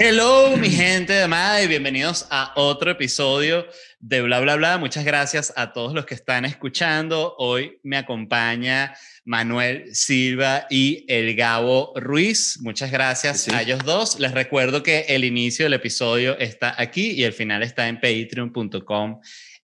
Hello, 0.00 0.56
mi 0.56 0.70
gente 0.70 1.12
de 1.12 1.22
amada, 1.24 1.60
y 1.60 1.66
bienvenidos 1.66 2.28
a 2.30 2.52
otro 2.54 2.92
episodio 2.92 3.66
de 3.98 4.22
Bla 4.22 4.38
Bla 4.38 4.54
Bla. 4.54 4.78
Muchas 4.78 5.04
gracias 5.04 5.52
a 5.56 5.72
todos 5.72 5.92
los 5.92 6.06
que 6.06 6.14
están 6.14 6.44
escuchando. 6.44 7.34
Hoy 7.36 7.80
me 7.82 7.96
acompaña 7.96 8.94
Manuel 9.24 9.92
Silva 9.92 10.68
y 10.70 11.04
el 11.08 11.34
Gabo 11.34 11.94
Ruiz. 11.96 12.60
Muchas 12.60 12.92
gracias 12.92 13.40
Sí, 13.40 13.50
a 13.52 13.62
ellos 13.62 13.80
dos. 13.84 14.20
Les 14.20 14.30
recuerdo 14.30 14.84
que 14.84 15.00
el 15.08 15.24
inicio 15.24 15.64
del 15.64 15.74
episodio 15.74 16.38
está 16.38 16.80
aquí 16.80 17.10
y 17.10 17.24
el 17.24 17.32
final 17.32 17.64
está 17.64 17.88
en 17.88 17.96
patreon.com 17.96 19.20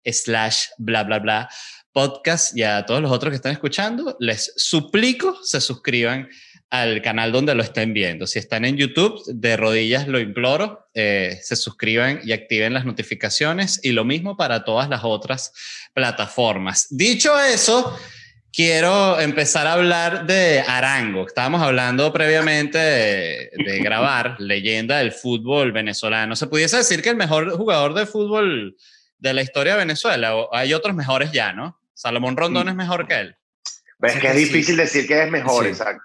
slash 0.06 0.68
bla 0.78 1.04
bla 1.04 1.20
bla 1.20 1.50
podcast 1.92 2.56
y 2.56 2.64
a 2.64 2.86
todos 2.86 3.02
los 3.02 3.12
otros 3.12 3.32
que 3.32 3.36
están 3.36 3.52
escuchando 3.52 4.16
les 4.22 4.54
suplico 4.56 5.38
se 5.44 5.60
suscriban 5.60 6.30
al 6.72 7.02
canal 7.02 7.32
donde 7.34 7.54
lo 7.54 7.62
estén 7.62 7.94
viendo. 7.94 8.26
Si 8.26 8.40
están 8.40 8.64
en 8.66 8.78
YouTube, 8.78 9.22
de 9.28 9.58
rodillas 9.58 10.08
lo 10.08 10.20
imploro, 10.20 10.88
eh, 10.94 11.38
se 11.44 11.56
suscriban 11.58 12.22
y 12.24 12.32
activen 12.32 12.74
las 12.74 12.86
notificaciones 12.86 13.80
y 13.84 13.92
lo 13.92 14.06
mismo 14.06 14.38
para 14.38 14.64
todas 14.64 14.88
las 14.90 15.02
otras 15.04 15.52
plataformas. 15.94 16.88
Dicho 16.90 17.38
eso, 17.40 17.96
quiero 18.54 19.20
empezar 19.20 19.68
a 19.68 19.74
hablar 19.74 20.26
de 20.26 20.64
Arango. 20.66 21.28
Estábamos 21.28 21.62
hablando 21.62 22.12
previamente 22.14 22.78
de, 22.78 23.50
de 23.66 23.80
grabar 23.80 24.38
leyenda 24.40 25.00
del 25.00 25.12
fútbol 25.12 25.74
venezolano. 25.74 26.38
¿Se 26.38 26.48
pudiese 26.48 26.78
decir 26.78 27.02
que 27.02 27.10
el 27.10 27.18
mejor 27.18 27.52
jugador 27.58 27.94
de 27.94 28.06
fútbol 28.06 28.78
de 29.18 29.34
la 29.34 29.42
historia 29.42 29.74
de 29.74 29.80
Venezuela? 29.80 30.36
O 30.38 30.56
hay 30.56 30.74
otros 30.74 30.96
mejores 30.96 31.34
ya, 31.34 31.52
¿no? 31.52 31.78
Salomón 31.94 32.38
Rondón 32.38 32.70
es 32.70 32.76
mejor 32.76 33.08
que 33.08 33.20
él. 33.20 33.36
Ves 34.00 34.16
que 34.20 34.28
es 34.28 34.34
Sí. 34.34 34.40
difícil 34.46 34.78
decir 34.78 35.06
que 35.06 35.22
es 35.24 35.30
mejor, 35.30 35.66
Sí. 35.66 35.70
exacto. 35.72 36.04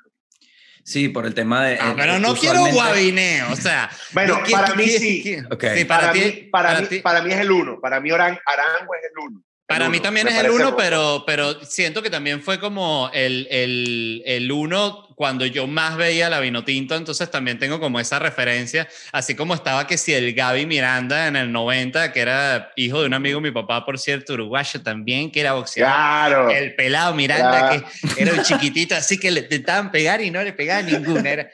Sí, 0.87 1.09
por 1.09 1.27
el 1.27 1.35
tema 1.35 1.65
de. 1.65 1.79
Ah, 1.81 1.91
eh, 1.91 1.95
pero 1.97 2.21
no 2.21 2.37
quiero 2.37 2.65
guabineo, 2.67 3.51
o 3.51 3.57
sea. 3.57 3.91
Bueno, 4.13 4.39
¿qué- 4.45 4.53
para 4.53 4.73
mí 4.77 4.87
sí. 4.87 5.21
qué- 5.21 5.43
Ok. 5.51 5.65
Sí, 5.75 5.85
para, 5.85 6.01
Para, 6.01 6.13
ti, 6.13 6.21
mí, 6.21 6.31
para, 6.51 6.69
para 6.69 6.81
mí, 6.81 6.87
ti- 6.87 7.01
para 7.01 7.23
mí 7.23 7.33
es 7.33 7.41
el 7.41 7.51
uno. 7.51 7.81
Para 7.81 7.99
mí 8.01 8.11
Arango 8.13 8.95
es 8.95 9.11
el 9.11 9.19
uno. 9.25 9.43
Para 9.67 9.89
mí 9.89 9.99
también 9.99 10.29
es 10.29 10.37
el 10.37 10.51
uno, 10.51 10.77
pero, 10.77 11.25
pero 11.27 11.61
siento 11.65 12.01
que 12.03 12.11
también 12.11 12.41
fue 12.41 12.61
como 12.61 13.11
el, 13.13 13.49
el, 13.51 14.23
el 14.25 14.53
uno 14.53 15.07
cuando 15.17 15.47
yo 15.47 15.67
más 15.67 15.97
veía 15.97 16.29
la 16.29 16.41
Vinotinto, 16.41 16.95
entonces 16.95 17.31
también 17.31 17.59
tengo 17.59 17.81
como 17.81 17.99
esa 17.99 18.19
referencia, 18.19 18.87
así 19.13 19.35
como 19.35 19.55
estaba 19.55 19.87
que 19.87 19.97
si 19.97 20.13
el 20.13 20.35
Gaby 20.35 20.67
Miranda 20.67 21.27
en 21.27 21.37
el 21.37 21.51
90, 21.51 22.13
que 22.13 22.21
era 22.21 22.71
hijo 22.77 23.01
de 23.01 23.07
un 23.07 23.15
amigo 23.15 23.41
de 23.41 23.49
mi 23.49 23.51
papá, 23.51 23.85
por 23.85 23.99
cierto, 23.99 24.35
uruguayo 24.35 24.83
también, 24.83 25.33
que 25.33 25.41
era 25.41 25.55
boxeador. 25.55 25.95
Claro. 25.95 26.51
El 26.51 26.75
pelado 26.77 27.15
Miranda, 27.15 27.71
Claro. 27.71 27.87
que 28.15 28.23
era 28.23 28.35
un 28.35 28.43
chiquitito, 28.43 28.95
así 28.95 29.19
que 29.19 29.31
le 29.31 29.41
intentaban 29.41 29.91
pegar 29.91 30.21
y 30.21 30.31
no 30.31 30.43
le 30.43 30.53
pegaban 30.53 30.87
ninguna. 30.87 31.31
Era 31.31 31.51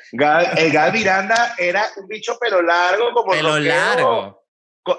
el 0.56 0.72
Gal 0.72 0.92
Miranda 0.92 1.54
era 1.56 1.86
un 1.96 2.08
bicho 2.08 2.36
pelo 2.40 2.62
largo, 2.62 3.12
como 3.12 3.30
pelo 3.30 3.56
rockero, 3.56 3.74
largo. 3.74 4.41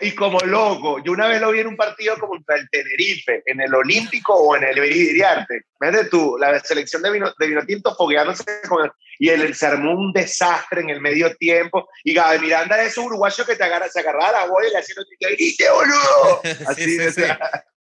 Y 0.01 0.11
como 0.11 0.39
loco. 0.39 1.03
Yo 1.03 1.11
una 1.11 1.27
vez 1.27 1.41
lo 1.41 1.51
vi 1.51 1.59
en 1.59 1.67
un 1.67 1.75
partido 1.75 2.15
contra 2.17 2.55
el 2.55 2.69
Tenerife, 2.69 3.43
en 3.45 3.59
el 3.61 3.73
Olímpico 3.75 4.33
o 4.33 4.55
en 4.55 4.63
el 4.63 4.77
Iriarte. 4.77 5.63
Fíjate 5.79 6.05
tú, 6.05 6.37
la 6.39 6.57
selección 6.61 7.01
de 7.01 7.11
vino, 7.11 7.33
de 7.37 7.47
vino 7.47 7.61
tinto 7.65 7.93
fogueándose 7.95 8.43
con 8.69 8.85
el- 8.85 8.91
y 9.19 9.29
él 9.29 9.53
se 9.53 9.65
armó 9.67 9.91
un 9.93 10.11
desastre 10.13 10.81
en 10.81 10.89
el 10.89 11.01
medio 11.01 11.35
tiempo. 11.35 11.87
Y 12.03 12.13
Gaby 12.13 12.39
Miranda 12.39 12.81
es 12.81 12.97
un 12.97 13.05
uruguayo 13.05 13.45
que 13.45 13.55
te 13.55 13.63
agarra, 13.63 13.87
se 13.89 13.99
agarraba 13.99 14.31
la 14.31 14.45
bola 14.47 14.67
y 14.67 14.71
le 14.71 14.77
hacía 14.79 14.95
¡Ay, 15.27 15.35
grite, 15.35 15.65
boludo! 15.69 16.41
Sí, 16.43 16.63
Así, 16.67 16.83
sí, 16.83 16.99
sí. 17.05 17.11
sea, 17.11 17.39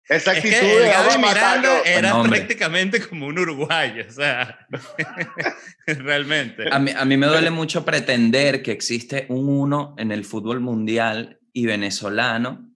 esa 0.09 0.31
Es 0.31 0.37
actitud 0.39 0.57
que 0.59 0.77
el 0.77 0.83
de 0.85 0.91
a 0.93 1.17
Miranda 1.19 1.81
era 1.85 2.15
hombre. 2.15 2.39
prácticamente 2.39 2.99
como 3.07 3.27
un 3.27 3.37
uruguayo, 3.37 4.05
o 4.07 4.11
sea, 4.11 4.57
realmente. 5.85 6.63
A 6.71 6.79
mí, 6.79 6.91
a 6.95 7.05
mí 7.05 7.17
me 7.17 7.27
duele 7.27 7.49
mucho 7.51 7.85
pretender 7.85 8.61
que 8.63 8.71
existe 8.71 9.25
un 9.29 9.49
uno 9.49 9.95
en 9.97 10.11
el 10.11 10.25
fútbol 10.25 10.59
mundial 10.61 11.38
y 11.59 11.65
venezolano 11.65 12.71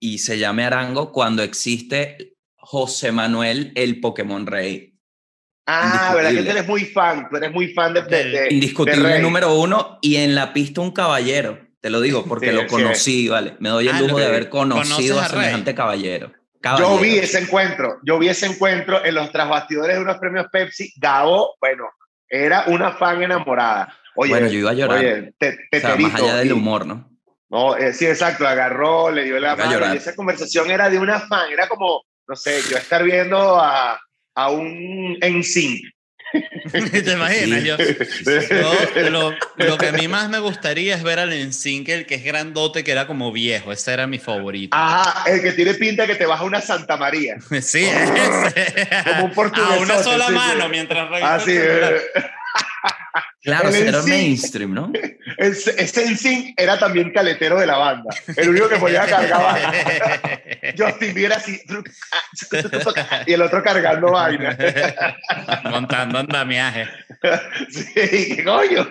y 0.00 0.18
se 0.18 0.38
llame 0.38 0.64
Arango 0.64 1.12
cuando 1.12 1.42
existe 1.42 2.34
José 2.56 3.12
Manuel 3.12 3.72
el 3.74 4.00
Pokémon 4.00 4.46
Rey. 4.46 4.98
Ah, 5.66 6.12
verdad 6.14 6.30
que 6.30 6.36
tú 6.36 6.40
Indiscutible. 6.42 6.50
eres 6.50 6.68
muy 6.68 6.84
fan, 6.84 7.28
tú 7.30 7.36
eres 7.36 7.52
muy 7.52 7.68
fan 7.72 7.94
de... 7.94 8.02
de- 8.02 8.24
de- 8.24 8.48
Indiscutible 8.54 9.08
Rey. 9.14 9.22
número 9.22 9.54
uno 9.54 9.98
y 10.02 10.16
en 10.16 10.34
la 10.34 10.52
pista 10.52 10.80
un 10.80 10.90
caballero. 10.90 11.58
Te 11.80 11.90
lo 11.90 12.00
digo 12.00 12.24
porque 12.24 12.48
Sí, 12.50 12.54
lo 12.54 12.60
sí. 12.62 12.66
conocí, 12.68 13.28
¿vale? 13.28 13.56
Me 13.60 13.68
doy 13.68 13.88
el 13.88 13.94
Ah, 13.96 14.00
lujo 14.00 14.18
de 14.18 14.26
haber 14.26 14.48
conocido 14.48 15.20
a 15.20 15.24
a 15.26 15.28
semejante 15.28 15.74
caballero. 15.74 16.28
Yo 16.28 16.60
Caballero. 16.60 16.98
vi 17.02 17.18
ese 17.18 17.38
encuentro, 17.40 17.98
yo 18.04 18.18
vi 18.18 18.28
ese 18.28 18.46
encuentro 18.46 19.04
en 19.04 19.14
los 19.14 19.30
trasbastidores 19.30 19.96
de 19.96 20.02
unos 20.02 20.16
premios 20.18 20.46
Pepsi. 20.50 20.92
Gabo, 20.96 21.54
bueno, 21.60 21.84
era 22.28 22.64
una 22.68 22.92
fan 22.92 23.22
enamorada. 23.22 23.94
Oye, 24.16 24.30
Bueno, 24.30 24.46
yo 24.48 24.58
iba 24.60 24.70
a 24.70 24.74
llorar. 24.74 24.98
oye, 24.98 25.34
te, 25.38 25.58
o 25.76 25.80
sea, 25.80 25.96
más 25.96 26.14
allá 26.14 26.36
del 26.36 26.52
humor, 26.54 26.86
¿no? 26.86 27.10
No, 27.54 27.76
eh, 27.76 27.92
sí, 27.92 28.04
exacto, 28.06 28.46
agarró, 28.48 29.12
le 29.12 29.22
dio 29.22 29.38
la 29.38 29.54
mano 29.54 29.94
y 29.94 29.96
esa 29.96 30.12
conversación 30.16 30.72
era 30.72 30.90
de 30.90 30.98
una 30.98 31.20
fan, 31.20 31.52
era 31.52 31.68
como, 31.68 32.02
no 32.26 32.34
sé, 32.34 32.60
yo 32.68 32.76
estar 32.76 33.04
viendo 33.04 33.60
a, 33.60 34.00
a 34.34 34.50
un 34.50 35.16
NSYNC. 35.22 35.80
¿Te 36.72 37.12
imaginas? 37.12 37.78
Sí. 37.78 38.24
Yo, 38.50 38.72
yo- 38.96 39.10
lo, 39.10 39.34
lo 39.56 39.78
que 39.78 39.86
a 39.86 39.92
mí 39.92 40.08
más 40.08 40.28
me 40.30 40.40
gustaría 40.40 40.96
es 40.96 41.04
ver 41.04 41.20
al 41.20 41.32
Ensign, 41.32 41.84
el 41.88 42.06
que 42.06 42.16
es 42.16 42.24
grandote, 42.24 42.82
que 42.82 42.90
era 42.90 43.06
como 43.06 43.30
viejo. 43.30 43.70
Ese 43.70 43.92
era 43.92 44.08
mi 44.08 44.18
favorito. 44.18 44.76
Ajá, 44.76 45.30
el 45.30 45.40
que 45.40 45.52
tiene 45.52 45.74
pinta 45.74 46.08
que 46.08 46.16
te 46.16 46.26
baja 46.26 46.42
una 46.42 46.60
Santa 46.60 46.96
María. 46.96 47.36
sí, 47.62 47.84
ese. 47.84 48.88
Como 49.04 49.26
un 49.26 49.30
portuguesote, 49.30 49.78
A 49.78 49.80
una 49.80 50.02
sola 50.02 50.24
sí, 50.26 50.32
sí. 50.32 50.36
mano 50.38 50.68
mientras 50.68 51.08
revisa 51.08 51.34
Así, 51.36 51.52
eh, 51.54 52.00
Claro, 53.44 53.68
El 53.68 53.88
era 53.88 54.02
mainstream, 54.02 54.72
¿no? 54.72 54.90
ese, 55.38 55.84
NSYNC 55.84 56.54
era 56.56 56.78
también 56.78 57.12
caletero 57.12 57.60
de 57.60 57.66
la 57.66 57.76
banda. 57.76 58.08
El 58.36 58.48
único 58.48 58.70
que 58.70 58.76
podía 58.76 59.04
cargar 59.06 59.42
vaina. 59.42 59.72
Justin 60.76 61.14
Bieber 61.14 61.34
así 61.34 61.60
y 63.26 63.32
el 63.34 63.42
otro 63.42 63.62
cargando 63.62 64.12
vaina. 64.12 64.56
Montando 65.64 66.20
andamiaje. 66.20 66.88
Sí, 67.70 68.36
¿qué 68.36 68.44
coño? 68.44 68.88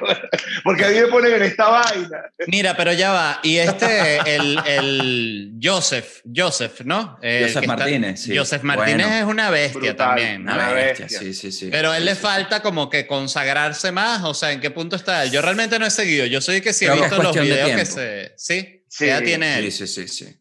Porque 0.63 0.85
a 0.85 0.89
mí 0.89 0.95
me 0.99 1.07
ponen 1.07 1.33
en 1.33 1.44
esta 1.44 1.69
vaina. 1.69 2.23
Mira, 2.47 2.75
pero 2.75 2.91
ya 2.94 3.11
va. 3.11 3.39
Y 3.44 3.57
este, 3.57 4.17
el, 4.35 4.59
el 4.66 5.53
Joseph, 5.61 6.21
Joseph, 6.35 6.81
¿no? 6.85 7.17
El 7.21 7.44
Joseph 7.47 7.59
que 7.61 7.66
está- 7.66 7.77
Martínez, 7.77 8.21
sí. 8.21 8.38
Joseph 8.38 8.63
Martínez 8.63 9.07
Bueno. 9.07 9.19
es 9.19 9.23
una 9.25 9.49
bestia 9.49 9.79
Brutal. 9.79 9.95
también. 9.95 10.41
Una 10.44 10.53
Una 10.55 10.67
bestia, 10.73 11.05
bestia. 11.05 11.19
sí, 11.19 11.33
sí, 11.33 11.51
sí. 11.51 11.69
Pero 11.71 11.91
a 11.91 11.97
él 11.97 12.03
Sí, 12.03 12.09
le 12.09 12.16
sí, 12.16 12.21
falta 12.21 12.61
como 12.61 12.89
que 12.89 13.05
consagrarse 13.07 13.91
más, 13.91 14.23
o 14.23 14.33
sea, 14.33 14.51
¿en 14.51 14.59
qué 14.61 14.71
punto 14.71 14.95
está 14.95 15.23
él? 15.23 15.31
Yo 15.31 15.41
realmente 15.41 15.77
no 15.79 15.85
he 15.85 15.91
seguido, 15.91 16.25
yo 16.25 16.41
soy 16.41 16.61
que 16.61 16.73
sí 16.73 16.85
he 16.85 16.89
Creo 16.89 17.01
visto 17.01 17.21
los 17.23 17.35
videos 17.39 17.71
que 17.71 17.85
se... 17.85 18.33
¿Sí? 18.38 18.83
Sí, 18.89 19.05
¿Qué 19.05 19.11
edad 19.11 19.21
tiene 19.23 19.53
Sí, 19.57 19.65
él? 19.65 19.71
sí, 19.71 19.88
sí, 19.88 20.07
sí. 20.07 20.39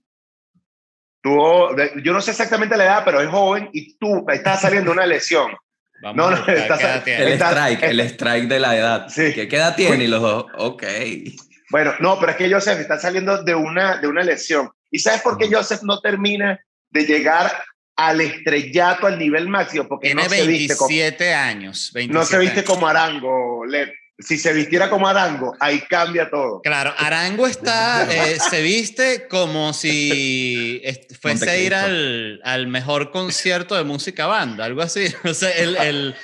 Tuvo, 1.22 1.72
de- 1.74 1.92
yo 2.04 2.12
no 2.12 2.20
sé 2.20 2.32
exactamente 2.32 2.76
la 2.76 2.84
edad, 2.84 3.02
pero 3.04 3.20
es 3.20 3.28
joven 3.28 3.70
y 3.72 3.96
tú 3.96 4.26
estás 4.28 4.60
saliendo 4.62 4.90
una 4.90 5.06
lesión. 5.06 5.52
Vamos 6.02 6.16
No, 6.16 6.30
no, 6.30 6.36
buscar 6.36 6.56
está- 6.56 6.78
qué 6.78 6.84
edad 6.84 7.04
tiene. 7.04 7.22
El 7.22 7.32
Está- 7.32 7.50
strike, 7.50 7.82
el 7.84 8.00
strike 8.00 8.48
de 8.48 8.58
la 8.58 8.76
edad. 8.76 9.08
Sí. 9.08 9.32
¿Qué, 9.32 9.46
qué 9.48 9.56
edad 9.56 9.74
tiene? 9.76 10.04
Y 10.04 10.08
los 10.08 10.20
dos, 10.20 10.46
ok. 10.56 10.82
Bueno, 11.70 11.94
no, 12.00 12.18
pero 12.18 12.32
es 12.32 12.36
que 12.38 12.52
Joseph 12.52 12.80
está 12.80 12.98
saliendo 12.98 13.42
de 13.42 13.54
una, 13.54 13.96
de 13.98 14.08
una 14.08 14.22
lesión. 14.22 14.68
¿Y 14.90 14.98
sabes 14.98 15.22
por 15.22 15.38
qué 15.38 15.48
Joseph 15.50 15.82
no 15.84 16.00
termina 16.00 16.60
de 16.90 17.06
llegar 17.06 17.50
al 17.96 18.20
estrellato, 18.20 19.06
al 19.06 19.18
nivel 19.18 19.48
máximo? 19.48 19.88
Porque 19.88 20.08
Tiene 20.08 20.24
no 20.24 20.28
se 20.28 20.46
viste 20.46 20.76
como, 20.76 20.88
27 20.88 21.32
años. 21.34 21.90
27 21.94 22.12
no 22.18 22.24
se 22.26 22.38
viste 22.38 22.60
años. 22.60 22.70
como 22.70 22.88
Arango. 22.88 23.64
Led. 23.64 23.88
Si 24.24 24.38
se 24.38 24.52
vistiera 24.52 24.88
como 24.88 25.08
Arango, 25.08 25.54
ahí 25.60 25.80
cambia 25.88 26.30
todo. 26.30 26.60
Claro, 26.62 26.92
Arango 26.96 27.46
está, 27.46 28.06
eh, 28.12 28.38
se 28.50 28.62
viste 28.62 29.26
como 29.28 29.72
si 29.72 30.82
fuese 31.20 31.50
a 31.50 31.56
ir 31.56 31.74
al, 31.74 32.40
al 32.44 32.66
mejor 32.68 33.10
concierto 33.10 33.74
de 33.74 33.84
música 33.84 34.26
banda, 34.26 34.64
algo 34.64 34.82
así. 34.82 35.06
No 35.24 35.34
sé, 35.34 35.62
el, 35.62 35.76
el- 35.76 36.14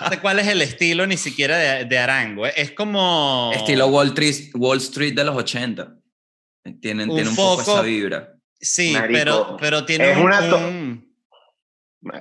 no 0.00 0.08
sé 0.10 0.18
cuál 0.20 0.38
es 0.40 0.48
el 0.48 0.60
estilo 0.62 1.06
ni 1.06 1.16
siquiera 1.16 1.56
de, 1.56 1.84
de 1.84 1.98
Arango. 1.98 2.46
eh. 2.46 2.52
Es 2.56 2.72
como... 2.72 3.52
Estilo 3.54 3.86
Wall 3.86 4.08
Street, 4.08 4.50
Wall 4.54 4.78
Street 4.78 5.14
de 5.14 5.24
los 5.24 5.36
80. 5.36 5.94
Tienen, 6.80 7.08
Un 7.08 7.14
tiene 7.16 7.30
un 7.30 7.36
poco 7.36 7.58
poco- 7.58 7.72
esa 7.74 7.82
vibra. 7.82 8.34
Sí, 8.60 8.90
Marico, 8.92 9.12
pero, 9.18 9.56
pero 9.60 9.84
tiene 9.84 10.10
es 10.10 10.16
un- 10.16 10.24
una 10.24 10.40
un- 10.40 11.14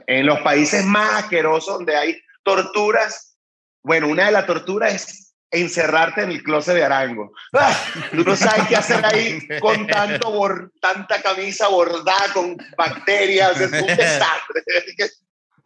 En 0.06 0.26
los 0.26 0.40
países 0.42 0.86
más 0.86 1.24
asquerosos 1.24 1.76
donde 1.78 1.96
hay 1.96 2.18
torturas, 2.44 3.38
bueno, 3.84 4.08
una 4.08 4.26
de 4.28 4.32
las 4.34 4.46
torturas 4.46 4.94
es 4.94 5.27
encerrarte 5.52 6.24
en 6.24 6.32
el 6.32 6.44
closet 6.44 6.76
de 6.76 6.84
Arango. 6.84 7.32
¡Ah! 7.54 7.74
Tú 8.12 8.24
no 8.24 8.36
sabes 8.36 8.68
qué 8.68 8.76
hacer 8.76 9.06
ahí 9.06 9.48
con 9.60 9.88
tanto 9.88 10.32
bor- 10.32 10.72
tanta 10.82 11.22
camisa 11.22 11.68
bordada 11.70 12.34
con 12.34 12.58
bacterias, 12.78 13.60
es 13.62 13.72
un 13.72 13.88
desastre. 13.88 14.64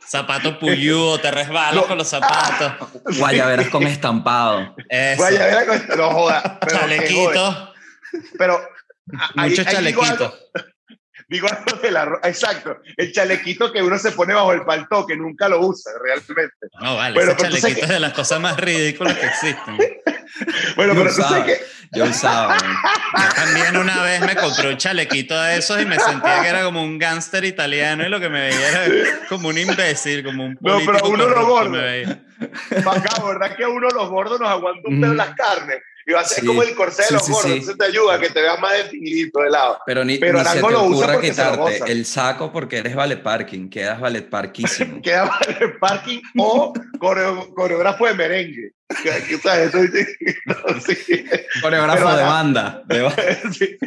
Zapato 0.08 0.60
puyudo, 0.60 1.20
te 1.20 1.32
resbalas 1.32 1.76
No. 1.76 1.86
con 1.88 1.98
los 1.98 2.08
zapatos. 2.08 2.90
Guayaberas 3.18 3.70
con 3.70 3.84
estampado. 3.84 4.76
Eso. 4.90 5.24
Ver 5.24 5.68
la 5.68 5.96
no 5.96 6.10
joda. 6.12 6.60
Pero. 6.60 6.78
Chalequito, 6.80 7.74
pero 8.38 8.56
a- 9.18 9.42
ahí- 9.42 9.50
mucho 9.52 9.62
ahí 9.62 9.68
digo 11.32 11.48
algo- 11.50 11.82
de 11.82 11.90
la 11.92 12.06
ro- 12.06 12.20
exacto, 12.24 12.78
el 12.98 13.12
chalequito 13.12 13.72
que 13.72 13.82
uno 13.82 13.98
se 13.98 14.12
pone 14.12 14.34
bajo 14.36 14.52
el 14.54 14.64
palto, 14.64 15.08
que 15.08 15.16
nunca 15.16 15.48
lo 15.50 15.62
usa 15.66 15.92
realmente. 16.04 16.68
No, 16.80 16.96
vale, 16.98 17.16
Bueno, 17.16 17.32
ese 17.32 17.42
chalequito 17.42 17.76
que- 17.76 17.82
es 17.82 17.90
de 17.90 18.00
las 18.00 18.14
cosas 18.14 18.40
más 18.40 18.58
ridículas 18.60 19.18
que 19.18 19.26
existen. 19.26 19.78
Bueno, 20.78 20.94
pero 20.96 21.08
tú 21.14 21.22
sabes 21.22 21.30
usaba. 21.32 21.46
que 21.46 21.62
yo 21.92 22.06
usaba. 22.06 22.58
Yo 22.58 23.34
también 23.36 23.76
una 23.78 24.02
vez 24.02 24.22
me 24.22 24.36
compré 24.38 24.70
un 24.70 24.78
chalequito 24.78 25.40
de 25.42 25.58
esos 25.58 25.82
y 25.82 25.86
me 25.86 26.00
sentía 26.00 26.42
que 26.42 26.48
era 26.48 26.64
como 26.64 26.82
un 26.82 26.98
gángster 26.98 27.44
italiano 27.44 28.06
y 28.06 28.10
lo 28.10 28.18
que 28.20 28.30
me 28.30 28.40
veía 28.48 28.70
era 28.88 29.20
como 29.28 29.50
un 29.50 29.58
imbécil, 29.58 30.24
como 30.24 30.46
un 30.46 30.58
No, 30.62 30.80
pero 30.86 31.06
uno 31.10 31.28
lo 31.28 31.46
gordo. 31.46 31.78
Acá, 31.80 33.24
¿verdad 33.26 33.56
que 33.58 33.66
uno 33.66 33.90
los 33.90 34.10
gordos 34.10 34.40
nos 34.40 34.50
aguanta 34.50 34.82
un 34.88 35.02
pedo 35.02 35.14
Mm. 35.14 35.18
las 35.18 35.36
carnes? 35.36 35.82
Y 36.08 36.14
va 36.14 36.22
a 36.22 36.26
ser 36.26 36.42
Sí. 36.42 36.48
como 36.48 36.64
el 36.64 36.74
corsé 36.76 37.04
de 37.04 37.12
los 37.12 37.26
sí, 37.26 37.32
gordos, 37.32 37.52
sí. 37.52 37.58
eso 37.60 37.76
te 37.76 37.86
ayuda 37.86 38.16
a 38.16 38.20
que 38.20 38.30
te 38.30 38.42
veas 38.42 38.60
más 38.60 38.74
definidito 38.74 39.40
de 39.42 39.50
lado. 39.52 39.80
Pero 39.86 40.04
ni, 40.04 40.18
Pero 40.18 40.40
ni 40.40 40.44
se 40.44 40.50
Arango 40.50 40.68
te 40.68 40.74
lo 40.74 40.84
usa 40.86 41.06
ocurra 41.08 41.22
quitarte 41.22 41.92
el 41.92 42.06
saco 42.06 42.52
porque 42.52 42.78
eres 42.78 42.96
valet 42.96 43.22
parking, 43.22 43.70
quedas 43.70 44.00
valet 44.00 44.28
parquísimo. 44.30 45.02
Queda 45.02 45.30
para 45.30 45.58
el 45.60 45.78
parking 45.78 46.22
o 46.38 46.74
coreo- 47.00 47.54
coreógrafo 47.54 48.08
de 48.08 48.14
merengue. 48.16 48.72
¿sabes? 49.42 49.72
Coreógrafo 51.62 52.04
Pero 52.06 52.16
de 52.18 52.24
banda. 52.24 52.82
de 52.86 53.02
ba- 53.02 53.16
Sí. 53.58 53.78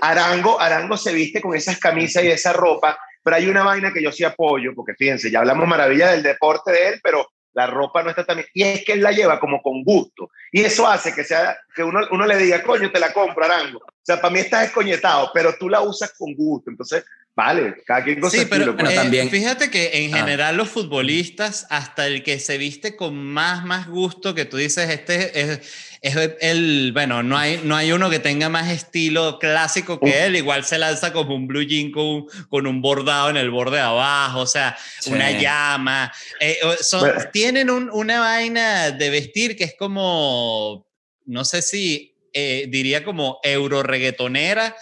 Arango, 0.00 0.60
Arango 0.60 0.96
se 0.96 1.12
viste 1.12 1.40
con 1.40 1.54
esas 1.56 1.78
camisas 1.78 2.24
y 2.24 2.28
esa 2.28 2.52
ropa, 2.52 2.98
pero 3.22 3.36
hay 3.36 3.48
una 3.48 3.62
vaina 3.62 3.92
que 3.92 4.02
yo 4.02 4.12
sí 4.12 4.24
apoyo, 4.24 4.72
porque 4.74 4.94
fíjense, 4.98 5.30
ya 5.30 5.40
hablamos 5.40 5.66
maravilla 5.68 6.10
del 6.10 6.22
deporte 6.22 6.72
de 6.72 6.88
él, 6.88 7.00
pero 7.02 7.26
la 7.52 7.66
ropa 7.66 8.02
no 8.02 8.10
está 8.10 8.24
tan 8.24 8.36
bien. 8.36 8.48
Y 8.54 8.62
es 8.62 8.84
que 8.84 8.92
él 8.92 9.02
la 9.02 9.12
lleva 9.12 9.40
como 9.40 9.60
con 9.62 9.82
gusto. 9.82 10.30
Y 10.52 10.62
eso 10.62 10.86
hace 10.86 11.14
que, 11.14 11.24
sea, 11.24 11.58
que 11.74 11.82
uno, 11.82 12.00
uno 12.10 12.26
le 12.26 12.36
diga, 12.36 12.62
coño, 12.62 12.90
te 12.90 13.00
la 13.00 13.12
compro, 13.12 13.44
Arango. 13.44 13.78
O 13.78 14.02
sea, 14.02 14.20
para 14.20 14.32
mí 14.32 14.40
estás 14.40 14.66
escoñetado, 14.66 15.30
pero 15.34 15.54
tú 15.58 15.68
la 15.68 15.80
usas 15.80 16.12
con 16.16 16.34
gusto. 16.34 16.70
Entonces, 16.70 17.04
vale, 17.40 17.74
cada 17.86 18.04
quien 18.04 18.20
con 18.20 18.30
su 18.30 18.36
Sí, 18.36 18.44
pero 18.48 18.62
estilo, 18.64 18.76
pues. 18.76 18.84
Bueno, 18.84 18.90
eh, 18.90 19.02
también- 19.02 19.30
fíjate 19.30 19.70
que 19.70 20.04
en 20.04 20.14
Ah. 20.14 20.18
general 20.18 20.56
los 20.56 20.68
futbolistas, 20.68 21.66
hasta 21.70 22.06
el 22.06 22.22
que 22.22 22.38
se 22.38 22.58
viste 22.58 22.96
con 22.96 23.14
más, 23.16 23.64
más 23.64 23.88
gusto, 23.88 24.34
que 24.34 24.44
tú 24.44 24.56
dices, 24.58 24.90
este 24.90 25.40
es, 25.40 25.60
es 26.02 26.16
el, 26.40 26.90
bueno, 26.94 27.22
no 27.22 27.36
hay, 27.36 27.60
no 27.64 27.76
hay 27.76 27.92
uno 27.92 28.08
que 28.10 28.18
tenga 28.18 28.48
más 28.48 28.70
estilo 28.70 29.38
clásico 29.38 30.00
que 30.00 30.08
Uf. 30.10 30.14
él, 30.16 30.36
igual 30.36 30.64
se 30.64 30.78
lanza 30.78 31.12
como 31.12 31.34
un 31.34 31.46
blue 31.46 31.62
jean 31.62 31.90
con, 31.92 32.24
con 32.48 32.66
un 32.66 32.80
bordado 32.82 33.30
en 33.30 33.36
el 33.36 33.50
borde 33.50 33.76
de 33.76 33.82
abajo, 33.82 34.40
o 34.40 34.46
sea, 34.46 34.76
Sí. 35.00 35.10
una 35.12 35.30
llama. 35.30 36.12
Eh, 36.40 36.58
son- 36.80 37.00
Bueno. 37.00 37.20
tienen 37.32 37.70
un- 37.70 37.90
una 37.92 38.20
vaina 38.20 38.90
de 38.90 39.10
vestir 39.10 39.56
que 39.56 39.64
es 39.64 39.74
como, 39.78 40.86
no 41.26 41.44
sé 41.44 41.62
si 41.62 42.06
eh, 42.32 42.66
diría 42.68 43.02
como 43.02 43.40
euro 43.42 43.82
reggaetonera, 43.82 44.76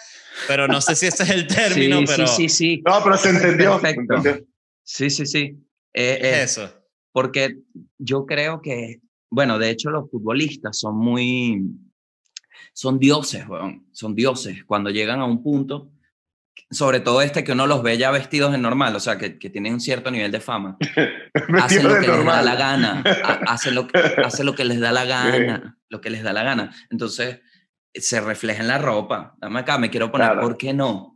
pero 0.46 0.69
no 0.69 0.81
sé 0.81 0.94
si 0.94 1.06
ese 1.06 1.23
es 1.25 1.31
el 1.31 1.46
término, 1.46 1.99
sí, 2.00 2.05
pero 2.06 2.26
sí, 2.26 2.49
sí, 2.49 2.49
sí. 2.49 2.82
No, 2.87 3.02
pero 3.02 3.17
se 3.17 3.31
entendió. 3.31 3.81
Perfecto. 3.81 4.23
Sí, 4.82 5.11
sí, 5.11 5.26
sí. 5.26 5.56
Eh, 5.94 6.19
¿qué 6.20 6.29
eh, 6.29 6.43
es 6.43 6.52
eso. 6.58 6.73
porque 7.12 7.56
yo 7.99 8.25
creo 8.26 8.61
que, 8.62 9.00
bueno, 9.31 9.58
de 9.58 9.70
hecho 9.70 9.90
los 9.90 10.11
futbolistas 10.11 10.79
son 10.79 10.96
muy, 10.99 11.62
son 12.73 12.99
dioses, 12.99 13.46
weón, 13.49 13.87
son 13.93 14.14
dioses 14.14 14.64
cuando 14.64 14.90
llegan 14.90 15.20
a 15.20 15.25
un 15.25 15.43
punto, 15.43 15.90
sobre 16.70 17.00
todo 17.00 17.23
este 17.23 17.44
que 17.44 17.52
uno 17.52 17.67
los 17.67 17.82
ve 17.82 17.96
ya 17.99 18.11
vestidos 18.11 18.55
en 18.55 18.62
normal, 18.62 18.94
o 18.94 19.00
sea, 19.00 19.17
que, 19.17 19.38
que 19.38 19.49
tienen 19.50 19.75
un 19.75 19.81
cierto 19.81 20.11
nivel 20.11 20.31
de 20.31 20.41
fama, 20.41 20.76
hacen 21.62 21.84
lo 21.84 21.94
de 21.94 22.00
que 22.00 22.08
les 22.08 22.25
da 22.25 22.43
la 22.43 22.55
gana, 22.56 23.02
ha- 23.25 23.52
hacen 23.52 23.75
lo, 23.75 23.87
que- 23.87 23.99
hacen 23.99 24.44
lo 24.46 24.55
que 24.55 24.64
les 24.64 24.79
da 24.81 24.93
la 24.93 25.05
gana, 25.06 25.79
lo 25.88 26.00
que 26.00 26.11
les 26.11 26.23
da 26.23 26.32
la 26.32 26.43
gana. 26.43 26.75
Entonces, 26.91 27.41
se 27.94 28.20
refleja 28.20 28.62
en 28.62 28.69
la 28.69 28.79
ropa. 28.79 29.35
Dame 29.38 29.61
acá, 29.61 29.79
me 29.79 29.90
quiero 29.90 30.11
poner, 30.11 30.29
Claro. 30.29 30.40
¿por 30.43 30.56
qué 30.56 30.73
no? 30.73 31.14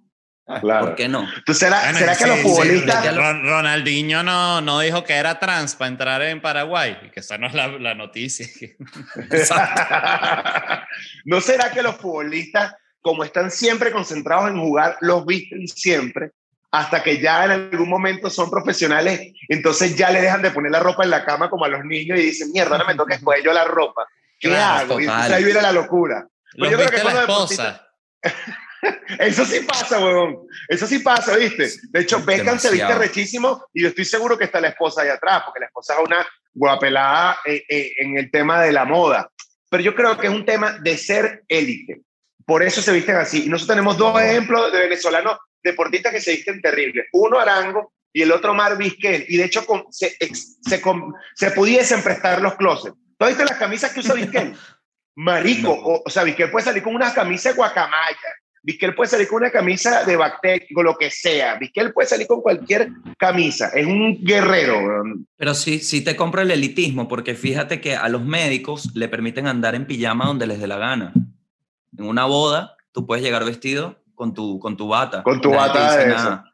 Claro. 0.61 0.87
¿Por 0.87 0.95
qué 0.97 1.09
no? 1.09 1.21
Entonces, 1.23 1.59
¿será, 1.59 1.81
Bueno, 1.85 1.99
¿será 1.99 2.17
que 2.17 2.25
sí, 2.25 2.29
los 2.29 2.39
sí, 2.39 2.43
futbolistas... 2.43 3.03
que 3.03 3.11
Ron- 3.13 3.45
Ronaldinho 3.49 4.23
no, 4.25 4.61
no 4.61 4.81
dijo 4.81 5.05
que 5.05 5.15
era 5.15 5.39
trans 5.39 5.77
para 5.77 5.89
entrar 5.89 6.21
en 6.23 6.43
Paraguay, 6.43 6.99
y 7.07 7.11
que 7.11 7.21
esa 7.21 7.39
no 7.39 7.47
es 7.47 7.55
la, 7.55 7.69
la 7.69 7.95
noticia. 7.95 8.47
¿No 11.25 11.41
será 11.41 11.71
que 11.71 11.83
los 11.83 11.97
futbolistas, 11.97 12.75
como 13.01 13.25
están 13.25 13.51
siempre 13.51 13.93
concentrados 13.93 14.51
en 14.51 14.61
jugar, 14.61 14.97
los 15.01 15.25
visten 15.25 15.67
siempre? 15.69 16.31
Hasta 16.71 17.03
que 17.03 17.21
ya 17.21 17.45
en 17.45 17.51
algún 17.51 17.89
momento 17.89 18.31
son 18.31 18.51
profesionales, 18.51 19.33
entonces 19.49 19.95
ya 19.95 20.11
le 20.11 20.23
dejan 20.23 20.41
de 20.43 20.51
poner 20.51 20.73
la 20.73 20.81
ropa 20.81 21.05
en 21.05 21.11
la 21.11 21.25
cama 21.25 21.51
como 21.51 21.67
a 21.67 21.69
los 21.69 21.85
niños 21.85 22.19
y 22.19 22.23
dicen, 22.23 22.51
mierda, 22.51 22.77
ahora 22.77 22.89
me 22.89 22.95
toca 22.95 23.15
escoger 23.15 23.43
yo 23.45 23.53
la 23.53 23.65
ropa. 23.65 24.07
¿Qué 24.41 24.49
Claro, 24.49 24.81
hago? 24.95 25.01
Y 25.01 25.05
entonces 25.05 25.25
total. 25.27 25.39
ahí 25.39 25.45
viene 25.45 25.63
la 25.63 25.73
locura. 25.73 26.27
Los 26.55 26.71
yo 26.71 26.77
creo 26.77 26.91
viste 26.91 26.97
que 26.97 27.05
la 27.15 27.27
con 27.27 27.35
los 27.37 27.51
esposa. 27.53 27.89
Eso 29.19 29.45
sí 29.45 29.61
pasa, 29.61 30.01
huevón. 30.01 30.47
Eso 30.69 30.87
sí 30.87 30.99
pasa, 30.99 31.37
¿viste? 31.37 31.69
De 31.91 32.01
hecho, 32.01 32.21
Beckham 32.25 32.59
se 32.59 32.69
viste 32.71 32.87
rechísimo 32.99 33.65
y 33.73 33.83
yo 33.83 33.89
estoy 33.89 34.05
seguro 34.05 34.37
que 34.37 34.45
está 34.45 34.61
la 34.61 34.69
esposa 34.69 35.03
ahí 35.03 35.09
atrás, 35.09 35.43
porque 35.45 35.61
la 35.61 35.67
esposa 35.67 35.95
es 35.95 36.01
una 36.05 36.27
guapelada 36.53 37.39
eh, 37.45 37.63
eh, 37.69 37.93
en 37.99 38.19
el 38.19 38.31
tema 38.31 38.61
de 38.61 38.73
la 38.73 38.85
moda. 38.85 39.31
Pero 39.71 39.83
yo 39.85 39.95
creo 39.95 40.19
que 40.19 40.27
es 40.27 40.33
un 40.33 40.45
tema 40.45 40.79
de 40.81 40.99
ser 40.99 41.45
élite. 41.49 42.03
Por 42.45 42.63
eso 42.63 42.83
se 42.83 42.93
visten 42.93 43.17
así. 43.17 43.45
Y 43.45 43.49
nosotros 43.49 43.77
tenemos 43.77 43.97
dos 43.97 44.21
ejemplos 44.21 44.73
de 44.73 44.81
venezolanos 44.81 45.39
deportistas 45.63 46.13
que 46.13 46.21
se 46.21 46.33
visten 46.33 46.61
terribles. 46.61 47.07
Uno 47.13 47.39
Arango 47.39 47.93
y 48.13 48.23
el 48.23 48.33
otro 48.33 48.53
Mar 48.53 48.77
Vizquel. 48.77 49.25
Y 49.29 49.37
de 49.37 49.45
hecho 49.45 49.65
con- 49.65 49.85
se, 49.93 50.17
ex- 50.19 50.59
se, 50.61 50.81
con- 50.81 51.15
se 51.37 51.53
pudiesen 51.53 52.03
prestar 52.03 52.43
los 52.43 52.57
closets. 52.57 52.97
¿Tú 53.17 53.25
has 53.25 53.29
visto 53.31 53.45
las 53.45 53.59
camisas 53.59 53.93
que 53.93 54.01
usa 54.01 54.15
Vizquel? 54.15 54.57
Marico, 55.17 55.69
No. 55.69 55.73
o, 55.73 56.03
o 56.05 56.11
sea, 56.11 56.25
Vizquel 56.25 56.51
puede 56.51 56.65
salir 56.65 56.83
con 56.83 56.95
una 56.95 57.13
camisa 57.13 57.51
de 57.51 57.57
guacamaya. 57.57 58.17
Vizquel 58.65 58.95
puede 58.95 59.11
salir 59.11 59.27
con 59.27 59.43
una 59.43 59.51
camisa 59.51 60.05
de 60.05 60.17
bacteria, 60.17 60.67
con 60.73 60.85
lo 60.85 60.97
que 60.97 61.11
sea. 61.11 61.57
Vizquel 61.57 61.93
puede 61.93 62.09
salir 62.09 62.29
con 62.29 62.41
cualquier 62.41 62.91
camisa. 63.19 63.69
Es 63.75 63.85
un 63.87 64.23
guerrero. 64.23 65.03
Pero 65.37 65.55
sí, 65.55 65.81
sí 65.81 66.03
te 66.05 66.15
compro 66.15 66.43
el 66.43 66.51
elitismo, 66.51 67.09
porque 67.09 67.35
fíjate 67.35 67.81
que 67.81 67.97
a 67.97 68.09
los 68.09 68.25
médicos 68.25 68.91
le 68.95 69.09
permiten 69.09 69.49
andar 69.49 69.75
en 69.75 69.87
pijama 69.87 70.27
donde 70.27 70.47
les 70.47 70.61
dé 70.61 70.69
la 70.69 70.79
gana. 70.79 71.13
En 71.99 72.07
una 72.07 72.25
boda, 72.25 72.77
tú 72.93 73.05
puedes 73.05 73.25
llegar 73.25 73.45
vestido 73.45 74.01
con 74.15 74.33
tu, 74.33 74.61
con 74.61 74.77
tu 74.77 74.87
bata. 74.87 75.25
Con 75.25 75.41
tu 75.41 75.51
bata 75.51 75.97
de 75.97 76.07
nada, 76.07 76.52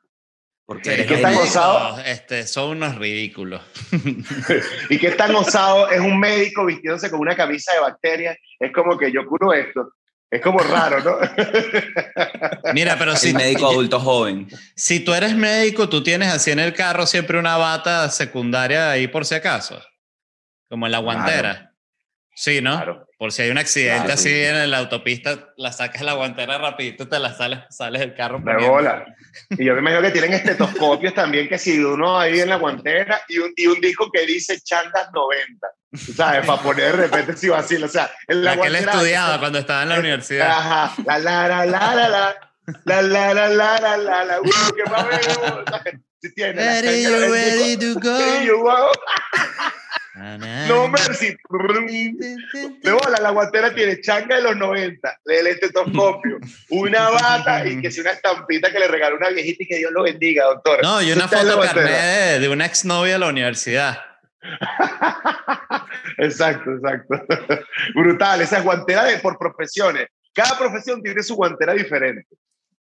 Porque 0.68 0.92
eres 0.92 1.06
¿qué 1.06 1.16
tan 1.16 1.34
osado? 1.34 1.98
Este, 2.04 2.46
son 2.46 2.76
unos 2.76 2.96
ridículos. 2.96 3.62
Y 4.90 4.98
qué 4.98 5.12
tan 5.12 5.34
osado 5.34 5.88
es 5.88 5.98
un 5.98 6.20
médico 6.20 6.66
vistiéndose 6.66 7.10
con 7.10 7.20
una 7.20 7.34
camisa 7.34 7.72
de 7.72 7.80
bacterias. 7.80 8.36
Es 8.60 8.70
como 8.70 8.98
que 8.98 9.10
yo 9.10 9.24
curo 9.26 9.54
esto. 9.54 9.94
Es 10.30 10.42
como 10.42 10.58
raro, 10.58 11.02
¿no? 11.02 11.16
Mira, 12.74 12.98
pero 12.98 13.16
si, 13.16 13.28
El 13.28 13.36
médico 13.36 13.66
adulto 13.66 13.98
joven. 13.98 14.46
si 14.76 15.00
tú 15.00 15.14
eres 15.14 15.34
médico, 15.34 15.88
tú 15.88 16.02
tienes 16.02 16.28
así 16.28 16.50
en 16.50 16.58
el 16.58 16.74
carro 16.74 17.06
siempre 17.06 17.38
una 17.38 17.56
bata 17.56 18.10
secundaria 18.10 18.90
ahí 18.90 19.08
por 19.08 19.24
si 19.24 19.36
acaso. 19.36 19.82
Como 20.68 20.84
en 20.84 20.92
la 20.92 20.98
guantera. 20.98 21.67
Sí, 22.40 22.60
¿no? 22.62 22.76
Claro. 22.76 23.08
Por 23.18 23.32
si 23.32 23.42
hay 23.42 23.50
un 23.50 23.58
accidente 23.58 23.96
Claro, 24.04 24.12
así 24.14 24.28
sí. 24.28 24.44
en 24.44 24.70
la 24.70 24.78
autopista, 24.78 25.48
la 25.56 25.72
sacas 25.72 26.02
la 26.02 26.12
guantera 26.12 26.56
rapidito, 26.56 27.08
te 27.08 27.18
la 27.18 27.34
sales, 27.34 27.58
sales 27.68 27.98
del 27.98 28.14
carro. 28.14 28.38
De 28.38 28.44
poniendo. 28.44 28.68
bola. 28.68 29.04
Y 29.50 29.64
yo 29.64 29.74
me 29.74 29.80
imagino 29.80 30.02
que 30.02 30.10
tienen 30.12 30.34
estetoscopios 30.34 31.14
también, 31.14 31.48
que 31.48 31.58
si 31.58 31.82
uno 31.82 32.16
ahí 32.16 32.38
en 32.38 32.48
la 32.48 32.54
guantera 32.56 33.20
y 33.28 33.38
un, 33.38 33.52
y 33.56 33.66
un 33.66 33.80
disco 33.80 34.08
que 34.12 34.24
dice 34.24 34.60
Chandas 34.60 35.08
90. 35.12 35.66
¿Sabes? 36.14 36.46
Para 36.46 36.62
poner 36.62 36.96
de 36.96 37.02
repente 37.08 37.36
si 37.36 37.48
vacila. 37.48 37.86
O 37.86 37.88
sea, 37.88 38.08
en 38.28 38.44
la, 38.44 38.54
La 38.54 38.60
que 38.62 38.68
él 38.68 38.74
guantera- 38.74 38.92
estudiaba 38.92 39.38
cuando 39.40 39.58
estaba 39.58 39.82
en 39.82 39.88
la 39.88 39.98
universidad. 39.98 40.48
Ajá. 40.48 40.94
La 41.04 41.18
la 41.18 41.48
la 41.48 41.66
la 41.66 41.94
la 41.96 42.08
la. 42.08 42.36
La 42.84 43.02
la 43.02 43.34
la 43.34 43.48
la 43.48 43.80
la 43.80 43.96
la 43.96 44.24
la. 44.24 44.40
Uy, 44.42 44.50
qué 44.76 44.88
más 44.90 45.08
bello. 45.08 45.64
Si 46.20 46.34
tiene. 46.34 46.64
la 46.64 46.80
No, 50.68 50.88
Mercy. 50.88 51.36
De 52.82 52.92
bola, 52.92 53.18
la 53.20 53.30
guantera 53.30 53.72
tiene 53.74 54.00
changa 54.00 54.36
de 54.36 54.42
los 54.42 54.56
90, 54.56 55.20
el 55.26 55.46
estetoscopio, 55.46 56.38
una 56.70 57.10
bata 57.10 57.66
y 57.66 57.80
que 57.80 57.90
si 57.90 58.00
una 58.00 58.10
estampita 58.12 58.72
que 58.72 58.80
le 58.80 58.88
regaló 58.88 59.16
una 59.16 59.28
viejita 59.28 59.62
y 59.62 59.66
que 59.66 59.76
Dios 59.78 59.92
lo 59.92 60.02
bendiga, 60.02 60.44
doctor. 60.46 60.82
No, 60.82 61.00
y 61.00 61.12
una 61.12 61.28
foto 61.28 61.60
carnet 61.60 62.40
de, 62.40 62.48
una 62.48 62.66
exnovia 62.66 63.12
de 63.14 63.18
la 63.18 63.28
universidad. 63.28 63.98
Exacto, 66.18 66.72
exacto. 66.72 67.14
Brutal, 67.94 68.40
esa 68.40 68.58
es 68.58 68.64
guantera 68.64 69.04
de, 69.04 69.18
por 69.18 69.38
profesiones. 69.38 70.08
Cada 70.34 70.58
profesión 70.58 71.00
tiene 71.00 71.22
su 71.22 71.36
guantera 71.36 71.74
diferente. 71.74 72.26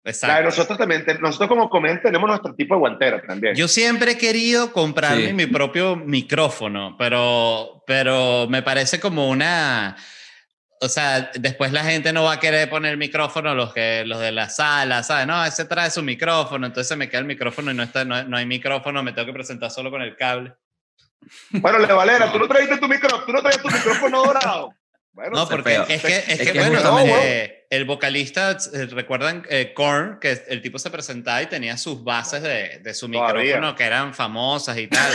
Exacto. 0.05 0.43
nosotros 0.43 0.77
también, 0.77 1.05
nosotros 1.21 1.47
como 1.47 1.69
comen 1.69 2.01
tenemos 2.01 2.27
nuestro 2.27 2.53
tipo 2.55 2.75
de 2.75 2.79
guantera 2.79 3.21
también. 3.25 3.55
Yo 3.55 3.67
siempre 3.69 4.11
he 4.11 4.17
querido 4.17 4.73
comprarme 4.73 5.27
Sí. 5.27 5.33
mi 5.33 5.45
propio 5.45 5.95
micrófono, 5.95 6.95
pero, 6.97 7.83
pero 7.87 8.47
me 8.49 8.61
parece 8.61 8.99
como 8.99 9.29
una... 9.29 9.95
O 10.81 10.89
sea, 10.89 11.31
después 11.35 11.71
la 11.71 11.85
gente 11.85 12.11
no 12.11 12.25
va 12.25 12.33
a 12.33 12.39
querer 12.41 12.69
poner 12.69 12.97
micrófono 12.97 13.55
los, 13.55 13.73
que, 13.73 14.03
los 14.05 14.19
de 14.19 14.33
la 14.33 14.49
sala, 14.49 15.01
¿sabes? 15.03 15.25
No, 15.25 15.45
ese 15.45 15.63
trae 15.63 15.89
su 15.89 16.03
micrófono, 16.03 16.67
entonces 16.67 16.97
me 16.97 17.07
queda 17.07 17.19
el 17.19 17.25
micrófono 17.25 17.71
y 17.71 17.73
no, 17.73 17.83
está, 17.83 18.03
no, 18.03 18.21
no 18.25 18.35
hay 18.35 18.45
micrófono, 18.45 19.01
me 19.01 19.13
tengo 19.13 19.27
que 19.27 19.31
presentar 19.33 19.71
solo 19.71 19.89
con 19.89 20.01
el 20.01 20.17
cable. 20.17 20.53
Bueno, 21.51 21.79
Le 21.79 21.87
Valera, 21.93 22.29
tú 22.33 22.37
no 22.39 22.49
trajiste 22.49 22.77
tu 22.79 22.89
micrófono, 22.89 23.23
tú 23.25 23.31
no 23.31 23.41
traes 23.41 23.61
tu 23.61 23.69
micrófono 23.69 24.23
dorado. 24.25 24.73
Bueno, 25.13 25.31
No, 25.37 25.45
se 25.45 25.51
porque 25.55 25.69
feo. 25.69 25.85
es 25.87 26.01
que, 26.01 26.17
es 26.17 26.29
Es 26.29 26.37
que, 26.39 26.51
que 26.51 26.59
bueno, 26.59 26.75
justamente- 26.81 27.43
eh, 27.45 27.62
el 27.73 27.85
vocalista, 27.85 28.51
eh, 28.51 28.85
¿recuerdan 28.85 29.43
eh, 29.49 29.73
Korn? 29.73 30.19
Que 30.19 30.43
el 30.47 30.61
tipo 30.61 30.77
se 30.77 30.91
presentaba 30.91 31.41
y 31.41 31.47
tenía 31.47 31.75
sus 31.75 32.03
bases 32.03 32.43
de, 32.43 32.79
de 32.83 32.93
su 32.93 33.09
Todavía. 33.09 33.41
micrófono 33.55 33.75
que 33.75 33.83
eran 33.83 34.13
famosas 34.13 34.77
y 34.77 34.87
tal. 34.87 35.11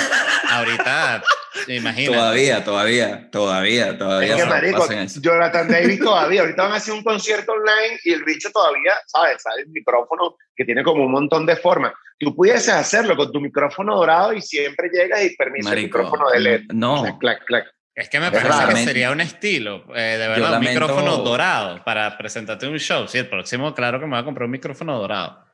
Ahorita, 0.51 1.23
imagínate. 1.69 2.17
Todavía, 2.17 2.65
todavía, 2.65 3.31
todavía, 3.31 3.97
todavía. 3.97 4.35
Es 4.37 4.43
que, 4.43 4.49
marico. 4.49 4.87
Jonathan 5.21 5.69
Davis 5.69 6.01
todavía, 6.05 6.41
ahorita 6.41 6.63
van 6.65 6.73
a 6.73 6.77
hacer 6.77 6.95
un 6.95 7.05
concierto 7.05 7.53
online 7.53 8.01
y 8.03 8.13
el 8.13 8.25
bicho 8.25 8.51
todavía, 8.51 8.93
¿sabes? 9.07 9.41
Sabe 9.41 9.63
el 9.63 9.69
micrófono 9.69 10.37
que 10.57 10.65
tiene 10.65 10.83
como 10.83 11.05
un 11.05 11.13
montón 11.13 11.47
de 11.47 11.55
formas. 11.55 11.93
Tú 12.19 12.35
pudieses 12.35 12.71
hacerlo 12.71 13.17
con 13.17 13.31
tu 13.31 13.41
micrófono 13.41 13.95
dorado 13.95 14.33
y 14.33 14.43
siempre 14.43 14.91
llegas 14.93 15.23
y 15.25 15.37
permiso 15.37 15.73
el 15.73 15.85
micrófono 15.85 16.29
de 16.31 16.41
LED. 16.41 16.63
No, 16.75 17.03
Clac, 17.03 17.19
clac, 17.21 17.45
clac. 17.45 17.78
Es 17.99 18.09
que 18.09 18.21
me 18.21 18.31
parece 18.31 18.67
que 18.69 18.85
sería 18.85 19.11
un 19.11 19.21
estilo, 19.21 19.85
eh, 19.95 20.17
de 20.19 20.29
verdad, 20.29 20.55
un 20.55 20.61
micrófono 20.61 21.17
dorado 21.19 21.83
para 21.85 22.17
presentarte 22.17 22.69
un 22.69 22.79
show. 22.79 23.09
Sí, 23.09 23.19
el 23.19 23.27
próximo, 23.29 23.75
claro 23.75 23.99
que 23.99 24.07
me 24.07 24.13
voy 24.13 24.21
a 24.21 24.25
comprar 24.25 24.45
un 24.45 24.53
micrófono 24.53 24.97
dorado. 24.99 25.45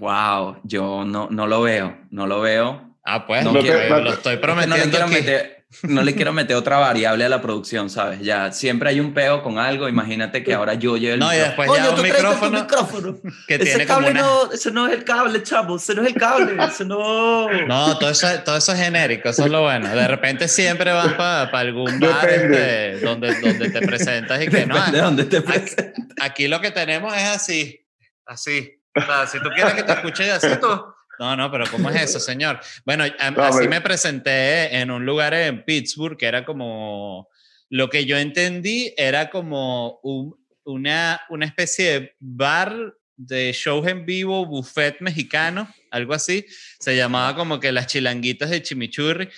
wow, 0.00 0.58
yo 0.64 1.04
no, 1.04 1.28
no 1.30 1.46
lo 1.46 1.62
veo, 1.62 1.96
no 2.10 2.26
lo 2.26 2.40
veo. 2.40 2.96
Ah, 3.04 3.26
pues, 3.26 3.44
No 3.44 3.52
lo, 3.52 3.60
quiero- 3.60 3.78
que- 3.78 3.88
lo 4.02 4.12
estoy 4.12 4.34
Es 4.34 4.40
que 4.40 4.46
no 4.46 4.54
le 4.54 4.62
prometiendo 4.62 4.90
quiero 4.90 5.04
aquí. 5.06 5.14
meter, 5.14 5.61
no 5.82 6.02
le 6.02 6.14
quiero 6.14 6.32
meter 6.32 6.56
otra 6.56 6.78
variable 6.78 7.24
a 7.24 7.28
la 7.28 7.40
producción, 7.40 7.90
¿sabes? 7.90 8.20
Ya 8.20 8.52
siempre 8.52 8.90
hay 8.90 9.00
un 9.00 9.14
peo 9.14 9.42
con 9.42 9.58
algo. 9.58 9.88
Imagínate 9.88 10.42
que 10.44 10.54
ahora 10.54 10.74
yo 10.74 10.96
llevo 10.96 11.14
el 11.14 11.20
No, 11.20 11.32
y 11.32 11.36
micrófono. 11.38 11.46
después 11.46 11.68
ya 11.68 11.74
Coño, 11.74 11.90
un 11.90 11.96
tú 11.96 12.02
traiste 12.02 12.18
tu 12.22 12.26
micrófono 12.26 12.60
micrófono. 12.60 13.18
que 13.48 13.54
Ese 13.54 13.64
tiene 13.64 13.86
como 13.86 13.98
cable 13.98 14.10
una... 14.12 14.20
no, 14.20 14.52
ese 14.52 14.70
no 14.70 14.86
es 14.86 14.92
el 14.94 15.04
cable, 15.04 15.42
chavo. 15.42 15.76
Ese 15.76 15.94
no 15.94 16.02
es 16.02 16.08
el 16.08 16.14
cable. 16.14 16.64
Ese 16.64 16.84
no. 16.84 17.48
No, 17.66 17.98
todo 17.98 18.10
eso, 18.10 18.26
todo 18.44 18.56
eso 18.56 18.72
es 18.72 18.78
genérico, 18.78 19.28
eso 19.30 19.44
es 19.44 19.50
lo 19.50 19.62
bueno. 19.62 19.88
De 19.88 20.08
repente 20.08 20.48
siempre 20.48 20.92
vas 20.92 21.14
para 21.14 21.58
algún 21.58 21.98
bar 22.00 22.28
este, 22.28 23.00
donde, 23.00 23.40
donde 23.40 23.70
te 23.70 23.80
presentas 23.80 24.42
y 24.42 24.48
que 24.48 24.66
no, 24.66 24.74
Depende 24.74 24.98
de 24.98 25.02
dónde 25.04 25.24
te 25.24 25.36
aquí, 25.38 25.74
aquí 26.20 26.48
lo 26.48 26.60
que 26.60 26.70
tenemos 26.70 27.14
es 27.16 27.24
así, 27.24 27.86
así. 28.26 28.78
O 28.94 29.00
sea, 29.00 29.26
si 29.26 29.38
tú 29.40 29.48
quieres 29.54 29.74
que 29.74 29.82
te 29.84 29.92
escuche 29.92 30.30
así, 30.30 30.48
tú... 30.60 30.91
No, 31.18 31.36
no, 31.36 31.50
pero 31.50 31.64
¿cómo 31.70 31.90
es 31.90 32.02
eso, 32.02 32.18
señor? 32.20 32.58
Bueno, 32.84 33.04
a- 33.04 33.30
No, 33.30 33.42
así 33.44 33.58
pero- 33.58 33.70
me 33.70 33.80
presenté 33.80 34.76
en 34.76 34.90
un 34.90 35.04
lugar 35.06 35.34
en 35.34 35.64
Pittsburgh 35.64 36.16
que 36.16 36.26
era 36.26 36.44
como... 36.44 37.28
Lo 37.68 37.88
que 37.88 38.04
yo 38.04 38.18
entendí 38.18 38.92
era 38.96 39.30
como 39.30 39.98
un- 40.02 40.34
una, 40.64 41.20
una 41.30 41.46
especie 41.46 41.84
de 42.00 42.14
bar 42.20 42.94
de 43.16 43.52
shows 43.52 43.86
en 43.88 44.04
vivo, 44.04 44.44
buffet 44.46 44.96
mexicano, 45.00 45.72
algo 45.90 46.12
así. 46.14 46.44
Se 46.80 46.96
llamaba 46.96 47.34
como 47.36 47.60
que 47.60 47.72
las 47.72 47.86
chilanguitas 47.86 48.50
de 48.50 48.62
chimichurri. 48.62 49.28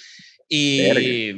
Y, 0.48 1.32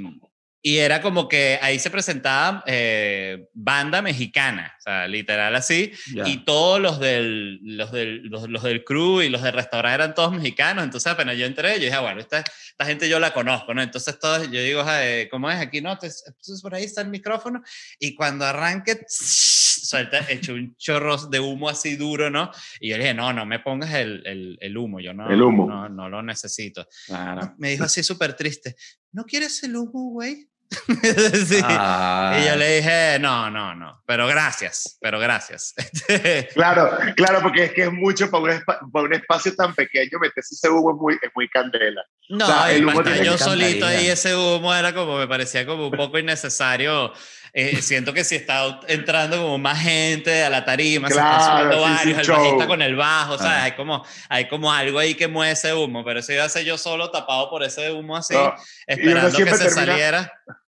y 0.69 0.79
era 0.79 1.01
como 1.01 1.29
que 1.29 1.61
ahí 1.63 1.79
se 1.79 1.91
presentaba 1.91 2.65
eh, 2.67 3.47
banda 3.53 4.03
mexicana, 4.03 4.75
o 4.81 4.83
sea, 4.83 5.07
literal 5.07 5.55
así. 5.55 5.93
Ya. 6.13 6.27
Y 6.27 6.39
todos 6.45 6.81
los 6.81 6.99
del, 6.99 7.61
los, 7.63 7.93
del, 7.93 8.23
los, 8.25 8.49
los 8.51 8.65
del 8.65 8.83
crew 8.83 9.23
y 9.23 9.29
los 9.29 9.43
del 9.43 9.53
restaurante 9.53 9.95
eran 9.95 10.15
todos 10.17 10.33
mexicanos. 10.33 10.83
Entonces 10.83 11.13
apenas 11.13 11.37
yo 11.37 11.47
entré, 11.47 11.75
yo 11.75 11.85
dije, 11.85 11.93
ah, 11.95 12.01
bueno, 12.01 12.21
esta, 12.21 12.41
esta 12.41 12.85
gente 12.85 13.09
yo 13.09 13.21
la 13.21 13.33
conozco, 13.33 13.75
¿no? 13.75 13.81
Entonces 13.81 14.19
todos, 14.19 14.51
yo 14.51 14.61
digo, 14.61 14.83
"Ah, 14.85 15.07
eh, 15.07 15.29
¿cómo 15.31 15.49
es 15.49 15.61
aquí? 15.61 15.81
No, 15.81 15.93
entonces, 15.93 16.25
entonces 16.27 16.61
por 16.61 16.75
ahí 16.75 16.83
está 16.83 17.01
el 17.01 17.11
micrófono. 17.11 17.63
Y 18.01 18.17
cuando 18.17 18.45
arranque, 18.45 18.99
suelta, 19.09 20.27
hecho 20.29 20.53
un 20.55 20.75
chorro 20.77 21.17
de 21.29 21.39
humo 21.39 21.69
así 21.69 21.95
duro, 21.95 22.29
¿no? 22.29 22.51
Y 22.81 22.89
yo 22.89 22.97
le 22.97 23.05
dije, 23.05 23.15
no, 23.15 23.33
no 23.33 23.47
me 23.47 23.61
pongas 23.61 23.95
el, 23.95 24.21
el, 24.27 24.59
el 24.61 24.77
humo, 24.77 24.99
yo 24.99 25.15
no, 25.15 25.31
El 25.31 25.41
humo. 25.41 25.69
no, 25.69 25.89
no 25.89 26.09
lo 26.09 26.25
necesito. 26.25 26.89
Claro. 27.07 27.55
Me 27.59 27.71
dijo 27.71 27.85
así 27.85 28.03
súper 28.03 28.35
triste, 28.35 28.75
¿no 29.13 29.23
quieres 29.25 29.63
el 29.63 29.77
humo, 29.77 30.11
güey? 30.11 30.49
Sí. 31.47 31.61
Ah, 31.63 32.39
Y 32.41 32.47
yo 32.47 32.57
le 32.57 32.77
dije, 32.77 33.19
no, 33.21 33.51
no, 33.51 33.75
no, 33.75 34.03
pero 34.07 34.27
gracias, 34.27 34.99
pero 35.01 35.19
gracias. 35.19 35.75
Claro, 36.55 36.91
claro, 37.17 37.41
porque 37.43 37.65
es 37.65 37.73
que 37.73 37.83
es 37.85 37.93
mucho 37.93 38.31
para 38.31 38.43
un, 38.45 38.51
espa- 38.51 38.79
para 38.93 39.05
un 39.05 39.15
espacio 39.15 39.55
tan 39.55 39.75
pequeño, 39.75 40.19
meterse 40.21 40.55
ese 40.55 40.69
humo 40.69 40.91
es 40.93 40.97
muy, 40.97 41.15
es 41.15 41.31
muy 41.35 41.49
candela. 41.49 42.03
No, 42.29 42.45
O 42.45 42.49
sea, 42.49 42.73
y 42.73 42.77
el 42.77 42.87
humo 42.87 43.03
yo 43.23 43.39
solito 43.39 43.87
ahí, 43.87 44.07
ese 44.09 44.35
humo 44.35 44.75
era 44.75 44.93
como, 44.95 45.19
me 45.19 45.29
parecía 45.29 45.65
como 45.67 45.87
un 45.89 45.97
poco 45.97 46.19
innecesario. 46.19 47.13
Eh, 47.59 47.81
siento 47.81 48.13
que 48.13 48.23
si 48.23 48.35
está 48.37 48.81
entrando 48.87 49.39
como 49.39 49.57
más 49.57 49.81
gente 49.81 50.45
a 50.45 50.51
la 50.51 50.63
tarima, 50.67 51.09
se 51.09 51.15
Claro, 51.15 51.39
están 51.39 51.53
subiendo 51.53 51.73
sí, 51.73 51.79
sí, 52.03 52.13
varios, 52.13 52.29
el 52.29 52.35
bajista 52.35 52.67
con 52.67 52.83
el 52.83 52.97
bajo, 52.97 53.33
o 53.33 53.39
sea, 53.39 53.51
Ah. 53.51 53.63
hay 53.65 53.73
como, 53.73 54.05
hay 54.29 54.47
como 54.47 54.71
algo 54.71 54.99
ahí 54.99 55.15
que 55.15 55.27
mueve 55.27 55.53
ese 55.55 55.73
humo, 55.73 56.05
pero 56.05 56.21
eso 56.21 56.35
iba 56.35 56.45
a 56.45 56.49
ser 56.51 56.65
yo 56.67 56.77
solo 56.77 57.11
tapado 57.11 57.49
por 57.49 57.63
ese 57.63 57.91
humo 57.93 58.15
así, 58.15 58.35
No, 58.35 58.55
esperando 58.87 59.31
que 59.39 59.45
se 59.47 59.65
termina- 59.65 59.71
saliera. 59.71 60.33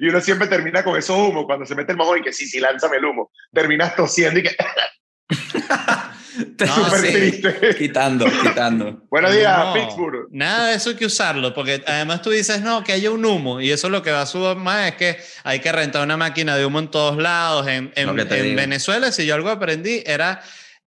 Y 0.00 0.08
uno 0.08 0.20
siempre 0.20 0.48
termina 0.48 0.82
con 0.82 0.98
esos 0.98 1.16
humos 1.16 1.44
cuando 1.46 1.64
se 1.64 1.76
mete 1.76 1.92
el 1.92 1.98
mojón 1.98 2.18
y 2.18 2.22
que 2.22 2.32
sí, 2.32 2.44
sí, 2.48 2.58
lánzame 2.58 2.96
el 2.96 3.04
humo. 3.04 3.30
Terminas 3.52 3.94
tosiendo 3.94 4.40
y 4.40 4.42
que 4.42 4.56
No, 6.58 6.66
súper 6.84 7.00
sí. 7.00 7.12
triste. 7.12 7.76
Quitando, 7.78 8.26
quitando. 8.42 9.04
Buenos 9.10 9.34
días, 9.34 9.58
No, 9.58 9.74
Pittsburgh. 9.74 10.28
Nada 10.30 10.68
de 10.68 10.74
eso 10.76 10.90
hay 10.90 10.96
que 10.96 11.06
usarlo, 11.06 11.54
porque 11.54 11.82
además 11.86 12.22
tú 12.22 12.30
dices, 12.30 12.60
no, 12.60 12.82
que 12.84 12.92
haya 12.92 13.10
un 13.10 13.24
humo, 13.24 13.60
y 13.60 13.70
eso 13.70 13.88
lo 13.88 14.02
que 14.02 14.10
va 14.10 14.22
a 14.22 14.26
subir 14.26 14.56
más 14.56 14.88
es 14.90 14.94
que 14.96 15.16
hay 15.44 15.60
que 15.60 15.72
rentar 15.72 16.02
una 16.02 16.16
máquina 16.16 16.56
de 16.56 16.66
humo 16.66 16.78
en 16.78 16.90
todos 16.90 17.16
lados. 17.16 17.66
En, 17.68 17.92
en- 17.94 18.18
en. 18.18 18.56
Venezuela, 18.56 19.10
si 19.12 19.24
yo 19.26 19.34
algo 19.34 19.50
aprendí, 19.50 20.02
era 20.04 20.40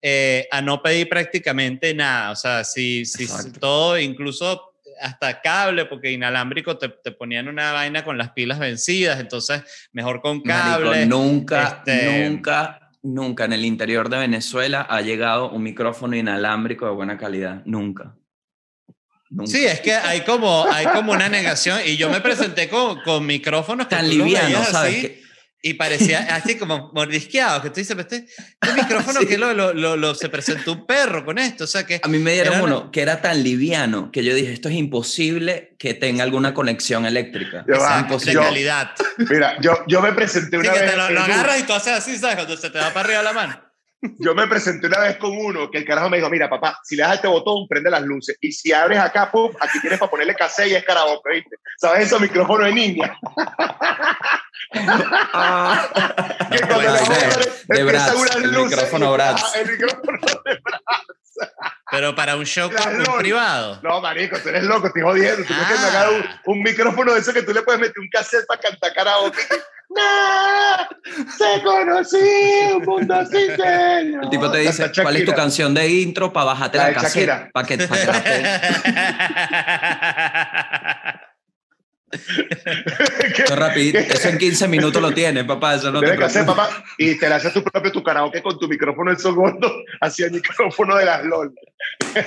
eh, 0.03 0.47
a 0.51 0.61
no 0.63 0.83
pedir 0.83 1.09
prácticamente 1.09 1.95
nada. 1.95 2.31
O 2.33 2.37
sea, 2.37 2.65
si, 2.65 3.05
si 3.05 3.25
Exacto. 3.25 3.61
todo, 3.61 3.99
incluso 3.99 4.75
hasta 5.01 5.41
cable, 5.41 5.85
porque 5.85 6.11
inalámbrico 6.11 6.77
te, 6.77 6.89
te 6.89 7.13
ponían 7.13 7.47
una 7.49 7.73
vaina 7.73 8.03
con 8.05 8.19
las 8.19 8.31
pilas 8.31 8.59
vencidas, 8.59 9.21
entonces 9.21 9.63
mejor 9.93 10.21
con 10.21 10.41
cable. 10.43 10.91
Marico, 10.91 11.07
nunca, 11.17 11.69
este- 11.87 12.29
nunca, 12.29 12.88
nunca 13.15 13.45
en 13.45 13.53
el 13.53 13.65
interior 13.65 14.09
de 14.09 14.19
Venezuela 14.19 14.87
ha 14.89 15.01
llegado 15.01 15.51
un 15.51 15.63
micrófono 15.63 16.17
inalámbrico 16.17 16.87
de 16.87 16.93
buena 16.93 17.17
calidad. 17.19 17.63
Nunca. 17.65 18.15
Nunca. 19.31 19.51
Sí, 19.51 19.65
es 19.67 19.81
que 19.81 19.93
hay 19.95 20.23
como, 20.23 20.65
hay 20.71 20.87
como 20.87 21.13
una 21.13 21.29
negación 21.29 21.81
y 21.85 21.97
yo 21.97 22.09
me 22.09 22.21
presenté 22.21 22.69
con, 22.69 23.01
con 23.03 23.27
micrófonos 23.27 23.87
que 23.87 23.97
Tan 23.97 24.09
tú 24.09 24.17
los 24.17 24.27
liviano, 24.27 24.47
veías 24.49 24.69
¿sabes? 24.69 24.93
así, 24.95 25.03
Que- 25.03 25.23
y 25.61 25.75
parecía 25.75 26.21
así 26.37 26.57
como 26.57 26.91
mordisqueado, 26.95 27.61
que 27.63 27.71
tú 27.71 27.77
dices, 27.81 27.97
este, 27.99 28.17
este 28.61 28.73
micrófono 28.75 29.21
Sí. 29.21 29.27
que 29.27 29.39
lo, 29.39 29.53
lo, 29.55 29.75
lo- 29.75 29.97
lo- 29.97 30.15
se 30.15 30.29
presentó 30.29 30.73
un 30.73 30.87
perro 30.87 31.25
con 31.25 31.39
esto, 31.39 31.65
o 31.65 31.67
sea 31.67 31.85
que... 31.85 32.01
A 32.03 32.09
mí 32.09 32.19
me 32.19 32.33
dieron 32.33 32.55
una- 32.61 32.65
uno 32.65 32.91
que 32.93 33.03
era 33.03 33.21
tan 33.21 33.43
liviano 33.43 34.11
que 34.13 34.23
yo 34.23 34.35
dije, 34.35 34.53
esto 34.53 34.69
es 34.69 34.77
imposible 34.77 35.75
que 35.79 35.95
tenga 35.95 36.23
alguna 36.23 36.55
conexión 36.55 37.07
eléctrica. 37.07 37.65
Es 37.67 37.79
va, 37.81 37.95
de 37.97 38.01
imposible. 38.03 38.35
yo- 38.35 38.41
calidad. 38.43 38.91
Mira, 39.31 39.57
yo, 39.61 39.73
yo 39.89 40.01
me 40.01 40.13
presenté 40.13 40.51
Sí, 40.51 40.57
una 40.69 40.73
que 40.73 40.81
vez. 40.81 40.91
te 40.91 40.97
lo, 40.97 41.03
agarras 41.21 41.61
y 41.61 41.63
tú 41.65 41.73
haces 41.73 41.93
así, 41.95 42.17
¿sabes? 42.19 42.37
Cuando 42.37 42.57
se 42.57 42.71
te 42.71 42.79
va 42.79 42.91
para 42.93 43.07
arriba 43.07 43.23
la 43.23 43.33
mano. 43.33 43.65
Yo 44.21 44.33
me 44.33 44.47
presenté 44.47 44.87
una 44.87 45.01
vez 45.01 45.17
con 45.17 45.37
uno 45.37 45.69
que 45.73 45.79
el 45.79 45.85
carajo 45.85 46.09
me 46.09 46.19
dijo, 46.19 46.31
mira, 46.31 46.49
papá, 46.49 46.79
si 46.85 46.95
le 46.95 47.03
das 47.03 47.11
a 47.11 47.15
este 47.17 47.27
botón, 47.27 47.67
prende 47.67 47.91
las 47.91 48.03
luces. 48.03 48.37
Y 48.41 48.53
si 48.53 48.73
abres 48.73 49.01
acá, 49.01 49.29
pum, 49.29 49.51
aquí 49.61 49.81
tienes 49.81 49.99
para 49.99 50.09
ponerle 50.09 50.37
cassette 50.37 50.69
y 50.69 50.75
es 50.77 50.85
karaoke, 50.85 51.33
¿viste? 51.35 51.57
¿Sabes 51.79 52.07
esos 52.07 52.21
micrófonos 52.21 52.67
de 52.69 52.75
niña? 52.75 53.19
Ah. 55.33 55.89
Que 56.51 56.59
cuando 56.61 56.93
de- 56.93 57.77
de 57.77 57.85
Bratz, 57.85 58.13
el 58.37 58.53
y-. 58.53 58.75
Ah, 59.21 59.37
El 59.57 59.71
micrófono 59.73 60.19
de 60.45 60.61
Bratz. 60.63 60.79
Pero 61.91 62.15
para 62.15 62.37
un 62.37 62.45
show 62.45 62.69
un 62.69 63.19
privado. 63.19 63.79
No, 63.83 64.01
marico, 64.01 64.39
tú 64.41 64.49
eres 64.49 64.65
loco, 64.65 64.89
estoy 64.89 65.03
jodiendo. 65.03 65.37
Tú 65.45 65.55
crees 65.55 65.69
que 65.69 65.75
me 65.91 65.97
Ah. 65.97 66.09
un, 66.45 66.53
un 66.57 66.63
micrófono 66.63 67.15
de 67.15 67.21
eso 67.21 67.33
que 67.33 67.43
tú 67.43 67.53
le 67.53 67.63
puedes 67.63 67.81
meter 67.81 67.99
un 67.99 68.09
cassette 68.11 68.47
para 68.47 68.61
cantar 68.61 68.93
karaoke. 68.93 69.39
¡No! 69.91 71.27
¡Se 71.39 71.63
conocí! 71.63 72.17
¡Un 72.77 72.85
mundo 72.85 73.25
sin 73.25 73.57
señor! 73.57 74.25
El 74.25 74.29
tipo 74.31 74.51
te 74.51 74.59
dice, 74.59 74.91
¿cuál 75.03 75.17
es 75.17 75.25
tu 75.25 75.33
canción 75.33 75.73
de 75.73 75.89
intro 75.89 76.31
para 76.31 76.47
bajarte 76.47 76.77
La 76.77 76.89
la, 76.91 76.95
cassette? 76.95 77.51
Para 77.53 77.67
que, 77.67 77.79
pa' 77.79 77.97
que. 77.97 78.43
Eso 82.11 83.57
rapidito. 83.57 83.99
Eso 83.99 84.29
en 84.29 84.39
15 84.39 84.69
minutos 84.69 85.01
lo 85.03 85.13
tienes, 85.13 85.45
papá. 85.45 85.75
Eso 85.75 85.91
no 85.91 86.01
te 86.01 86.07
Tienes 86.07 86.19
que 86.21 86.25
hacer, 86.27 86.45
preocupes. 86.45 86.69
papá, 86.75 86.85
y 86.99 87.15
te 87.19 87.29
le 87.29 87.35
haces 87.35 87.53
tu 87.53 87.63
propio 87.63 87.93
tu 87.93 88.03
karaoke 88.03 88.43
con 88.43 88.59
tu 88.59 88.69
micrófono 88.69 89.11
en 89.11 89.19
segundo 89.19 89.73
hacia 90.01 90.27
el 90.27 90.33
micrófono 90.33 90.97
de 90.97 91.05
las 91.05 91.25
LOL, 91.25 91.55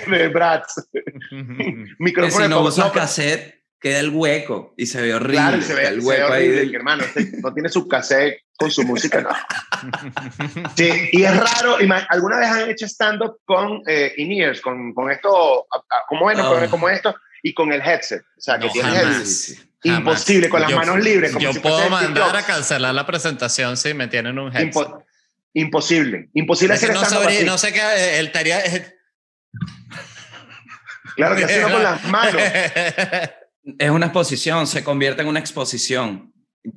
de 0.08 0.28
Bratz. 0.30 0.88
Que 0.92 1.86
Micrófono 2.00 2.36
si 2.38 2.42
de 2.44 2.50
no 2.50 2.62
usas 2.62 2.86
no, 2.86 2.92
cassette, 2.92 3.62
queda 3.80 4.00
el 4.00 4.10
hueco 4.10 4.74
y 4.78 4.86
se 4.86 5.02
ve 5.02 5.14
horrible. 5.16 5.38
Claro, 5.38 5.58
y 5.58 5.62
se 5.64 5.74
ve, 5.74 5.88
el 5.88 6.02
se 6.02 6.08
ve 6.10 6.22
hueco 6.22 6.34
ahí. 6.34 6.48
del- 6.50 6.70
que, 6.72 6.78
hermano, 6.78 7.04
este 7.04 7.32
no 7.42 7.54
tiene 7.54 7.70
su 7.70 7.88
cassette 7.88 8.42
con 8.58 8.70
su 8.70 8.84
música, 8.84 9.22
no. 9.22 9.30
Sí, 10.78 11.10
y 11.12 11.24
es 11.24 11.36
raro, 11.36 11.78
¿alguna 12.10 12.38
vez 12.38 12.48
han 12.50 12.70
hecho 12.70 12.86
stand-up 12.86 13.40
con 13.46 13.82
eh, 13.88 14.14
in-ears, 14.18 14.62
con, 14.62 14.94
con 14.94 15.10
esto, 15.10 15.66
como, 16.08 16.22
bueno, 16.26 16.52
Oh. 16.52 16.60
con- 16.60 16.68
como 16.70 16.90
esto, 16.90 17.16
y 17.42 17.54
con 17.56 17.74
el 17.74 17.82
headset? 17.82 18.22
O 18.38 18.42
sea, 18.42 18.60
que 18.60 18.68
No, 18.68 18.72
tienes 18.72 18.94
jamás. 18.94 19.50
el... 19.50 19.71
Jamás. 19.84 20.00
Imposible, 20.00 20.50
con 20.50 20.62
las 20.62 20.70
Yo- 20.70 20.76
manos 20.78 21.00
libres. 21.04 21.32
Como 21.32 21.44
Yo 21.44 21.54
si 21.54 21.60
puedo 21.60 21.90
mandar 21.90 22.36
a 22.36 22.44
cancelar 22.46 22.94
la 22.94 23.06
presentación 23.06 23.78
si 23.78 23.94
me 23.94 24.08
tienen 24.08 24.38
un 24.38 24.48
headset. 24.56 24.74
Impo- 24.74 25.04
imposible. 25.54 26.30
Imposible 26.34 26.76
Es 26.76 26.84
hacer 26.84 26.96
no, 26.96 27.04
sabría, 27.04 27.44
no 27.46 27.58
sé 27.58 27.74
qué, 27.74 27.80
eh, 27.80 28.20
él 28.20 28.28
estaría... 28.28 28.62
Claro 31.16 31.36
que 31.36 31.44
hacerlo 31.46 31.72
con 31.72 31.84
las 31.84 32.04
manos. 32.10 32.42
Es 33.78 33.90
una 33.90 34.06
exposición, 34.08 34.68
se 34.68 34.84
convierte 34.84 35.22
en 35.22 35.28
una 35.28 35.40
exposición. 35.40 36.34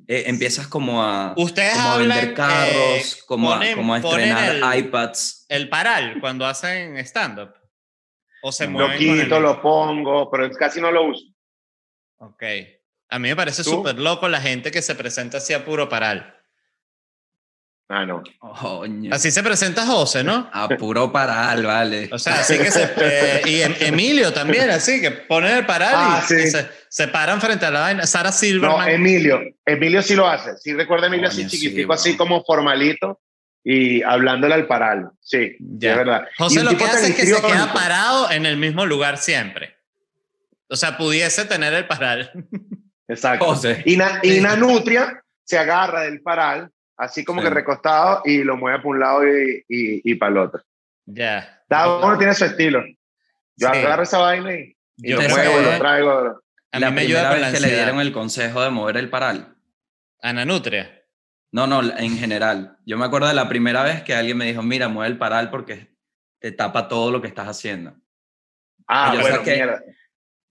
eh, 0.09 0.25
empiezas 0.27 0.67
como 0.67 1.03
a, 1.03 1.35
Ustedes 1.37 1.75
como 1.75 1.93
a 1.93 1.99
vender 1.99 2.33
carros, 2.35 2.75
eh, 2.75 3.17
como, 3.27 3.51
ponen- 3.55 3.73
a, 3.73 3.77
como 3.77 3.95
a 3.95 4.01
ponen 4.01 4.29
estrenar 4.31 4.75
el- 4.75 4.79
iPads. 4.87 5.45
El 5.49 5.69
paral 5.69 6.17
cuando 6.21 6.47
hacen 6.47 6.97
stand-up. 6.99 7.53
O 8.43 8.51
se 8.51 8.65
Lo 8.65 8.71
mueven 8.73 8.93
el- 8.93 9.23
quito, 9.25 9.39
lo 9.41 9.61
pongo, 9.61 10.31
pero 10.31 10.51
casi 10.53 10.81
no 10.81 10.91
lo 10.91 11.05
uso. 11.09 11.25
Ok. 12.19 12.43
A 13.11 13.19
mí 13.19 13.29
me 13.29 13.37
parece 13.37 13.63
súper 13.65 13.99
loco 13.99 14.29
la 14.29 14.41
gente 14.41 14.71
que 14.71 14.83
se 14.83 14.95
presenta 14.95 15.39
así 15.39 15.53
a 15.53 15.65
puro 15.65 15.89
paral. 15.89 16.35
Ah, 17.89 18.07
no. 18.07 18.23
Así 19.13 19.31
se 19.31 19.43
presenta 19.43 19.85
José, 19.87 20.25
¿no? 20.25 20.49
A 20.53 20.69
puro 20.69 21.13
paral, 21.13 21.65
vale. 21.67 22.09
O 22.13 22.19
sea, 22.19 22.41
así 22.41 22.57
que 22.59 22.71
se... 22.71 22.91
eh, 22.97 23.43
y 23.45 23.61
em- 23.61 23.75
Emilio 23.79 24.33
también, 24.33 24.71
así 24.71 25.03
que 25.03 25.11
ponen 25.11 25.59
el 25.59 25.67
paral 25.67 25.93
Ah, 25.95 26.23
y, 26.25 26.27
sí. 26.27 26.35
y 26.35 26.51
se, 26.51 26.67
se 26.89 27.09
paran 27.09 27.41
frente 27.43 27.67
a 27.67 27.71
la 27.71 27.81
vaina. 27.81 28.07
Sara 28.07 28.31
No, 28.31 28.37
Silverman. 28.37 28.89
Emilio. 28.89 29.39
Emilio 29.67 30.01
sí 30.03 30.15
lo 30.17 30.27
hace. 30.27 30.57
Sí 30.57 30.73
recuerda 30.73 31.05
a 31.05 31.09
Emilio 31.09 31.29
así 31.29 31.43
Coño, 31.43 31.51
chiquitico, 31.51 31.93
así 31.93 32.17
como 32.17 32.43
formalito 32.43 33.21
y 33.63 34.03
hablándole 34.03 34.55
al 34.55 34.67
paral. 34.67 35.11
Sí, 35.21 35.55
Ya. 35.61 35.93
es 35.93 35.97
verdad. 35.99 36.25
José 36.39 36.65
lo 36.65 36.77
que 36.77 36.85
hace 36.85 37.09
es 37.11 37.15
que 37.17 37.27
se 37.27 37.43
queda 37.43 37.71
parado 37.75 38.31
en 38.31 38.47
el 38.47 38.57
mismo 38.57 38.87
lugar 38.87 39.19
siempre. 39.19 39.77
O 40.71 40.77
sea, 40.77 40.97
pudiese 40.97 41.45
tener 41.45 41.75
el 41.75 41.87
paral. 41.87 42.33
Exacto. 43.09 43.45
José. 43.47 43.83
Y, 43.87 43.97
Na- 43.97 44.21
y 44.23 44.41
Nanutria 44.41 45.23
se 45.45 45.59
agarra 45.59 46.03
del 46.03 46.23
paral, 46.23 46.71
así 46.97 47.25
como 47.25 47.41
Sí. 47.41 47.49
que 47.49 47.55
recostado, 47.55 48.23
y 48.25 48.43
lo 48.45 48.57
mueve 48.57 48.79
para 48.79 48.89
un 48.89 49.01
lado 49.01 49.29
y, 49.29 49.65
y, 49.69 50.11
y 50.11 50.15
para 50.15 50.33
el 50.33 50.39
otro. 50.39 50.63
ya. 51.07 51.51
Cada 51.69 51.99
uno 51.99 52.17
tiene 52.19 52.35
su 52.35 52.45
estilo. 52.45 52.83
Yo 53.57 53.69
Sí. 53.73 53.79
agarro 53.79 54.03
esa 54.05 54.19
vaina 54.19 54.55
y, 54.55 54.77
y 54.99 55.11
Yo 55.11 55.21
lo 55.21 55.29
muevo, 55.29 55.61
lo 55.61 55.79
traigo. 55.79 56.41
A 56.73 56.79
la 56.79 56.91
mí 56.91 56.95
me 56.97 57.03
primera 57.03 57.21
ayuda 57.21 57.31
con 57.33 57.41
la 57.41 57.53
que 57.53 57.61
le 57.61 57.75
dieron 57.75 58.01
el 58.01 58.13
consejo 58.13 58.63
de 58.63 58.71
mover 58.71 58.97
el 58.99 59.09
paral. 59.11 59.57
Ana 60.21 60.45
Nutria. 60.45 61.03
No, 61.53 61.67
no, 61.67 61.83
en 61.83 62.19
general. 62.19 62.79
Yo 62.85 62.97
me 62.99 63.05
acuerdo 63.07 63.29
de 63.29 63.35
la 63.35 63.49
primera 63.49 63.83
vez 63.83 64.03
que 64.03 64.15
alguien 64.15 64.37
me 64.37 64.45
dijo, 64.47 64.63
mira, 64.63 64.89
mueve 64.89 65.13
el 65.13 65.19
paral 65.19 65.51
porque 65.51 65.95
te 66.41 66.53
tapa 66.53 66.87
todo 66.89 67.11
lo 67.11 67.21
que 67.23 67.29
estás 67.29 67.49
haciendo. 67.49 67.95
Ah, 68.87 69.13
Yo 69.15 69.21
bueno, 69.21 69.37
saqué- 69.39 69.55
mierda. 69.55 69.81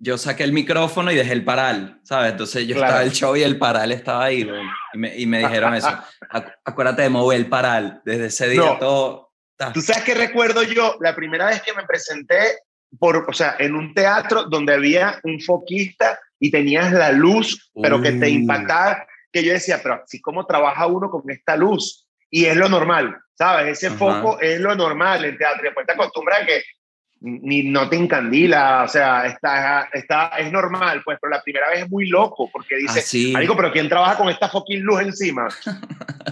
Yo 0.03 0.17
saqué 0.17 0.43
el 0.43 0.51
micrófono 0.51 1.11
y 1.11 1.15
dejé 1.15 1.31
el 1.31 1.45
paral, 1.45 2.01
¿sabes? 2.03 2.31
Entonces 2.33 2.67
yo 2.67 2.75
Claro. 2.75 2.87
estaba 2.91 3.03
el 3.03 3.11
show 3.13 3.35
y 3.37 3.43
el 3.43 3.57
paral 3.57 3.91
estaba 3.93 4.25
ahí, 4.25 4.45
y, 4.93 4.97
me, 4.97 5.15
y 5.17 5.25
me 5.25 5.39
dijeron 5.39 5.73
eso. 5.75 5.87
Acu- 6.29 6.53
acuérdate 6.65 7.03
de 7.03 7.09
mover 7.09 7.37
el 7.39 7.47
paral. 7.47 8.01
Desde 8.03 8.25
ese 8.25 8.49
día 8.49 8.59
No. 8.61 8.77
todo... 8.79 9.31
¿Tú 9.73 9.81
sabes 9.81 10.03
qué 10.03 10.13
recuerdo 10.13 10.61
yo? 10.63 10.97
La 10.99 11.15
primera 11.15 11.45
vez 11.45 11.61
que 11.61 11.71
me 11.73 11.85
presenté, 11.85 12.57
por, 12.99 13.25
o 13.29 13.33
sea, 13.33 13.55
en 13.59 13.75
un 13.75 13.93
teatro 13.93 14.43
donde 14.43 14.73
había 14.73 15.21
un 15.23 15.39
foquista 15.39 16.19
y 16.37 16.51
tenías 16.51 16.91
la 16.91 17.13
luz, 17.13 17.71
pero 17.81 18.01
que 18.01 18.11
te 18.11 18.25
Uh. 18.25 18.29
impactaba, 18.29 19.07
que 19.31 19.41
yo 19.41 19.53
decía, 19.53 19.79
pero 19.81 20.01
así 20.03 20.19
como 20.19 20.45
trabaja 20.45 20.85
uno 20.85 21.09
con 21.09 21.23
esta 21.31 21.55
luz. 21.55 22.09
Y 22.29 22.43
es 22.45 22.57
lo 22.57 22.67
normal, 22.67 23.15
¿sabes? 23.37 23.77
Ese 23.77 23.87
Ajá. 23.87 23.95
foco 23.97 24.41
es 24.41 24.59
lo 24.59 24.75
normal 24.75 25.23
en 25.23 25.37
teatro. 25.37 25.61
Y 25.61 25.65
después 25.67 25.87
te 25.87 25.93
acostumbras 25.93 26.41
a 26.41 26.45
que 26.45 26.61
ni 27.25 27.63
no 27.63 27.87
te 27.89 27.95
encandila, 27.95 28.83
o 28.83 28.87
sea, 28.89 29.25
está, 29.27 29.87
está, 29.93 30.27
es 30.37 30.51
normal, 30.51 31.01
pues, 31.05 31.17
pero 31.21 31.31
la 31.31 31.41
primera 31.41 31.69
vez 31.69 31.83
es 31.83 31.89
muy 31.89 32.07
loco 32.09 32.49
porque 32.51 32.75
dices, 32.75 33.05
Así. 33.05 33.31
Marico, 33.31 33.55
pero 33.55 33.71
¿quién 33.71 33.87
trabaja 33.87 34.17
con 34.17 34.27
esta 34.29 34.49
fucking 34.49 34.81
luz 34.81 35.01
encima? 35.01 35.47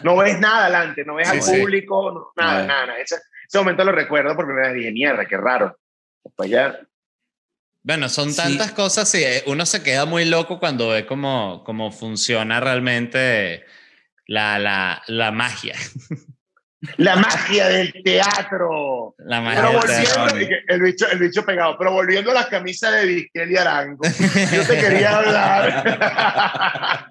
No 0.03 0.17
ves 0.17 0.37
nada 0.41 0.63
adelante, 0.65 1.05
no 1.05 1.15
ves 1.15 1.29
Sí, 1.29 1.37
al 1.37 1.41
sí. 1.43 1.59
público, 1.61 2.11
no- 2.11 2.31
nada, 2.43 2.61
No. 2.61 2.67
nada, 2.67 2.85
nada. 2.87 2.99
Ese, 2.99 3.15
ese 3.47 3.57
momento 3.57 3.85
lo 3.85 3.93
recuerdo 3.93 4.35
por 4.35 4.45
primera 4.45 4.67
vez, 4.67 4.75
dije, 4.77 4.91
mierda, 4.91 5.25
qué 5.25 5.37
raro. 5.37 5.77
Después 6.23 6.49
ya, 6.49 6.77
Bueno, 7.83 8.09
son 8.09 8.29
Sí. 8.31 8.37
tantas 8.37 8.73
cosas, 8.73 9.09
sí, 9.09 9.23
eh, 9.23 9.43
uno 9.47 9.65
se 9.65 9.81
queda 9.81 10.05
muy 10.05 10.25
loco 10.25 10.59
cuando 10.59 10.89
ve 10.89 11.05
cómo, 11.07 11.63
cómo 11.65 11.91
funciona 11.91 12.59
realmente 12.59 13.63
la, 14.27 14.59
la, 14.59 15.01
la 15.07 15.31
magia. 15.31 15.73
la 16.97 17.15
magia 17.15 17.67
del 17.67 17.93
teatro. 18.03 19.13
La 19.19 19.41
magia 19.41 19.61
Pero 19.61 19.71
del 19.71 19.79
volviendo, 19.79 20.13
teatro. 20.13 20.41
y 20.41 20.47
que 20.47 20.59
el 20.67 20.81
bicho, 20.81 21.07
el 21.09 21.19
bicho 21.19 21.45
pegado, 21.45 21.77
pero 21.77 21.91
volviendo 21.91 22.31
a 22.31 22.35
las 22.35 22.47
camisas 22.47 22.93
de 22.93 23.05
Vizquel 23.05 23.51
y 23.51 23.57
Arango, 23.57 24.03
yo 24.03 24.65
te 24.67 24.79
quería 24.79 25.17
hablar. 25.17 27.07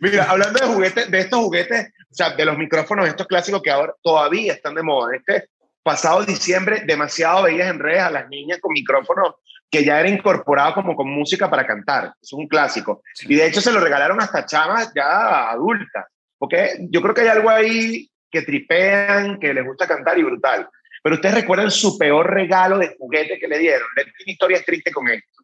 Mira, 0.00 0.24
hablando 0.24 0.58
de 0.60 0.66
juguetes, 0.66 1.10
de 1.10 1.20
estos 1.20 1.38
juguetes, 1.40 1.88
o 2.10 2.14
sea, 2.14 2.30
de 2.30 2.44
los 2.44 2.56
micrófonos, 2.56 3.08
estos 3.08 3.26
clásicos 3.26 3.62
que 3.62 3.70
ahora 3.70 3.94
todavía 4.02 4.52
están 4.52 4.74
de 4.74 4.82
moda. 4.82 5.14
Este 5.16 5.48
pasado 5.82 6.24
diciembre, 6.24 6.82
demasiado 6.86 7.44
veías 7.44 7.68
en 7.70 7.78
redes 7.78 8.02
a 8.02 8.10
las 8.10 8.28
niñas 8.28 8.58
con 8.60 8.72
micrófonos 8.72 9.34
que 9.70 9.84
ya 9.84 10.00
era 10.00 10.08
incorporado 10.08 10.74
como 10.74 10.96
con 10.96 11.08
música 11.08 11.48
para 11.48 11.64
cantar. 11.66 12.12
Es 12.20 12.32
un 12.32 12.48
clásico. 12.48 13.02
Y 13.22 13.36
de 13.36 13.46
hecho 13.46 13.60
se 13.60 13.72
lo 13.72 13.78
regalaron 13.78 14.20
hasta 14.20 14.44
chamas 14.44 14.92
ya 14.94 15.50
adultas. 15.50 16.06
Porque 16.38 16.86
yo 16.90 17.00
creo 17.00 17.14
que 17.14 17.20
hay 17.20 17.28
algo 17.28 17.50
ahí 17.50 18.09
que 18.30 18.42
tripean, 18.42 19.38
que 19.38 19.52
les 19.54 19.64
gusta 19.64 19.86
cantar 19.86 20.18
y 20.18 20.22
brutal. 20.22 20.68
Pero 21.02 21.14
ustedes 21.16 21.34
recuerdan 21.36 21.70
su 21.70 21.96
peor 21.98 22.30
regalo 22.32 22.78
de 22.78 22.94
juguete 22.98 23.38
que 23.38 23.48
le 23.48 23.58
dieron. 23.58 23.88
Le 23.96 24.04
tengo 24.04 24.14
historias 24.26 24.64
tristes 24.64 24.92
con 24.92 25.08
esto. 25.08 25.42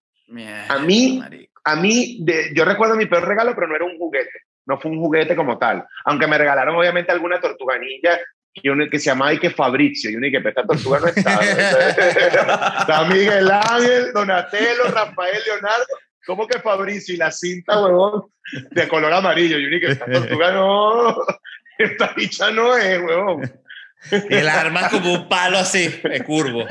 A 0.69 0.79
mí- 0.79 1.19
Marico. 1.19 1.53
A 1.65 1.75
mí, 1.77 2.19
de- 2.21 2.53
yo 2.55 2.65
recuerdo 2.65 2.95
mi 2.95 3.07
peor 3.07 3.27
regalo, 3.27 3.53
pero 3.55 3.67
no 3.67 3.75
era 3.75 3.85
un 3.85 3.97
juguete. 3.99 4.31
No 4.67 4.79
fue 4.79 4.91
un 4.91 4.99
juguete 5.01 5.35
como 5.35 5.59
tal. 5.59 5.85
Aunque 6.05 6.27
me 6.29 6.39
regalaron, 6.39 6.77
obviamente, 6.77 7.11
alguna 7.11 7.41
tortuganilla 7.41 8.21
y 8.53 8.69
uno 8.69 8.85
que 8.91 8.99
se 9.01 9.07
llamaba 9.07 9.33
Ike 9.33 9.51
Fabricio. 9.51 10.11
Y 10.11 10.17
uno 10.17 10.29
que 10.31 10.49
esta 10.49 10.65
tortuga 10.65 11.01
no 11.01 11.07
estaba. 11.09 11.43
Está 11.45 13.05
Miguel 13.09 13.51
Ángel, 13.51 14.13
Donatello, 14.13 14.85
Rafael, 14.93 15.41
Leonardo. 15.47 15.87
¿Cómo 16.27 16.47
que 16.47 16.59
Fabricio? 16.61 17.15
Y 17.15 17.19
la 17.19 17.31
cinta, 17.31 17.81
huevón, 17.85 18.25
de 18.71 18.89
color 18.89 19.13
amarillo. 19.13 19.59
Y 19.59 19.67
uno 19.67 19.79
que 19.81 19.93
esta 19.93 20.07
tortuga 20.07 20.53
no. 20.53 21.17
Esta 21.79 22.13
bicha 22.17 22.51
no 22.51 22.77
es, 22.77 23.01
huevón. 23.01 23.53
Y 24.31 24.35
el 24.35 24.49
arma 24.49 24.83
es 24.83 24.89
como 24.89 25.13
un 25.13 25.29
palo 25.29 25.59
así, 25.59 26.01
eh, 26.05 26.23
curvo. 26.23 26.65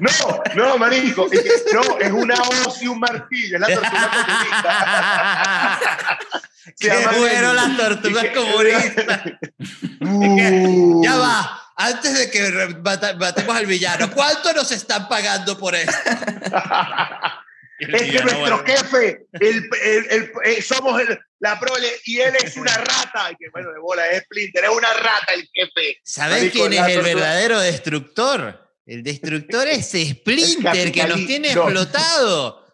No, 0.00 0.42
no, 0.56 0.76
marico. 0.78 1.26
es 1.32 1.40
que- 1.40 1.50
no, 1.74 1.98
es 1.98 2.10
una 2.12 2.34
hoz 2.34 2.82
y 2.82 2.88
un 2.88 2.98
martillo. 3.00 3.56
Es 3.56 3.60
la 3.60 3.66
tortuga 3.68 4.10
comunista. 4.10 6.18
Se 6.76 6.88
Qué 6.88 7.06
bueno 7.18 7.52
las 7.54 7.76
tortugas 7.76 8.26
comunistas. 8.34 9.20
Uh. 10.00 11.02
Ya 11.04 11.16
va, 11.16 11.60
antes 11.76 12.18
de 12.18 12.30
que 12.30 12.50
matemos 13.18 13.56
al 13.56 13.66
villano, 13.66 14.10
¿cuánto 14.10 14.52
nos 14.52 14.70
están 14.72 15.08
pagando 15.08 15.56
por 15.58 15.74
esto? 15.74 15.92
Es 17.78 18.02
que 18.02 18.12
nuestro 18.22 18.38
bueno, 18.40 18.62
jefe, 18.64 19.26
el, 19.32 19.68
el- 19.82 20.06
el- 20.10 20.32
eh, 20.44 20.62
somos 20.62 21.00
el- 21.00 21.18
la 21.44 21.60
prole 21.60 21.88
y 22.06 22.18
él 22.18 22.34
es 22.42 22.56
una 22.56 22.76
rata. 22.78 23.30
Y 23.30 23.36
que 23.36 23.50
bueno, 23.52 23.70
de 23.72 23.78
bola, 23.78 24.06
es 24.08 24.22
Splinter, 24.24 24.64
es 24.64 24.70
una 24.70 24.92
rata 24.92 25.32
el 25.34 25.48
jefe. 25.52 25.98
¿Sabes 26.02 26.38
Marico, 26.38 26.58
quién 26.58 26.72
es 26.72 26.80
la 26.80 26.90
el 26.92 27.02
verdadero 27.02 27.60
destructor? 27.60 28.60
El 28.86 29.02
destructor 29.02 29.68
es 29.68 29.86
Splinter, 30.10 30.92
que 30.92 31.06
nos 31.06 31.24
tiene 31.26 31.54
no. 31.54 31.62
explotado. 31.62 32.64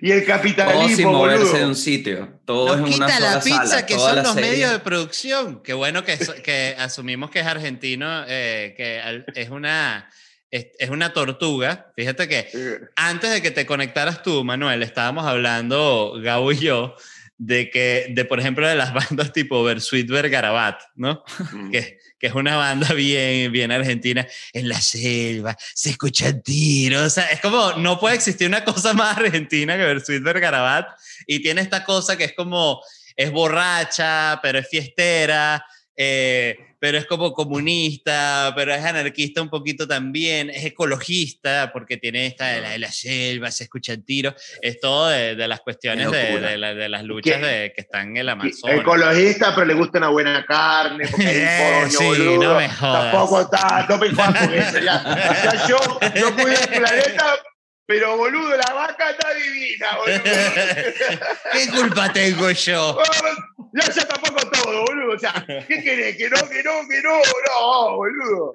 Y 0.00 0.10
el 0.10 0.24
Todo 0.24 0.26
sin 0.42 0.54
capitalismo, 0.54 1.12
moverse 1.12 1.44
boludo. 1.44 1.58
de 1.58 1.66
un 1.66 1.76
sitio. 1.76 2.40
Todo 2.46 2.76
Nos 2.76 2.90
es 2.90 2.96
una 2.96 3.06
quita 3.06 3.20
la 3.20 3.28
sola 3.32 3.44
pizza, 3.44 3.66
sala, 3.66 3.86
que 3.86 3.94
son 3.94 4.16
la 4.16 4.22
los 4.22 4.32
serie. 4.34 4.50
medios 4.50 4.70
de 4.72 4.78
producción. 4.80 5.62
Qué 5.62 5.74
bueno 5.74 6.02
que, 6.04 6.16
so- 6.16 6.34
que 6.42 6.74
asumimos 6.78 7.30
que 7.30 7.40
es 7.40 7.46
argentino, 7.46 8.24
eh, 8.26 8.74
que 8.76 9.40
es 9.40 9.50
una, 9.50 10.10
es, 10.50 10.68
es 10.78 10.90
una 10.90 11.12
tortuga. 11.12 11.92
Fíjate 11.94 12.26
que 12.26 12.48
antes 12.96 13.30
de 13.30 13.42
que 13.42 13.50
te 13.50 13.66
conectaras 13.66 14.22
tú, 14.22 14.42
Manuel, 14.44 14.82
estábamos 14.82 15.26
hablando, 15.26 16.14
Gabo 16.22 16.52
y 16.52 16.58
yo, 16.58 16.96
de 17.38 17.70
que, 17.70 18.06
de 18.10 18.24
por 18.24 18.40
ejemplo, 18.40 18.66
de 18.66 18.74
las 18.74 18.94
bandas 19.08 19.32
tipo 19.32 19.62
Versuit 19.62 20.08
Vergarabat, 20.08 20.80
¿no? 20.94 21.22
Que, 21.70 21.98
que 22.18 22.26
es 22.26 22.34
una 22.34 22.56
banda 22.56 22.92
bien, 22.94 23.52
bien 23.52 23.72
argentina. 23.72 24.26
En 24.52 24.68
la 24.68 24.80
selva 24.80 25.56
se 25.74 25.90
escuchan 25.90 26.42
tiros. 26.42 27.02
O 27.02 27.10
sea, 27.10 27.26
es 27.26 27.40
como, 27.40 27.72
no 27.74 28.00
puede 28.00 28.16
existir 28.16 28.46
una 28.46 28.64
cosa 28.64 28.94
más 28.94 29.16
argentina 29.18 29.76
que 29.76 29.84
Versuit 29.84 30.22
Vergarabat. 30.22 30.88
Y 31.26 31.42
tiene 31.42 31.60
esta 31.60 31.84
cosa 31.84 32.16
que 32.16 32.24
es 32.24 32.32
como, 32.34 32.82
es 33.14 33.30
borracha, 33.30 34.38
pero 34.42 34.58
es 34.58 34.68
fiestera. 34.68 35.64
Eh, 35.96 36.58
pero 36.78 36.98
es 36.98 37.06
como 37.06 37.32
comunista, 37.32 38.52
pero 38.54 38.74
es 38.74 38.84
anarquista 38.84 39.40
un 39.40 39.48
poquito 39.48 39.88
también, 39.88 40.50
es 40.50 40.64
ecologista, 40.66 41.70
porque 41.72 41.96
tiene 41.96 42.26
esta 42.26 42.48
de 42.48 42.60
la, 42.60 42.70
de 42.70 42.78
la 42.78 42.92
selva, 42.92 43.50
se 43.50 43.64
escuchan 43.64 44.02
tiros, 44.02 44.34
es 44.60 44.78
todo 44.78 45.08
de, 45.08 45.34
de 45.34 45.48
las 45.48 45.60
cuestiones 45.60 46.10
de, 46.10 46.38
de 46.40 46.58
la- 46.58 46.74
de 46.74 46.88
las 46.88 47.02
luchas 47.04 47.38
que 47.40 47.72
están 47.76 48.10
en 48.10 48.16
el 48.18 48.28
Amazonas. 48.28 48.80
Ecologista, 48.80 49.54
pero 49.54 49.66
le 49.66 49.74
gusta 49.74 49.98
una 49.98 50.08
buena 50.08 50.44
carne. 50.44 51.06
Porque 51.10 51.26
hay 51.26 51.84
Eh, 51.86 51.90
sí, 51.90 52.04
boludo. 52.04 52.42
no 52.52 52.58
me 52.58 52.68
jodas. 52.68 53.12
Tampoco 53.12 53.40
está, 53.40 53.86
no 53.88 53.98
me 53.98 54.10
jodas 54.10 54.38
con 54.46 54.54
eso. 54.54 54.78
Ya, 54.78 55.02
ya 55.44 55.66
yo, 55.68 55.76
yo 56.14 56.34
cuido 56.34 56.50
el 56.60 56.68
planeta, 56.78 57.24
pero 57.86 58.16
boludo, 58.16 58.56
la 58.56 58.72
vaca 58.74 59.10
está 59.10 59.32
divina, 59.34 59.96
boludo. 59.96 60.22
¿Qué 61.52 61.68
culpa 61.68 62.12
tengo 62.12 62.50
yo? 62.50 62.98
Ya, 63.72 63.92
ya 63.92 64.08
tampoco 64.08 64.48
todo, 64.48 64.84
boludo. 64.86 65.16
O 65.16 65.18
sea, 65.18 65.44
¿qué 65.46 65.82
querés? 65.82 66.16
Que 66.16 66.30
no, 66.30 66.36
que 66.48 66.62
no, 66.62 66.88
que 66.88 67.02
no, 67.02 67.18
no, 67.18 67.96
boludo. 67.96 68.54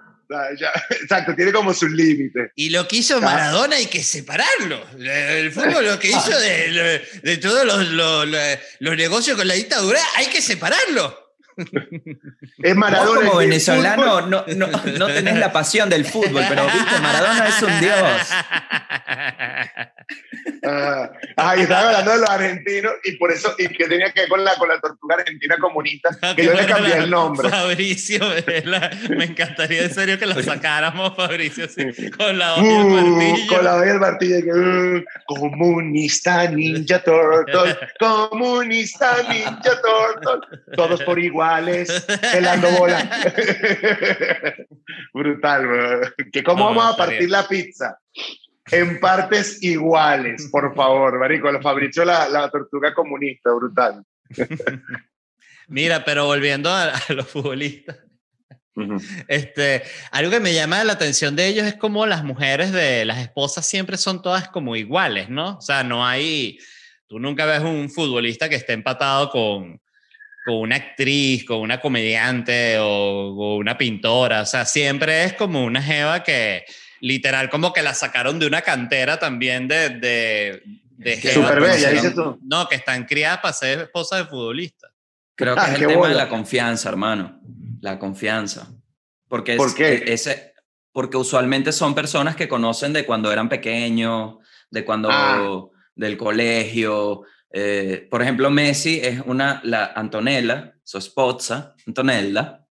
exacto, 1.03 1.35
tiene 1.35 1.51
como 1.51 1.75
sus 1.75 1.91
límites. 1.91 2.49
Y 2.55 2.69
lo 2.69 2.87
que 2.87 2.95
hizo 2.97 3.21
Maradona 3.21 3.75
hay 3.75 3.85
que 3.85 4.01
separarlo. 4.01 4.83
El 4.97 5.51
fútbol 5.51 5.85
lo 5.85 5.99
que 5.99 6.07
hizo 6.07 6.39
de, 6.39 7.07
de 7.21 7.37
todos 7.37 7.65
los, 7.65 7.87
los, 7.89 8.27
los 8.79 8.97
negocios 8.97 9.37
con 9.37 9.47
la 9.47 9.53
dictadura 9.53 9.99
hay 10.15 10.25
que 10.25 10.41
separarlo. 10.41 11.30
Es 12.63 12.75
Maradona. 12.75 13.19
Vos 13.19 13.29
como 13.29 13.37
venezolano 13.39 14.21
no, 14.21 14.45
no, 14.47 14.67
no, 14.67 15.07
tenés 15.07 15.37
la 15.37 15.51
pasión 15.51 15.89
del 15.89 16.05
fútbol, 16.05 16.43
pero 16.47 16.65
viste, 16.65 16.99
Maradona 17.01 17.47
es 17.47 17.61
un 17.61 17.79
dios. 17.79 17.97
Ah, 20.63 21.11
ah, 21.37 21.57
y 21.57 21.61
estaba 21.61 21.87
hablando 21.87 22.11
de 22.11 22.17
los 22.19 22.29
argentinos 22.29 22.93
y 23.03 23.13
por 23.13 23.31
eso, 23.31 23.55
y 23.57 23.67
que 23.67 23.87
tenía 23.87 24.11
que 24.11 24.21
ver 24.21 24.29
con 24.29 24.43
la, 24.43 24.55
con 24.55 24.69
la 24.69 24.79
tortuga 24.79 25.15
argentina 25.15 25.57
comunista, 25.59 26.09
ah, 26.21 26.33
que 26.35 26.45
yo 26.45 26.53
le 26.53 26.65
cambié 26.67 26.97
el 26.97 27.09
nombre. 27.09 27.49
Fabricio, 27.49 28.19
me 29.09 29.25
encantaría 29.25 29.83
en 29.83 29.93
serio 29.93 30.19
que 30.19 30.27
lo 30.27 30.41
sacáramos, 30.43 31.15
Fabricio, 31.15 31.67
con 32.15 32.37
la 32.37 32.53
hoja 32.53 32.63
uh, 32.63 32.89
martillo. 32.89 33.47
Con 33.55 33.65
la 33.65 33.75
hoja 33.75 33.85
y 33.85 33.89
el 33.89 33.99
martillo, 33.99 34.41
que, 34.43 34.51
uh, 34.51 35.03
comunista 35.25 36.47
ninja 36.49 37.01
turtle, 37.01 37.77
comunista 37.99 39.17
ninja 39.29 39.81
turtle, 39.81 40.59
todos 40.75 41.01
por 41.03 41.17
iguales, 41.59 42.05
pelando 42.31 42.69
bola. 42.71 43.09
Brutal, 45.13 46.13
que 46.31 46.43
cómo 46.43 46.65
vamos 46.65 46.93
a 46.93 46.97
partir 46.97 47.29
la 47.29 47.47
pizza 47.47 47.97
en 48.71 48.99
partes 48.99 49.61
iguales, 49.63 50.47
por 50.51 50.73
favor, 50.75 51.19
marico. 51.19 51.51
Lo 51.51 51.61
fabrició 51.61 52.05
la, 52.05 52.29
la 52.29 52.49
tortuga 52.49 52.93
comunista, 52.93 53.51
brutal. 53.51 54.03
Mira, 55.67 56.03
pero 56.05 56.25
volviendo 56.25 56.69
a, 56.69 56.93
los 57.09 57.27
futbolistas. 57.27 57.97
Este, 59.27 59.83
algo 60.11 60.31
que 60.31 60.39
me 60.39 60.53
llama 60.53 60.83
la 60.83 60.93
atención 60.93 61.35
de 61.35 61.47
ellos 61.47 61.65
es 61.65 61.75
como 61.75 62.05
las 62.05 62.23
mujeres 62.23 62.71
de 62.71 63.03
las 63.03 63.19
esposas 63.19 63.65
siempre 63.65 63.97
son 63.97 64.21
todas 64.21 64.47
como 64.47 64.75
iguales, 64.77 65.29
¿no? 65.29 65.57
O 65.57 65.61
sea, 65.61 65.83
no 65.83 66.05
hay, 66.05 66.57
tú 67.07 67.19
nunca 67.19 67.45
ves 67.45 67.61
un 67.61 67.89
futbolista 67.89 68.47
que 68.47 68.55
esté 68.55 68.71
empatado 68.73 69.29
con, 69.29 69.81
con 70.43 70.55
una 70.55 70.75
actriz, 70.75 71.45
con 71.45 71.59
una 71.59 71.79
comediante 71.79 72.77
o, 72.79 72.85
o, 72.85 73.57
una 73.57 73.77
pintora, 73.77 74.41
o 74.41 74.45
sea, 74.45 74.65
siempre 74.65 75.23
es 75.23 75.33
como 75.33 75.63
una 75.63 75.81
jeva 75.81 76.23
que, 76.23 76.65
literal 76.99 77.49
como 77.49 77.73
que 77.73 77.81
la 77.81 77.93
sacaron 77.93 78.39
de 78.39 78.47
una 78.47 78.61
cantera 78.61 79.19
también 79.19 79.67
de... 79.67 79.89
de, 79.89 80.63
de 80.97 81.33
Súper 81.33 81.61
bella, 81.61 81.89
dices 81.89 82.15
tú. 82.15 82.39
No, 82.43 82.67
que 82.67 82.75
están 82.75 83.05
criadas 83.05 83.39
para 83.39 83.53
ser 83.53 83.79
esposa 83.81 84.17
de 84.17 84.25
futbolista. 84.25 84.87
Creo 85.35 85.55
que 85.55 85.61
ah, 85.61 85.73
es 85.73 85.81
el 85.81 85.87
tema 85.87 86.07
de 86.07 86.15
la 86.15 86.29
confianza, 86.29 86.89
hermano. 86.89 87.39
La 87.81 87.97
confianza. 87.97 88.67
Porque 89.27 89.55
¿Por 89.55 89.73
qué? 89.73 90.03
Ese, 90.07 90.53
porque 90.91 91.17
usualmente 91.17 91.71
son 91.71 91.95
personas 91.95 92.35
que 92.35 92.47
conocen 92.47 92.93
de 92.93 93.05
cuando 93.05 93.31
eran 93.31 93.49
pequeños, 93.49 94.35
de 94.69 94.85
cuando... 94.85 95.09
Ah. 95.11 95.67
del 95.95 96.17
colegio. 96.17 97.23
Eh, 97.53 98.07
por 98.09 98.21
ejemplo, 98.21 98.49
Messi 98.49 98.99
es 99.01 99.21
una, 99.25 99.61
la 99.63 99.93
Antonella, 99.95 100.75
su 100.83 100.97
esposa, 100.97 101.75
Antonella, 101.85 102.65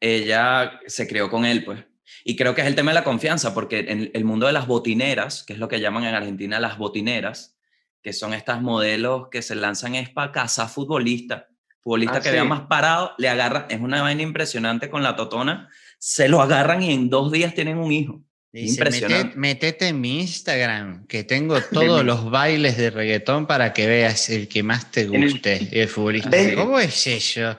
ella 0.00 0.80
se 0.86 1.06
crió 1.06 1.30
con 1.30 1.44
él, 1.44 1.64
pues. 1.64 1.84
Y 2.24 2.34
creo 2.34 2.54
que 2.54 2.62
es 2.62 2.66
el 2.66 2.74
tema 2.74 2.90
de 2.90 2.96
la 2.96 3.04
confianza, 3.04 3.54
porque 3.54 3.80
en 3.88 4.10
el 4.12 4.24
mundo 4.24 4.46
de 4.46 4.52
las 4.52 4.66
botineras, 4.66 5.44
que 5.44 5.52
es 5.52 5.58
lo 5.58 5.68
que 5.68 5.80
llaman 5.80 6.04
en 6.04 6.14
Argentina 6.14 6.58
las 6.58 6.78
botineras, 6.78 7.56
que 8.02 8.12
son 8.12 8.32
estas 8.32 8.62
modelos 8.62 9.28
que 9.30 9.42
se 9.42 9.54
lanzan 9.54 9.94
es 9.94 10.10
para 10.10 10.32
cazar 10.32 10.68
futbolistas. 10.68 11.44
Futbolista 11.82 12.18
ah, 12.18 12.20
que 12.20 12.30
vea 12.30 12.44
más 12.44 12.62
parado, 12.62 13.12
le 13.18 13.28
agarran, 13.28 13.66
es 13.68 13.80
una 13.80 14.02
vaina 14.02 14.22
impresionante 14.22 14.90
con 14.90 15.02
la 15.02 15.16
totona, 15.16 15.70
se 15.98 16.28
lo 16.28 16.42
agarran 16.42 16.82
y 16.82 16.92
en 16.92 17.08
dos 17.08 17.32
días 17.32 17.54
tienen 17.54 17.78
un 17.78 17.92
hijo. 17.92 18.22
Impresionante. 18.52 19.36
Metete, 19.36 19.88
en 19.88 20.00
mi 20.00 20.20
Instagram, 20.20 21.06
que 21.06 21.24
tengo 21.24 21.60
todos 21.72 22.04
los 22.04 22.30
bailes 22.30 22.76
de 22.76 22.90
reggaetón 22.90 23.46
para 23.46 23.72
que 23.72 23.86
veas 23.86 24.28
el 24.30 24.48
que 24.48 24.62
más 24.62 24.90
te 24.90 25.06
guste, 25.06 25.68
el, 25.72 25.88
futbolista. 25.88 26.36
¿Cómo 26.54 26.78
es 26.78 27.06
eso? 27.06 27.58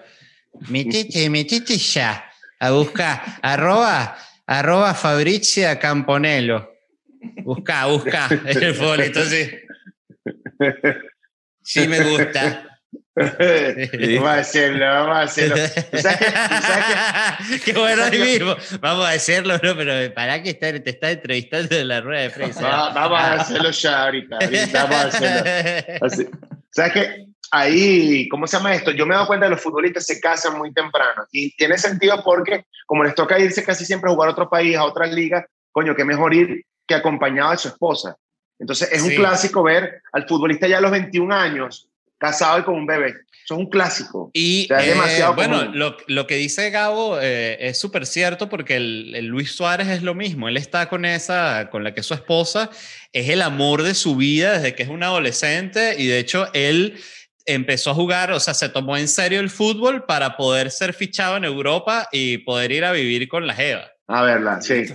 Metete, 0.70 1.30
metete 1.30 1.78
ya 1.78 2.30
a 2.60 2.72
buscar, 2.72 3.22
arroba 3.42 4.18
arroba 4.46 4.94
Fabricia 4.94 5.80
Camponello. 5.80 6.70
Busca, 7.44 7.86
busca 7.86 8.28
el 8.46 8.74
folito, 8.74 9.24
sí. 9.26 9.48
Sí 11.64 11.88
me 11.88 12.04
gusta. 12.04 12.71
vamos 13.16 14.30
a 14.30 14.36
hacerlo, 14.36 14.86
vamos 14.86 15.18
a 15.18 15.22
hacerlo. 15.22 15.56
qué, 17.66 17.74
bueno 17.74 18.04
ahí 18.04 18.20
mismo. 18.20 18.56
Vamos 18.80 19.06
a 19.06 19.12
hacerlo, 19.12 19.56
no, 19.62 19.76
pero 19.76 20.14
para 20.14 20.42
que 20.42 20.54
te 20.54 20.90
está 20.90 21.12
entrevistando 21.12 21.76
en 21.76 21.88
la 21.88 22.02
rueda 22.02 22.22
de 22.22 22.30
prensa. 22.30 22.62
vamos 22.62 23.20
a 23.20 23.34
hacerlo 23.34 23.72
ya 23.72 24.04
ahorita. 24.04 24.40
vamos 24.74 24.96
a 24.96 25.08
hacerlo. 25.08 26.30
¿Sabes 26.72 26.94
qué? 26.94 27.32
ahí, 27.52 28.30
¿cómo 28.30 28.48
se 28.48 28.58
llama 28.58 28.74
esto? 28.74 28.92
Yo 28.92 29.06
me 29.06 29.14
he 29.14 29.16
dado 29.16 29.28
cuenta 29.28 29.46
que 29.46 29.52
los 29.52 29.62
futbolistas 29.62 30.06
se 30.06 30.20
casan 30.20 30.58
muy 30.58 30.74
temprano 30.74 31.26
y 31.32 31.56
tiene 31.56 31.78
sentido 31.78 32.24
porque 32.24 32.66
como 32.86 33.04
les 33.04 33.14
toca 33.14 33.38
irse 33.38 33.64
casi 33.64 33.86
siempre 33.86 34.10
a 34.10 34.14
jugar 34.14 34.30
a 34.30 34.32
otro 34.32 34.50
país, 34.50 34.78
a 34.78 34.86
otra 34.86 35.06
liga, 35.06 35.46
coño, 35.72 35.96
qué 35.96 36.06
mejor 36.06 36.34
ir 36.34 36.66
que 36.88 36.96
acompañado 36.96 37.52
de 37.52 37.58
su 37.58 37.68
esposa. 37.68 38.16
Entonces 38.58 38.92
es 38.92 39.02
un 39.02 39.10
clásico 39.10 39.64
ver 39.64 40.02
al 40.14 40.28
futbolista 40.28 40.68
ya 40.68 40.78
a 40.78 40.82
los 40.82 40.92
21 40.92 41.34
años 41.34 41.90
casado 42.22 42.60
y 42.60 42.64
con 42.64 42.76
un 42.76 42.86
bebé. 42.86 43.16
Eso 43.44 43.56
es 43.56 43.60
un 43.60 43.70
clásico. 43.70 44.30
Y 44.34 44.72
es 44.72 44.86
demasiado 44.86 45.34
eh, 45.34 45.36
bueno, 45.36 45.66
lo, 45.74 45.98
lo, 46.08 46.28
que 46.28 46.36
dice 46.36 46.70
Gabo 46.70 47.20
eh, 47.20 47.58
es 47.60 47.80
súper 47.80 48.06
cierto 48.06 48.48
porque 48.48 48.76
el, 48.76 49.14
el, 49.16 49.26
Luis 49.26 49.52
Suárez 49.52 49.88
es 49.88 50.04
lo 50.04 50.14
mismo. 50.14 50.48
Él 50.48 50.58
está 50.58 50.88
con 50.88 51.04
esa, 51.04 51.70
con 51.72 51.84
la 51.84 51.94
que 51.94 52.02
es 52.02 52.06
su 52.06 52.14
esposa, 52.14 52.70
es 53.12 53.30
el 53.30 53.42
amor 53.42 53.82
de 53.82 53.96
su 53.96 54.16
vida 54.16 54.54
desde 54.54 54.76
que 54.76 54.84
es 54.84 54.90
un 54.90 55.02
adolescente 55.02 55.96
y 55.98 56.06
de 56.06 56.20
hecho 56.20 56.48
él 56.54 57.02
empezó 57.48 57.90
a 57.90 57.96
jugar, 57.96 58.32
o 58.32 58.40
sea, 58.40 58.54
se 58.54 58.70
tomó 58.70 58.96
en 58.96 59.08
serio 59.08 59.40
el 59.40 59.50
fútbol 59.50 60.06
para 60.06 60.38
poder 60.38 60.70
ser 60.70 60.94
fichado 60.94 61.38
en 61.38 61.44
Europa 61.44 62.08
y 62.12 62.38
poder 62.40 62.72
ir 62.72 62.86
a 62.86 62.92
vivir 62.92 63.28
con 63.28 63.48
la 63.48 63.56
Jeva. 63.56 63.92
A 64.08 64.22
verla, 64.22 64.62
sí. 64.62 64.86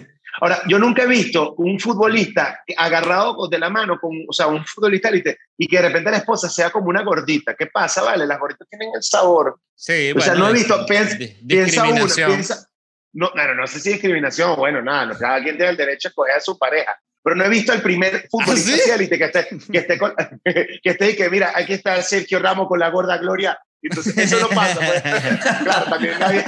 Ahora, 0.41 0.63
yo 0.67 0.79
nunca 0.79 1.03
he 1.03 1.07
visto 1.07 1.55
un 1.55 1.79
futbolista 1.79 2.63
agarrado 2.77 3.49
de 3.49 3.59
la 3.59 3.71
mano 3.71 3.99
con, 4.01 4.13
o 4.29 4.33
sea, 4.33 4.47
un 4.49 4.65
futbolista 4.65 5.11
y 5.57 5.69
que 5.69 5.77
de 5.77 5.89
repente 5.89 6.11
la 6.11 6.19
esposa 6.19 6.49
sea 6.49 6.71
como 6.71 6.89
una 6.89 7.03
gordita. 7.03 7.55
¿Qué 7.55 7.67
pasa? 7.67 8.03
Vale, 8.03 8.27
las 8.27 8.39
gorditas 8.39 8.69
tienen 8.69 8.91
el 8.95 9.03
sabor. 9.03 9.59
Sí, 9.75 10.13
o 10.15 10.21
sea, 10.21 10.35
no 10.35 10.49
he 10.49 10.53
visto, 10.53 10.85
piensa, 10.87 11.17
piensa 11.47 11.85
uno, 11.85 12.07
piensa, 12.15 12.69
no, 13.13 13.31
no, 13.35 13.55
no 13.55 13.67
sé 13.67 13.81
si 13.81 13.91
discriminación, 13.91 14.57
bueno, 14.57 14.83
nada, 14.83 15.07
no, 15.07 15.19
cada 15.19 15.43
quien 15.43 15.57
tiene 15.57 15.71
el 15.71 15.77
derecho 15.77 16.09
a 16.09 16.11
escoger 16.11 16.35
a 16.35 16.41
su 16.41 16.59
pareja, 16.59 16.99
pero 17.23 17.35
no 17.35 17.45
he 17.45 17.49
visto 17.49 17.73
al 17.73 17.83
primer 17.83 18.29
futbolista 18.31 18.93
¿Ah, 18.93 18.95
élite 18.95 19.19
que 19.19 19.25
esté, 19.25 19.49
que 19.73 19.79
esté, 19.79 19.99
con, 19.99 20.15
que 20.45 20.79
esté 20.91 21.11
y 21.11 21.17
que 21.17 21.31
mira, 21.31 21.53
aquí 21.55 21.73
está 21.73 22.01
Sergio 22.03 22.39
Ramos 22.39 22.69
con 22.69 22.79
la 22.79 22.91
gorda 22.91 23.17
Gloria. 23.19 23.59
Entonces, 23.83 24.17
eso 24.17 24.41
no 24.41 24.49
pasa. 24.49 24.81
Pues. 24.81 25.03
Claro, 25.63 25.85
también 25.91 26.19
nadie, 26.19 26.45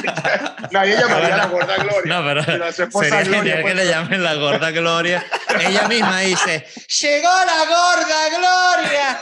nadie 0.70 0.96
llamaría 0.96 1.34
a 1.34 1.36
la 1.36 1.46
gorda 1.46 1.76
Gloria. 1.76 2.02
No, 2.04 2.24
pero 2.24 2.72
sería 2.90 3.22
Gloria, 3.22 3.62
que 3.62 3.74
le 3.74 3.86
llamen 3.86 4.22
la 4.22 4.34
gorda 4.34 4.70
Gloria. 4.70 5.24
Ella 5.60 5.88
misma 5.88 6.20
dice, 6.20 6.66
¡Llegó 7.00 7.28
la 7.28 7.64
gorda 7.66 8.28
Gloria! 8.38 9.20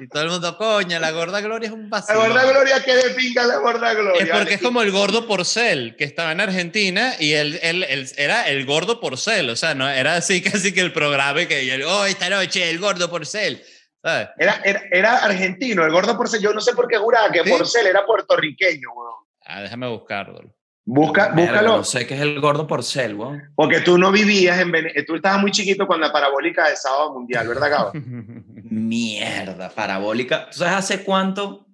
Y 0.00 0.08
todo 0.08 0.22
el 0.22 0.30
mundo, 0.30 0.56
coña, 0.56 0.98
la 0.98 1.10
gorda 1.10 1.42
Gloria 1.42 1.66
es 1.66 1.74
un 1.74 1.90
vacío. 1.90 2.14
La 2.14 2.26
gorda 2.26 2.50
Gloria, 2.50 2.82
¿qué 2.82 2.96
de 2.96 3.10
pinga 3.10 3.44
la 3.44 3.58
gorda 3.58 3.92
Gloria? 3.92 4.22
Es 4.22 4.30
porque 4.30 4.54
es 4.54 4.62
como 4.62 4.80
el 4.80 4.90
gordo 4.90 5.26
porcel, 5.26 5.94
que 5.96 6.04
estaba 6.04 6.32
en 6.32 6.40
Argentina 6.40 7.14
y 7.18 7.34
él, 7.34 7.60
él, 7.62 8.10
era 8.16 8.48
el 8.48 8.64
gordo 8.64 8.98
porcel, 8.98 9.50
o 9.50 9.56
sea, 9.56 9.74
no 9.74 9.86
era 9.86 10.16
así 10.16 10.40
casi 10.50 10.72
que 10.72 10.80
el 10.80 10.94
programa 10.94 11.44
que 11.44 11.66
yo, 11.66 11.74
oh, 11.86 12.06
esta 12.06 12.30
noche 12.30 12.70
el 12.70 12.78
gordo 12.78 13.10
porcel. 13.10 13.62
¿Sabes? 14.02 14.28
Era, 14.38 14.60
era, 14.64 14.82
era, 14.90 15.16
argentino, 15.18 15.84
el 15.84 15.92
gordo 15.92 16.16
porcel. 16.16 16.40
Yo 16.40 16.52
no 16.52 16.60
sé 16.60 16.74
por 16.74 16.88
qué 16.88 16.96
juraba 16.96 17.30
que 17.30 17.44
porcel 17.44 17.86
era 17.86 18.04
puertorriqueño, 18.04 18.88
weón. 18.94 19.14
Ah, 19.44 19.62
déjame 19.62 19.88
buscarlo. 19.88 20.54
Busca, 20.84 21.32
búscalo. 21.32 21.78
No 21.78 21.84
sé 21.84 22.06
qué 22.06 22.14
es 22.14 22.20
el 22.20 22.40
gordo 22.40 22.66
porcel, 22.66 23.14
weón. 23.14 23.52
Porque 23.54 23.80
tú 23.80 23.98
no 23.98 24.10
vivías 24.10 24.58
en 24.58 24.72
Venezuela. 24.72 25.04
Tú 25.06 25.16
estabas 25.16 25.40
muy 25.40 25.50
chiquito 25.50 25.86
cuando 25.86 26.06
la 26.06 26.12
parabólica 26.12 26.68
de 26.68 26.76
sábado 26.76 27.12
mundial, 27.12 27.46
¿verdad, 27.46 27.70
Gabo? 27.70 27.92
Mierda, 27.94 29.70
parabólica. 29.70 30.46
¿Tú 30.50 30.58
sabes 30.58 30.74
hace 30.74 31.04
cuánto? 31.04 31.66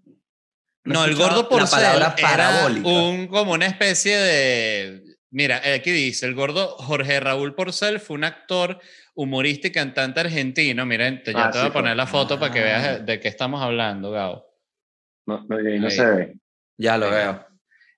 No, 0.87 1.05
el 1.05 1.17
gordo 1.17 1.49
por 1.49 1.63
era 1.63 2.67
un, 2.85 3.27
como 3.27 3.53
una 3.53 3.67
especie 3.67 4.17
de... 4.17 5.03
Mira, 5.31 5.61
aquí 5.75 5.91
dice, 5.91 6.27
el 6.27 6.35
gordo 6.35 6.77
Jorge 6.79 7.19
Raúl 7.19 7.55
Porcel 7.55 8.01
fue 8.01 8.17
un 8.17 8.25
actor, 8.25 8.81
humorista 9.17 9.67
y 9.67 9.73
cantante 9.73 10.21
argentino. 10.21 10.87
Miren, 10.87 11.23
ya 11.27 11.47
ah, 11.47 11.51
te 11.51 11.59
voy 11.59 11.67
a 11.69 11.73
poner 11.73 11.97
la 11.97 12.07
foto 12.07 12.39
para 12.39 12.53
que 12.53 12.61
veas 12.63 12.85
ah. 12.85 12.99
de 12.99 13.19
qué 13.19 13.29
estamos 13.29 13.61
hablando, 13.61 14.13
Gabo. 14.13 14.47
No, 15.27 15.45
no, 15.49 15.59
no 15.59 15.91
se 15.91 16.07
ve. 16.07 16.37
Ya 16.79 16.97
lo 16.97 17.11
veo. 17.11 17.45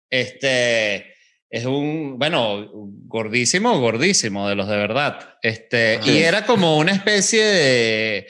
Este 0.09 1.15
es 1.51 1.67
un, 1.67 2.19
bueno, 2.19 2.71
gordísimo, 2.73 3.79
gordísimo, 3.79 4.49
de 4.49 4.55
los 4.55 4.69
de 4.69 4.77
verdad. 4.77 5.37
Este, 5.43 6.01
Y 6.05 6.19
era 6.19 6.47
como 6.47 6.79
una 6.79 6.93
especie 6.93 7.45
de 7.45 8.27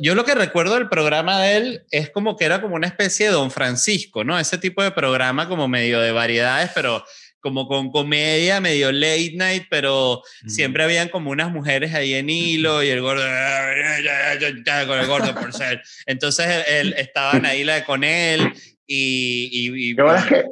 yo 0.00 0.14
lo 0.14 0.24
que 0.24 0.34
recuerdo 0.34 0.74
del 0.74 0.88
programa 0.88 1.40
de 1.42 1.56
él 1.56 1.86
es 1.90 2.10
como 2.10 2.36
que 2.36 2.44
era 2.44 2.60
como 2.60 2.76
una 2.76 2.86
especie 2.86 3.26
de 3.26 3.32
Don 3.32 3.50
Francisco, 3.50 4.22
¿no? 4.22 4.38
Ese 4.38 4.58
tipo 4.58 4.82
de 4.82 4.92
programa 4.92 5.48
como 5.48 5.66
medio 5.66 6.00
de 6.00 6.12
variedades, 6.12 6.70
pero 6.74 7.04
como 7.42 7.66
con 7.66 7.90
comedia, 7.90 8.60
medio 8.60 8.92
late 8.92 9.32
night, 9.34 9.66
pero 9.68 10.22
siempre 10.46 10.84
habían 10.84 11.08
como 11.08 11.30
unas 11.30 11.50
mujeres 11.50 11.92
ahí 11.92 12.14
en 12.14 12.30
hilo 12.30 12.82
y 12.82 12.88
el 12.88 13.02
gordo, 13.02 13.22
con 14.86 14.98
el 14.98 15.06
gordo 15.08 15.34
por 15.34 15.52
ser. 15.52 15.82
Entonces 16.06 16.64
él, 16.68 16.94
estaban 16.96 17.44
ahí 17.44 17.64
la, 17.64 17.84
con 17.84 18.04
él 18.04 18.52
y... 18.86 19.50
y, 19.52 19.94
¿Qué 19.96 20.02
bolas 20.02 20.26
que, 20.26 20.44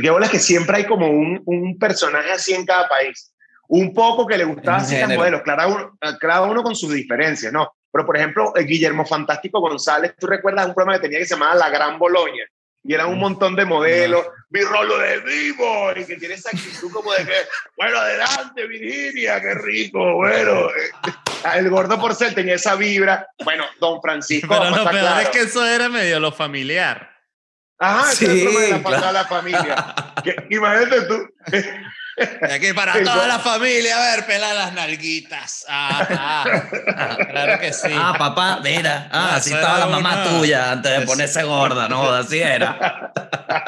qué 0.00 0.10
bolas 0.10 0.30
que 0.30 0.38
siempre 0.38 0.76
hay 0.76 0.84
como 0.84 1.08
un, 1.08 1.42
un 1.46 1.78
personaje 1.78 2.30
así 2.30 2.52
en 2.52 2.66
cada 2.66 2.86
país? 2.86 3.32
Un 3.68 3.94
poco 3.94 4.26
que 4.26 4.36
le 4.36 4.44
gustaba 4.44 4.78
así 4.78 4.96
las 4.96 5.14
modelos, 5.14 5.42
cada 5.44 5.66
uno, 5.66 5.98
cada 6.20 6.42
uno 6.42 6.62
con 6.62 6.76
sus 6.76 6.92
diferencias, 6.92 7.52
¿no? 7.52 7.72
Pero, 7.90 8.04
por 8.04 8.16
ejemplo, 8.16 8.52
Guillermo 8.54 9.06
Fantástico 9.06 9.60
González, 9.60 10.14
¿tú 10.18 10.26
recuerdas 10.26 10.66
un 10.66 10.74
programa 10.74 10.98
que 10.98 11.02
tenía 11.02 11.18
que 11.18 11.24
se 11.24 11.34
llamaba 11.34 11.54
La 11.54 11.70
Gran 11.70 11.98
Boloña? 11.98 12.44
Y 12.88 12.94
eran 12.94 13.10
un 13.10 13.18
montón 13.18 13.54
de 13.54 13.66
modelos, 13.66 14.24
mi 14.48 14.62
rolo 14.62 14.96
de 14.96 15.20
vivo, 15.20 15.92
y 15.94 16.06
que 16.06 16.16
tiene 16.16 16.36
esa 16.36 16.48
actitud 16.48 16.90
como 16.90 17.12
de 17.12 17.26
que, 17.26 17.34
bueno, 17.76 17.98
adelante 17.98 18.66
Virginia, 18.66 19.42
qué 19.42 19.54
rico, 19.56 20.14
bueno. 20.14 20.68
El 21.54 21.68
gordo 21.68 22.00
porcel 22.00 22.34
tenía 22.34 22.54
esa 22.54 22.76
vibra. 22.76 23.28
Bueno, 23.44 23.64
don 23.78 24.00
Francisco. 24.00 24.48
Pero 24.48 24.70
lo 24.70 24.90
peor 24.90 25.20
es 25.20 25.28
que 25.28 25.40
eso 25.42 25.66
era 25.66 25.90
medio 25.90 26.18
lo 26.18 26.32
familiar. 26.32 27.10
Ajá, 27.78 28.10
sí, 28.12 28.26
de 28.26 28.82
la, 28.82 29.12
la 29.12 29.24
familia. 29.26 29.94
que, 30.24 30.34
imagínate 30.48 31.02
tú, 31.02 31.28
Aquí 32.42 32.72
para 32.72 33.02
toda 33.02 33.26
la 33.26 33.38
familia, 33.38 33.96
a 33.96 34.16
ver, 34.16 34.26
pela 34.26 34.52
las 34.52 34.72
nalguitas. 34.72 35.64
Ah, 35.68 36.06
ah, 36.10 37.18
claro 37.30 37.60
que 37.60 37.72
sí. 37.72 37.90
Ah, 37.94 38.14
papá, 38.18 38.60
mira. 38.62 39.08
Ah, 39.10 39.36
así 39.36 39.52
estaba 39.52 39.78
la 39.78 39.86
mamá 39.86 40.24
tuya 40.24 40.72
antes 40.72 40.98
de 40.98 41.06
ponerse 41.06 41.42
gorda, 41.42 41.88
¿no? 41.88 42.10
Así 42.10 42.40
era. 42.40 43.12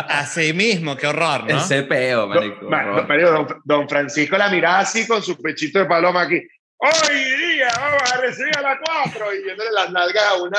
Así 0.09 0.53
mismo, 0.53 0.97
qué 0.97 1.07
horror, 1.07 1.49
¿no? 1.49 1.59
Ese 1.59 1.83
peo, 1.85 2.27
marico. 2.27 2.67
don, 2.67 3.63
don, 3.65 3.89
Francisco 3.89 4.37
la 4.37 4.49
miraba 4.49 4.81
así 4.81 5.07
con 5.07 5.23
su 5.23 5.41
pechito 5.41 5.79
de 5.79 5.87
paloma 5.87 6.23
aquí. 6.23 6.41
Hoy 6.79 7.15
día 7.15 7.69
vamos 7.79 8.13
a 8.13 8.17
recibir 8.19 8.57
a 8.57 8.63
las 8.63 8.79
cuatro 8.83 9.35
y 9.35 9.43
viéndole 9.43 9.71
las 9.73 9.91
nalgas 9.91 10.25
a 10.31 10.43
una 10.43 10.59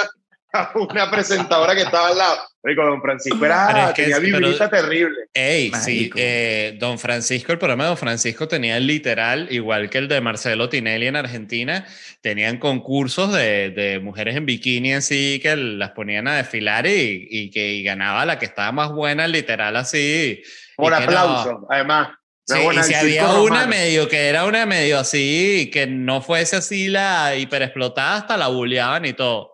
una 0.76 1.10
presentadora 1.10 1.76
que 1.76 1.82
estaba 1.82 2.10
al 2.10 2.18
lado. 2.18 2.38
Rico, 2.64 2.84
don 2.84 3.02
Francisco 3.02 3.44
era, 3.44 3.92
tenía 3.94 4.20
vibrita 4.20 4.70
terrible. 4.70 5.30
Ey, 5.34 5.72
sí, 5.74 6.12
eh, 6.16 6.78
don 6.80 7.00
Francisco, 7.00 7.52
el 7.52 7.58
programa 7.58 7.86
de 7.86 7.90
don 7.90 7.98
Francisco 7.98 8.48
tenía 8.48 8.80
literal, 8.80 9.48
igual 9.50 9.90
que 9.90 9.98
el 9.98 10.08
de 10.08 10.22
Marcelo 10.22 10.70
Tinelli 10.70 11.08
en 11.08 11.16
Argentina, 11.16 11.88
tenían 12.22 12.60
concursos 12.60 13.34
de, 13.34 13.72
de 13.72 14.00
mujeres 14.00 14.36
en 14.36 14.46
bikini 14.46 14.94
así 14.94 15.40
que 15.42 15.56
las 15.56 15.92
ponían 15.92 16.28
a 16.28 16.36
desfilar 16.36 16.86
y, 16.86 17.28
y 17.32 17.50
que 17.50 17.82
ganaba 17.82 18.26
la 18.26 18.38
que 18.38 18.46
estaba 18.46 18.72
más 18.72 18.92
buena, 18.92 19.28
literal 19.28 19.76
así. 19.76 20.44
Por 20.76 20.94
aplauso, 20.94 21.66
además. 21.68 22.10
Sí, 22.46 22.60
y 22.60 22.84
si 22.84 22.94
había 22.94 23.28
una 23.34 23.66
medio 23.66 24.08
que 24.08 24.28
era 24.28 24.46
una 24.46 24.66
medio 24.66 25.00
así, 25.00 25.70
que 25.72 25.88
no 25.88 26.22
fuese 26.22 26.58
así 26.58 26.90
la 26.90 27.36
hiperexplotada, 27.36 28.18
hasta 28.18 28.38
la 28.38 28.48
bulleaban 28.48 29.06
y 29.06 29.14
todo. 29.14 29.51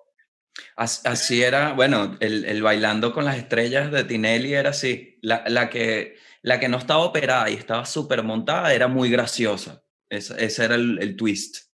Así 0.78 1.42
era, 1.42 1.74
bueno, 1.74 2.16
el, 2.20 2.46
el, 2.46 2.62
Bailando 2.62 3.12
con 3.12 3.26
las 3.26 3.38
Estrellas 3.38 3.92
de 3.92 4.04
Tinelli 4.04 4.54
era 4.54 4.70
así. 4.70 5.18
La, 5.24 5.44
la 5.48 5.72
que, 5.72 6.18
la 6.44 6.60
que 6.60 6.70
no 6.70 6.78
estaba 6.78 7.00
operada 7.00 7.50
y 7.50 7.56
estaba 7.56 7.84
súper 7.88 8.22
montada 8.22 8.72
era 8.72 8.88
muy 8.88 9.10
graciosa. 9.10 9.84
ese 10.08 10.64
era 10.64 10.76
el, 10.76 11.00
el 11.02 11.16
twist. 11.16 11.68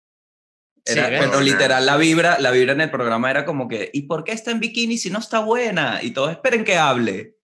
Era, 0.85 1.09
pero 1.09 1.41
literal, 1.41 1.87
la 1.87 1.97
vibra, 1.97 2.39
la 2.41 2.51
vibra 2.51 2.73
en 2.73 2.83
el 2.83 2.91
programa 2.91 3.31
era 3.31 3.47
como 3.47 3.69
que, 3.69 3.91
¿y 3.93 4.03
por 4.03 4.23
qué 4.23 4.33
está 4.33 4.51
en 4.51 4.61
bikini 4.61 4.99
si 4.99 5.09
no 5.09 5.19
está 5.19 5.41
buena? 5.41 6.01
Y 6.03 6.11
todos 6.11 6.33
esperen 6.33 6.65
que 6.65 6.77
hable. 6.77 7.39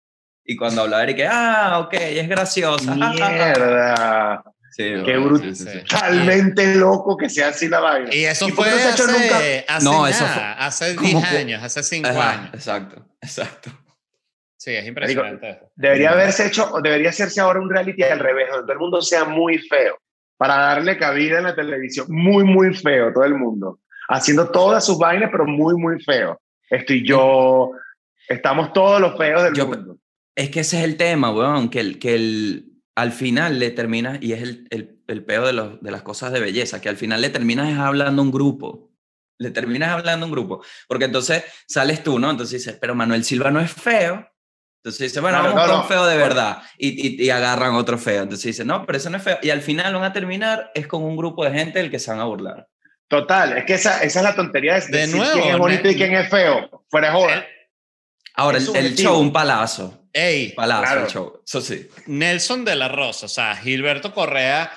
Y 0.45 0.57
cuando 0.57 0.83
hablaba, 0.83 1.05
era 1.05 1.17
que, 1.17 1.27
ah, 1.27 1.79
ok, 1.87 1.95
es 1.95 2.29
graciosa. 2.29 2.95
Mierda. 2.95 4.45
Qué 4.77 5.17
brutalmente 5.17 6.75
loco 6.75 7.17
que 7.17 7.31
sea 7.31 7.49
así 7.49 7.69
la 7.69 7.81
vaina. 7.81 8.15
Y 8.15 8.25
eso 8.25 8.49
fue 8.49 8.69
hace, 8.69 9.65
hace, 9.67 9.85
no, 9.85 10.07
eso 10.07 10.27
fue, 10.27 10.43
hace 10.43 10.97
10 10.97 11.25
años, 11.25 11.63
hace 11.63 11.83
5 11.83 12.09
años. 12.09 12.51
Exacto, 12.53 13.07
exacto. 13.23 13.71
Sí, 14.59 14.73
es 14.73 14.87
impresionante. 14.87 15.61
debería 15.77 16.11
haberse 16.11 16.47
hecho, 16.47 16.71
debería 16.83 17.11
hacerse 17.11 17.41
ahora 17.41 17.61
un 17.61 17.71
reality 17.71 18.03
al 18.03 18.19
revés, 18.19 18.49
donde 18.51 18.65
todo 18.65 18.73
el 18.73 18.79
mundo 18.79 19.01
sea 19.01 19.25
muy 19.25 19.59
feo, 19.59 19.99
para 20.37 20.57
darle 20.57 20.99
cabida 20.99 21.39
en 21.39 21.45
la 21.45 21.55
televisión. 21.55 22.07
Muy, 22.11 22.45
muy 22.45 22.75
feo, 22.75 23.13
todo 23.13 23.25
el 23.25 23.35
mundo. 23.35 23.81
Haciendo 24.09 24.51
todas 24.51 24.85
sus 24.85 24.99
vainas, 24.99 25.31
pero 25.31 25.47
muy, 25.47 25.75
muy 25.77 26.03
feo. 26.03 26.41
Estoy 26.69 27.07
yo, 27.07 27.73
estamos 28.29 28.73
todos 28.73 29.01
los 29.01 29.17
feos 29.17 29.43
del 29.45 29.67
mundo. 29.67 29.97
Es 30.35 30.51
que 30.51 30.61
ese 30.61 30.79
es 30.79 30.85
el 30.85 30.97
tema, 30.97 31.31
weón, 31.31 31.71
que 31.71 31.81
el, 31.81 31.99
que 31.99 32.15
el, 32.15 32.76
al 32.97 33.13
final 33.13 33.59
le 33.59 33.71
terminas, 33.71 34.19
y 34.23 34.33
es 34.33 34.43
el, 34.43 34.67
el, 34.71 35.03
el 35.07 35.25
peo 35.25 35.47
de, 35.47 35.53
los, 35.53 35.81
de 35.83 35.91
las 35.91 36.03
cosas 36.03 36.33
de 36.33 36.41
belleza, 36.41 36.81
que 36.81 36.89
al 36.89 36.97
final 36.97 37.21
le 37.21 37.29
terminas 37.29 37.79
hablando 37.79 38.23
un 38.23 38.33
grupo. 38.33 38.91
Le 39.39 39.51
terminas 39.51 39.91
hablando 39.91 40.25
un 40.25 40.33
grupo. 40.33 40.65
Porque 40.89 41.05
entonces 41.05 41.45
sales 41.69 42.03
tú, 42.03 42.19
¿no? 42.19 42.31
Entonces 42.31 42.65
dices, 42.65 42.79
pero 42.81 42.95
Manuel 42.95 43.23
Silva 43.23 43.51
no 43.51 43.61
es 43.61 43.71
feo. 43.71 44.27
Entonces 44.83 45.11
dices, 45.11 45.21
bueno, 45.21 45.43
vamos 45.43 45.67
con 45.67 45.81
un 45.81 45.85
feo 45.85 46.07
de 46.07 46.17
verdad. 46.17 46.63
Y, 46.79 47.23
y, 47.23 47.29
agarran 47.29 47.75
otro 47.75 47.99
feo. 47.99 48.23
Entonces 48.23 48.47
dices, 48.47 48.65
no, 48.65 48.87
pero 48.87 48.97
eso 48.97 49.11
no 49.11 49.19
es 49.19 49.23
feo. 49.23 49.39
Y 49.43 49.51
al 49.51 49.61
final 49.61 49.93
van 49.93 50.05
a 50.05 50.13
terminar 50.15 50.71
es 50.75 50.87
con 50.87 51.03
un 51.03 51.19
grupo 51.19 51.45
de 51.45 51.51
gente 51.51 51.81
del 51.81 51.91
que 51.91 51.99
se 51.99 52.11
van 52.11 52.21
a 52.21 52.25
burlar. 52.25 52.67
Total, 53.09 53.59
es 53.59 53.65
que 53.67 53.75
esa, 53.75 54.03
esa 54.03 54.21
es 54.21 54.25
la 54.25 54.35
tontería 54.35 54.81
de, 54.81 54.87
de 54.89 55.07
nuevo, 55.09 55.33
quién 55.35 55.49
es 55.49 55.59
bonito 55.59 55.91
y 55.91 55.97
quién 55.97 56.15
es 56.15 56.31
feo. 56.31 56.85
Fuera 56.89 57.09
de 57.09 57.13
joder. 57.13 57.47
Ahora, 58.35 58.59
el, 58.59 58.77
el 58.77 58.95
show, 58.97 59.19
un 59.19 59.33
palazo. 59.33 60.06
Ey, 60.17 60.53
palazo 60.53 61.07
show. 61.09 61.43
Eso 61.45 61.61
sí. 61.61 61.91
Nelson 62.07 62.65
de 62.65 62.75
la 62.75 62.89
Rosa, 62.89 63.27
o 63.27 63.29
sea, 63.29 63.55
Gilberto 63.55 64.15
Correa. 64.15 64.73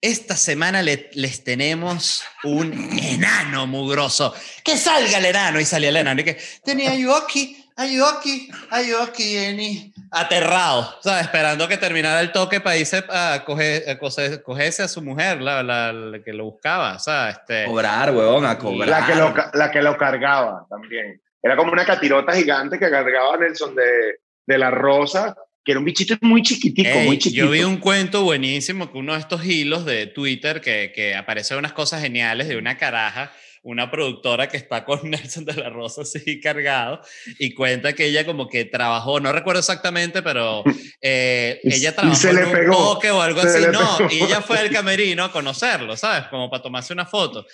Esta 0.00 0.34
semana 0.34 0.82
les 0.82 1.44
tenemos 1.44 2.24
un 2.42 2.72
enano 3.00 3.68
mugroso. 3.68 4.34
Que 4.64 4.76
salga 4.76 5.18
el 5.18 5.26
enano. 5.26 5.60
Y 5.60 5.64
salía 5.64 5.90
el 5.90 5.96
enano. 5.96 6.22
Y 6.22 6.24
que 6.24 6.38
tenía 6.64 6.96
yo 6.96 7.14
aquí, 7.16 7.64
aquí, 7.76 8.08
aquí, 9.00 9.36
Eni. 9.36 9.92
Aterrado, 10.10 10.96
o 10.98 11.02
sea, 11.02 11.20
esperando 11.20 11.68
que 11.68 11.76
terminara 11.76 12.20
el 12.20 12.32
toque 12.32 12.60
para 12.60 12.76
irse 12.76 13.04
a, 13.08 13.44
coger, 13.46 13.96
cogerse 14.42 14.82
a 14.82 14.88
su 14.88 15.02
mujer, 15.02 15.40
la, 15.40 15.62
la, 15.62 16.18
que 16.24 16.32
lo 16.32 16.46
buscaba, 16.46 16.96
o 16.96 16.98
sea, 16.98 17.30
este... 17.30 17.66
Cobrar, 17.66 18.10
huevón, 18.10 18.44
a 18.44 18.58
cobrar. 18.58 18.88
La 18.88 19.06
que 19.06 19.14
lo, 19.14 19.32
la 19.52 19.70
que 19.70 19.82
lo 19.82 19.96
cargaba 19.96 20.66
también. 20.68 21.22
Era 21.40 21.56
como 21.56 21.70
una 21.70 21.84
catirota 21.84 22.32
gigante 22.32 22.76
que 22.76 22.90
cargaba 22.90 23.36
Nelson 23.36 23.76
de, 23.76 24.16
de 24.54 24.58
la 24.58 24.70
Rosa, 24.70 25.34
que 25.64 25.72
era 25.72 25.78
un 25.78 25.84
bichito 25.84 26.16
muy 26.20 26.42
chiquitico, 26.42 26.98
muy 27.00 27.18
chiquito. 27.18 27.44
Yo 27.44 27.50
vi 27.50 27.62
un 27.62 27.78
cuento 27.78 28.22
buenísimo 28.22 28.90
que 28.90 28.98
uno 28.98 29.14
de 29.14 29.20
estos 29.20 29.44
hilos 29.44 29.84
de 29.84 30.06
Twitter 30.06 30.60
que, 30.60 30.92
que 30.94 31.14
aparece 31.14 31.56
unas 31.56 31.72
cosas 31.72 32.02
geniales 32.02 32.48
de 32.48 32.56
una 32.56 32.76
caraja 32.76 33.32
una 33.62 33.90
productora 33.90 34.48
que 34.48 34.56
está 34.56 34.84
con 34.84 35.00
Nelson 35.10 35.44
de 35.44 35.54
la 35.54 35.68
Rosa 35.68 36.02
así 36.02 36.40
cargado 36.40 37.00
y 37.38 37.54
cuenta 37.54 37.92
que 37.92 38.06
ella 38.06 38.24
como 38.24 38.48
que 38.48 38.64
trabajó, 38.64 39.20
no 39.20 39.32
recuerdo 39.32 39.60
exactamente, 39.60 40.22
pero 40.22 40.64
eh, 41.00 41.60
ella 41.64 41.94
trabajó 41.94 42.28
en 42.28 42.44
un 42.44 42.52
pegó, 42.52 42.98
o 42.98 43.20
algo 43.20 43.40
así, 43.40 43.58
no, 43.70 44.10
y 44.10 44.22
ella 44.22 44.40
fue 44.40 44.58
al 44.58 44.70
camerino 44.72 45.24
a 45.24 45.32
conocerlo, 45.32 45.96
¿sabes? 45.96 46.28
Como 46.28 46.50
para 46.50 46.62
tomarse 46.62 46.92
una 46.92 47.06
foto. 47.06 47.46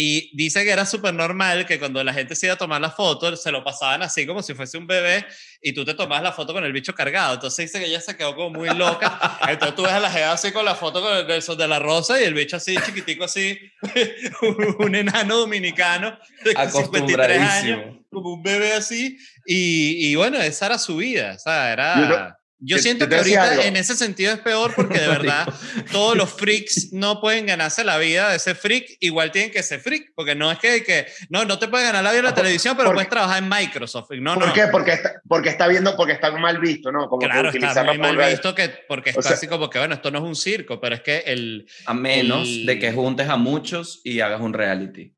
Y 0.00 0.30
dice 0.32 0.62
que 0.62 0.70
era 0.70 0.86
súper 0.86 1.12
normal 1.12 1.66
que 1.66 1.76
cuando 1.80 2.04
la 2.04 2.14
gente 2.14 2.36
se 2.36 2.46
iba 2.46 2.54
a 2.54 2.56
tomar 2.56 2.80
la 2.80 2.92
foto, 2.92 3.34
se 3.34 3.50
lo 3.50 3.64
pasaban 3.64 4.00
así 4.00 4.28
como 4.28 4.44
si 4.44 4.54
fuese 4.54 4.78
un 4.78 4.86
bebé 4.86 5.26
y 5.60 5.72
tú 5.72 5.84
te 5.84 5.92
tomabas 5.92 6.22
la 6.22 6.30
foto 6.30 6.52
con 6.52 6.62
el 6.62 6.72
bicho 6.72 6.94
cargado. 6.94 7.34
Entonces 7.34 7.66
dice 7.66 7.80
que 7.80 7.90
ella 7.90 8.00
se 8.00 8.16
quedó 8.16 8.36
como 8.36 8.50
muy 8.50 8.68
loca. 8.76 9.40
Entonces 9.48 9.74
tú 9.74 9.82
ves 9.82 9.90
a 9.90 9.98
la 9.98 10.08
gente 10.08 10.26
así 10.26 10.52
con 10.52 10.64
la 10.64 10.76
foto 10.76 11.02
con 11.02 11.16
el 11.16 11.26
de 11.26 11.66
la 11.66 11.80
rosa 11.80 12.20
y 12.20 12.22
el 12.22 12.34
bicho 12.34 12.58
así 12.58 12.76
chiquitico 12.76 13.24
así, 13.24 13.58
un 14.78 14.94
enano 14.94 15.38
dominicano 15.38 16.16
de 16.44 16.52
53 16.52 17.40
años, 17.40 17.96
como 18.08 18.34
un 18.34 18.42
bebé 18.44 18.74
así. 18.74 19.18
Y, 19.46 20.10
y 20.10 20.14
bueno, 20.14 20.38
esa 20.38 20.66
era 20.66 20.78
su 20.78 20.98
vida. 20.98 21.32
O 21.34 21.38
sea, 21.40 21.72
era... 21.72 22.37
Yo 22.60 22.78
siento 22.78 23.08
que 23.08 23.16
ahorita 23.16 23.66
en 23.66 23.76
ese 23.76 23.94
sentido 23.94 24.32
es 24.32 24.40
peor 24.40 24.72
porque 24.74 24.98
de 24.98 25.06
verdad 25.08 25.46
todos 25.92 26.16
los 26.16 26.32
freaks 26.32 26.92
no 26.92 27.20
pueden 27.20 27.46
ganarse 27.46 27.84
la 27.84 27.98
vida 27.98 28.30
de 28.30 28.38
ser 28.38 28.56
freak, 28.56 28.96
igual 29.00 29.30
tienen 29.30 29.52
que 29.52 29.62
ser 29.62 29.80
freak, 29.80 30.12
porque 30.14 30.34
no 30.34 30.50
es 30.50 30.58
que, 30.58 30.82
que 30.82 31.06
no, 31.30 31.44
no 31.44 31.58
te 31.58 31.68
puedes 31.68 31.86
ganar 31.86 32.02
la 32.02 32.10
vida 32.10 32.20
en 32.20 32.24
la 32.26 32.34
televisión, 32.34 32.76
pero 32.76 32.92
puedes 32.92 33.08
trabajar 33.08 33.42
en 33.42 33.48
Microsoft. 33.48 34.10
No, 34.20 34.34
¿Por 34.34 34.52
qué? 34.52 34.66
Porque 34.72 34.92
está, 34.92 35.22
porque 35.28 35.48
está 35.50 35.68
viendo, 35.68 35.96
porque 35.96 36.14
está 36.14 36.32
mal 36.32 36.58
visto, 36.58 36.90
¿no? 36.90 37.08
Como 37.08 37.20
claro, 37.20 37.50
está 37.50 37.84
muy 37.84 37.98
mal 37.98 38.16
visto 38.16 38.54
que, 38.54 38.70
porque 38.88 39.10
está 39.10 39.30
así 39.30 39.46
como 39.46 39.70
que, 39.70 39.78
bueno, 39.78 39.94
esto 39.94 40.10
no 40.10 40.18
es 40.18 40.24
un 40.24 40.36
circo, 40.36 40.80
pero 40.80 40.96
es 40.96 41.02
que 41.02 41.18
el... 41.26 41.68
A 41.86 41.94
menos 41.94 42.48
de 42.66 42.78
que 42.78 42.92
juntes 42.92 43.28
a 43.28 43.36
muchos 43.36 44.00
y 44.02 44.20
hagas 44.20 44.40
un 44.40 44.52
reality. 44.52 45.14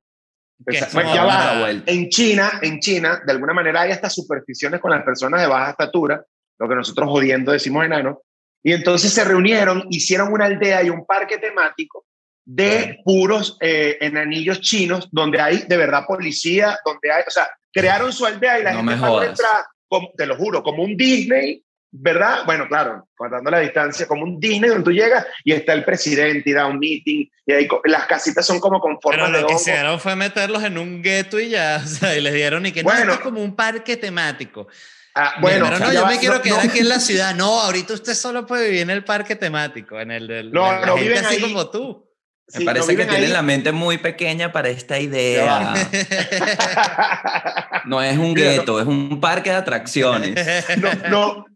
En 1.87 2.09
China, 2.11 2.61
en 2.61 2.81
China, 2.81 3.22
de 3.24 3.33
alguna 3.33 3.55
manera 3.55 3.81
hay 3.81 3.92
hasta 3.92 4.11
supersticiones 4.11 4.81
con 4.81 4.90
las 4.90 5.03
personas 5.05 5.40
de 5.40 5.46
baja 5.46 5.70
estatura 5.70 6.22
lo 6.61 6.68
que 6.68 6.75
nosotros 6.75 7.09
jodiendo 7.09 7.53
decimos 7.53 7.85
enano, 7.85 8.23
y 8.62 8.73
entonces 8.73 9.12
se 9.12 9.25
reunieron, 9.25 9.87
hicieron 9.90 10.33
una 10.33 10.44
aldea 10.44 10.83
y 10.83 10.90
un 10.90 11.07
parque 11.07 11.38
temático 11.38 12.05
de 12.44 12.99
puros 13.05 13.57
eh, 13.61 13.96
enanillos 14.01 14.61
chinos, 14.61 15.09
donde 15.11 15.40
hay 15.40 15.64
de 15.66 15.77
verdad 15.77 16.05
policía, 16.07 16.79
donde 16.85 17.11
hay, 17.11 17.23
o 17.27 17.31
sea, 17.31 17.49
crearon 17.73 18.12
su 18.12 18.27
aldea 18.27 18.59
y 18.61 18.62
la 18.64 18.75
gente 18.75 18.92
entra, 18.92 19.66
como, 19.88 20.11
te 20.16 20.27
lo 20.27 20.37
juro, 20.37 20.62
como 20.62 20.83
un 20.83 20.96
Disney, 20.96 21.64
¿verdad? 21.92 22.44
Bueno, 22.44 22.66
claro, 22.68 23.09
guardando 23.16 23.51
la 23.51 23.61
distancia, 23.61 24.07
como 24.07 24.25
un 24.25 24.38
Disney 24.38 24.68
donde 24.68 24.85
tú 24.85 24.92
llegas 24.92 25.27
y 25.44 25.53
está 25.53 25.73
el 25.73 25.85
presidente 25.85 26.51
y 26.51 26.53
da 26.53 26.66
un 26.66 26.79
meeting 26.79 27.27
y 27.46 27.53
ahí 27.53 27.68
las 27.85 28.07
casitas 28.07 28.44
son 28.44 28.61
como 28.61 28.81
con 28.81 29.01
forma 29.01 29.25
Pero 29.25 29.27
de 29.27 29.33
lo 29.33 29.46
que 29.46 29.55
hongo. 29.55 29.61
hicieron 29.62 30.01
fue 30.01 30.16
meterlos 30.16 30.62
en 30.64 30.77
un 30.77 31.03
gueto 31.03 31.40
y 31.40 31.51
ya, 31.51 31.81
o 31.85 31.87
sea, 31.87 32.16
y 32.16 32.20
les 32.20 32.35
dieron 32.35 32.66
y 32.66 32.73
que 32.73 32.83
no, 32.83 32.90
Bueno. 32.90 33.12
esto 33.12 33.14
es 33.14 33.20
como 33.20 33.42
un 33.42 33.57
parque 33.57 33.96
temático. 33.96 34.66
Ah, 35.14 35.35
bueno, 35.40 35.66
pero 35.68 35.79
no, 35.81 35.92
yo 35.92 36.03
va, 36.03 36.09
me 36.09 36.18
quiero 36.18 36.37
no, 36.37 36.42
quedar 36.42 36.64
no. 36.64 36.70
aquí 36.70 36.79
en 36.81 36.88
la 36.88 37.01
ciudad. 37.01 37.35
No, 37.35 37.61
ahorita 37.61 37.94
usted 37.94 38.14
solo 38.14 38.46
puede 38.46 38.66
vivir 38.66 38.83
en 38.83 38.90
el 38.90 39.05
parque 39.05 39.35
temático, 39.37 39.99
en 40.01 40.11
el 40.12 40.27
del 40.29 40.53
No, 40.53 40.70
la 40.70 40.87
no, 40.87 40.96
gente 40.96 41.09
viven 41.09 41.25
así 41.25 41.37
ahí. 41.37 41.40
como 41.42 41.68
tú. 41.70 42.07
Me 42.53 42.59
Sí, 42.61 42.64
parece 42.64 42.87
no 42.87 42.88
que 42.88 42.92
viven 42.96 43.09
tienen 43.09 43.27
ahí. 43.29 43.33
la 43.33 43.42
mente 43.42 43.73
muy 43.73 43.99
pequeña 43.99 44.53
para 44.53 44.68
esta 44.68 44.99
idea. 44.99 45.75
No 47.87 48.03
es 48.03 48.18
un 48.18 48.35
gueto, 48.35 48.79
es 48.81 48.87
un 48.87 49.20
parque 49.20 49.51
de 49.51 49.57
atracciones. 49.57 50.35
no, 50.79 50.90
no, 51.09 51.46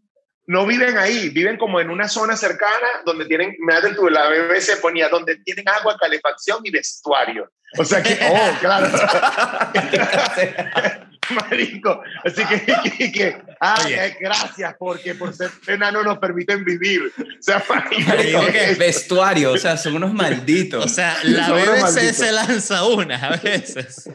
no 0.47 0.65
viven 0.65 0.97
ahí, 0.97 1.29
viven 1.29 1.55
como 1.57 1.79
en 1.79 1.89
una 1.91 2.07
zona 2.07 2.35
cercana 2.35 2.87
donde 3.05 3.25
tienen, 3.25 3.55
me 3.59 3.75
hace 3.75 3.93
tú, 3.93 4.09
la 4.09 4.27
BBC 4.29 4.81
ponía, 4.81 5.07
donde 5.09 5.35
tienen 5.37 5.67
agua, 5.69 5.95
calefacción 5.99 6.59
y 6.63 6.71
vestuario. 6.71 7.47
O 7.77 7.85
sea 7.85 8.01
que, 8.01 8.17
oh, 8.29 8.51
claro. 8.59 8.87
Marico, 11.49 12.01
así 12.23 12.45
que, 12.45 12.65
que, 12.97 13.11
que 13.11 13.37
ah, 13.59 13.81
Oye. 13.85 14.05
eh, 14.07 14.17
gracias 14.19 14.75
porque 14.77 15.15
por 15.15 15.33
ser 15.33 15.49
enano 15.67 16.03
nos 16.03 16.17
permiten 16.19 16.63
vivir. 16.63 17.01
O 17.37 17.41
sea, 17.45 17.63
marico, 17.69 18.45
que- 18.51 18.75
Vestuario, 18.79 19.51
o 19.51 19.57
sea, 19.57 19.77
son 19.77 19.95
unos 19.97 20.13
malditos. 20.13 20.83
O 20.83 20.87
sea, 20.87 21.15
la 21.23 21.45
Son 21.47 21.57
BBC 21.61 22.13
se 22.13 22.31
lanza 22.31 22.83
una 22.85 23.17
a 23.17 23.37
veces. 23.37 24.09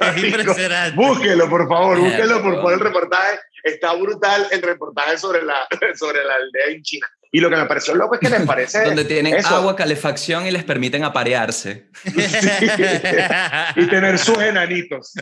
Marico, 0.00 0.26
impresionante. 0.38 0.96
Búsquelo, 0.96 1.48
por 1.48 1.68
favor, 1.68 1.98
búsquelo, 1.98 2.42
por 2.42 2.54
favor, 2.56 2.72
el 2.74 2.80
reportaje. 2.80 3.38
Está 3.64 3.94
brutal 3.94 4.46
el 4.52 4.62
reportaje 4.62 5.18
sobre 5.18 5.42
la, 5.42 5.66
sobre 5.98 6.22
la 6.24 6.34
aldea 6.36 6.66
en 6.76 6.82
China. 6.82 7.08
Y 7.30 7.40
lo 7.40 7.50
que 7.50 7.56
me 7.56 7.66
pareció 7.66 7.94
loco 7.94 8.14
es 8.14 8.20
que 8.20 8.30
les 8.30 8.46
parece... 8.46 8.84
donde 8.84 9.04
tienen 9.04 9.34
eso. 9.34 9.54
agua, 9.54 9.76
calefacción 9.76 10.46
y 10.46 10.50
les 10.50 10.64
permiten 10.64 11.04
aparearse. 11.04 11.90
y 13.76 13.86
tener 13.86 14.18
sus 14.18 14.38
enanitos. 14.38 15.14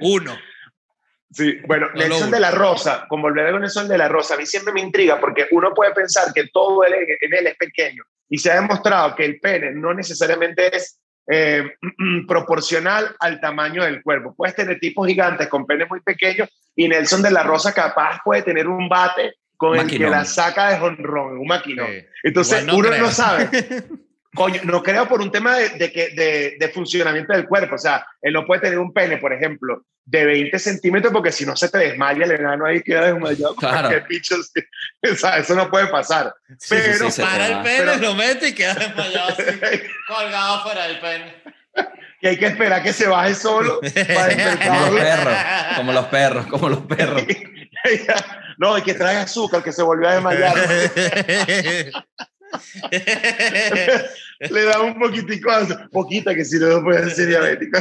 Uno. 0.00 0.36
Sí, 1.30 1.58
bueno, 1.66 1.88
No 1.94 2.00
Nelson 2.00 2.30
de 2.30 2.40
la 2.40 2.50
Rosa, 2.50 3.06
con 3.08 3.20
volver 3.20 3.46
a 3.46 3.58
Nelson 3.58 3.88
de 3.88 3.98
la 3.98 4.08
Rosa, 4.08 4.34
a 4.34 4.36
mí 4.36 4.46
siempre 4.46 4.72
me 4.72 4.80
intriga 4.80 5.20
porque 5.20 5.48
uno 5.50 5.74
puede 5.74 5.92
pensar 5.92 6.32
que 6.32 6.48
todo 6.52 6.84
él, 6.84 6.94
en 6.94 7.34
él 7.34 7.46
es 7.46 7.56
pequeño 7.56 8.04
y 8.28 8.38
se 8.38 8.50
ha 8.50 8.60
demostrado 8.60 9.14
que 9.14 9.24
el 9.24 9.40
pene 9.40 9.72
no 9.72 9.92
necesariamente 9.94 10.74
es 10.74 11.00
eh, 11.28 11.64
proporcional 12.28 13.14
al 13.18 13.40
tamaño 13.40 13.84
del 13.84 14.02
cuerpo. 14.02 14.34
Puedes 14.34 14.54
tener 14.54 14.78
tipos 14.78 15.06
gigantes 15.06 15.48
con 15.48 15.66
penes 15.66 15.88
muy 15.88 16.00
pequeños 16.00 16.48
y 16.74 16.88
Nelson 16.88 17.22
de 17.22 17.30
la 17.30 17.42
Rosa 17.42 17.72
capaz 17.72 18.20
puede 18.24 18.42
tener 18.42 18.68
un 18.68 18.88
bate 18.88 19.34
con 19.56 19.78
el 19.78 19.86
que 19.86 19.98
la 19.98 20.24
saca 20.24 20.70
de 20.70 20.78
jonrón, 20.78 21.38
un 21.38 21.46
maquinón. 21.46 21.86
Sí. 21.88 22.06
Entonces 22.24 22.64
no 22.64 22.76
uno 22.76 22.88
creo. 22.90 23.02
no 23.02 23.10
sabe. 23.10 23.48
Coño, 24.34 24.60
no 24.64 24.82
creo 24.82 25.08
por 25.08 25.22
un 25.22 25.32
tema 25.32 25.56
de, 25.56 25.70
de, 25.70 25.90
que, 25.90 26.08
de, 26.10 26.56
de 26.60 26.68
funcionamiento 26.68 27.32
del 27.32 27.46
cuerpo. 27.46 27.76
O 27.76 27.78
sea, 27.78 28.06
él 28.20 28.34
no 28.34 28.44
puede 28.44 28.60
tener 28.60 28.78
un 28.78 28.92
pene, 28.92 29.16
por 29.16 29.32
ejemplo, 29.32 29.82
de 30.04 30.26
20 30.26 30.58
centímetros 30.58 31.10
porque 31.10 31.32
si 31.32 31.46
no 31.46 31.56
se 31.56 31.70
te 31.70 31.78
desmaya 31.78 32.22
el 32.26 32.32
enano 32.32 32.66
ahí 32.66 32.82
queda 32.82 33.06
desmayado. 33.12 33.54
Claro. 33.58 33.88
O 35.10 35.14
sea, 35.14 35.38
eso 35.38 35.54
no 35.54 35.70
puede 35.70 35.86
pasar. 35.86 36.34
Sí, 36.58 36.76
Pero- 36.78 37.10
sí, 37.10 37.22
para 37.22 37.46
el 37.46 37.62
pene, 37.62 37.78
Pero- 37.78 37.96
lo 37.96 38.14
mete 38.14 38.48
y 38.48 38.52
queda 38.54 38.74
desmayado 38.74 39.28
así, 39.30 39.42
colgado 40.06 40.62
fuera 40.64 40.86
del 40.88 41.00
pene. 41.00 41.34
que 42.20 42.28
hay 42.28 42.36
que 42.36 42.46
esperar 42.46 42.82
que 42.82 42.92
se 42.92 43.06
baje 43.06 43.34
solo 43.34 43.80
para 43.80 44.58
Como 44.66 44.90
los 44.90 45.00
perros, 45.00 45.36
como 45.76 45.92
los 45.92 46.06
perros, 46.06 46.46
como 46.46 46.68
los 46.68 46.80
perros. 46.80 47.22
No, 48.58 48.74
hay 48.74 48.82
que 48.82 48.94
traer 48.94 49.18
azúcar 49.18 49.62
que 49.62 49.72
se 49.72 49.82
volvió 49.82 50.08
a 50.08 50.14
desmayar. 50.14 50.56
Le 54.50 54.64
da 54.64 54.80
un 54.80 54.98
poquitico, 54.98 55.50
poquita 55.92 56.34
que 56.34 56.44
si 56.44 56.58
no 56.58 56.82
puede 56.82 57.10
ser 57.10 57.28
diabético. 57.28 57.78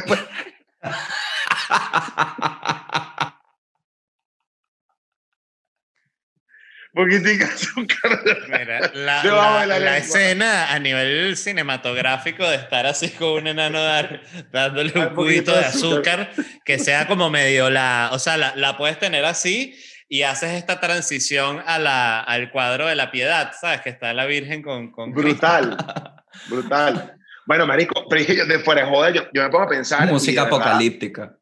poquitico 6.93 7.45
de 7.45 7.51
azúcar. 7.51 8.23
Mira, 8.47 8.91
la, 8.93 9.65
la- 9.79 9.97
escena 9.97 10.71
a 10.73 10.79
nivel 10.79 11.35
cinematográfico 11.35 12.47
de 12.47 12.55
estar 12.55 12.85
así 12.85 13.09
con 13.09 13.33
un 13.41 13.47
enano 13.47 13.83
dar- 13.83 14.21
dándole 14.51 14.93
Un 14.97 15.13
cubito 15.13 15.51
de 15.51 15.59
de 15.59 15.65
azúcar 15.65 16.31
que 16.63 16.79
sea 16.79 17.07
como 17.07 17.29
medio 17.29 17.69
la, 17.69 18.09
o 18.13 18.19
sea, 18.19 18.37
la, 18.37 18.55
la 18.55 18.77
puedes 18.77 18.97
tener 18.97 19.25
así 19.25 19.75
y 20.07 20.21
haces 20.23 20.51
esta 20.51 20.79
transición 20.79 21.61
a 21.65 21.79
la, 21.79 22.19
al 22.21 22.51
cuadro 22.51 22.87
de 22.87 22.95
la 22.95 23.11
piedad, 23.11 23.51
¿sabes? 23.59 23.81
Que 23.81 23.89
está 23.89 24.13
la 24.13 24.25
Virgen 24.25 24.61
con... 24.61 24.91
con 24.91 25.11
Brutal, 25.13 25.75
brutal. 26.49 27.15
Bueno, 27.47 27.65
marico, 27.67 28.05
pero 28.09 28.19
dije 28.21 28.35
yo, 28.35 28.45
de 28.45 28.59
fuera 28.59 28.81
de 28.85 28.89
joda, 28.89 29.09
yo, 29.11 29.23
yo 29.33 29.43
me 29.43 29.49
pongo 29.49 29.63
a 29.65 29.69
pensar. 29.69 30.07
Música 30.07 30.41
de 30.41 30.47
apocalíptica. 30.47 31.35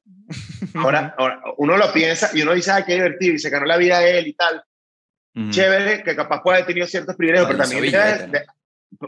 Ahora, 0.76 1.14
ahora, 1.18 1.42
uno 1.58 1.78
lo 1.78 1.92
piensa 1.94 2.30
y 2.34 2.42
uno 2.42 2.54
dice, 2.54 2.72
ay, 2.72 2.84
qué 2.86 2.94
divertido, 2.96 3.34
y 3.36 3.40
se 3.40 3.50
ganó 3.50 3.66
la 3.66 3.78
vida 3.78 3.98
a 4.00 4.06
él 4.08 4.28
y 4.28 4.34
tal. 4.34 4.64
Ujú. 5.36 5.50
Chévere, 5.50 6.04
que 6.04 6.16
capaz 6.16 6.42
puede 6.42 6.58
haber 6.58 6.68
tenido 6.68 6.88
ciertos 6.88 7.16
privilegios, 7.16 7.48
pero 7.50 7.60
también. 7.64 7.86
hizo 7.86 7.98
de- 7.98 8.04
billete, 8.04 8.28
¿no? 8.28 8.32
de- 8.34 8.46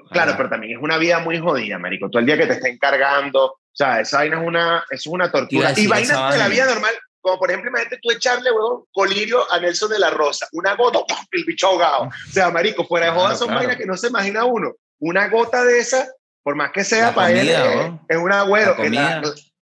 claro, 0.10 0.32
Ah. 0.32 0.38
pero 0.38 0.50
también 0.50 0.78
es 0.78 0.84
una 0.84 0.98
vida 0.98 1.20
muy 1.20 1.38
jodida, 1.39 1.78
marico. 1.78 2.10
Todo 2.10 2.20
el 2.20 2.26
día 2.26 2.38
que 2.38 2.48
te 2.48 2.54
estén 2.54 2.78
cargando, 2.78 3.46
o 3.46 3.60
sea, 3.72 4.00
esa 4.02 4.18
vaina 4.20 4.39
es 4.41 4.48
una, 4.48 4.84
es 4.89 5.06
una 5.08 5.32
tortura. 5.32 5.74
Y 5.76 5.88
vainas 5.88 6.34
de 6.34 6.38
la 6.39 6.48
vida 6.48 6.65
normal, 6.65 6.94
como 7.26 7.40
por 7.40 7.50
ejemplo, 7.50 7.72
imagínate 7.72 7.98
tú 8.04 8.12
echarle, 8.12 8.52
huevón, 8.52 8.84
colirio 8.94 9.52
a 9.52 9.60
Nelson 9.60 9.90
de 9.90 9.98
la 9.98 10.12
Rosa, 10.12 10.48
una 10.52 10.76
gota, 10.76 11.00
¡pum! 11.00 11.18
el 11.32 11.44
bicho 11.44 11.66
ahogado. 11.66 12.04
O 12.04 12.32
sea, 12.32 12.52
marico, 12.52 12.86
fuera 12.86 13.08
de 13.08 13.14
joda 13.14 13.24
Claro, 13.30 13.38
son 13.40 13.48
claro. 13.48 13.62
vainas 13.62 13.78
que 13.78 13.88
no 13.88 13.98
se 13.98 14.10
imagina 14.10 14.46
uno. 14.46 14.76
Una 15.00 15.28
gota 15.30 15.66
de 15.66 15.80
esa, 15.80 16.08
por 16.44 16.54
más 16.54 16.72
que 16.72 16.84
sea 16.84 17.08
La 17.08 17.16
para 17.16 17.32
él, 17.32 17.38
comida, 17.40 17.66
es, 17.66 17.76
weón. 17.78 18.02
es 18.10 18.18
un 18.18 18.32
agüero. 18.32 18.70
La 18.70 18.76
comida. 18.78 19.22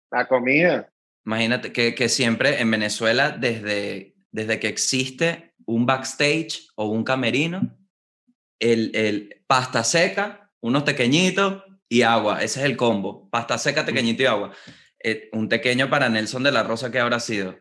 la 0.09 0.27
comida. 0.27 0.89
Imagínate 1.23 1.71
que, 1.71 1.93
que 1.93 2.09
siempre 2.09 2.59
en 2.61 2.71
Venezuela, 2.71 3.29
desde, 3.29 4.15
desde 4.31 4.59
que 4.59 4.67
existe 4.67 5.53
un 5.67 5.85
backstage 5.85 6.67
o 6.73 6.85
un 6.85 7.03
camerino, 7.03 7.77
el, 8.59 8.89
el 8.95 9.43
pasta 9.45 9.83
seca, 9.83 10.49
unos 10.61 10.83
tequeñitos 10.83 11.61
y 11.87 12.01
agua. 12.01 12.41
Ese 12.41 12.61
es 12.61 12.65
el 12.65 12.75
combo. 12.75 13.29
Pasta 13.29 13.59
seca, 13.59 13.85
tequeñito 13.85 14.23
y 14.23 14.25
agua. 14.25 14.51
Eh, 15.03 15.29
un 15.31 15.49
tequeño 15.49 15.89
para 15.89 16.09
Nelson 16.09 16.43
de 16.43 16.51
la 16.51 16.63
Rosa 16.63 16.91
que 16.91 16.99
habrá 16.99 17.19
sido. 17.19 17.57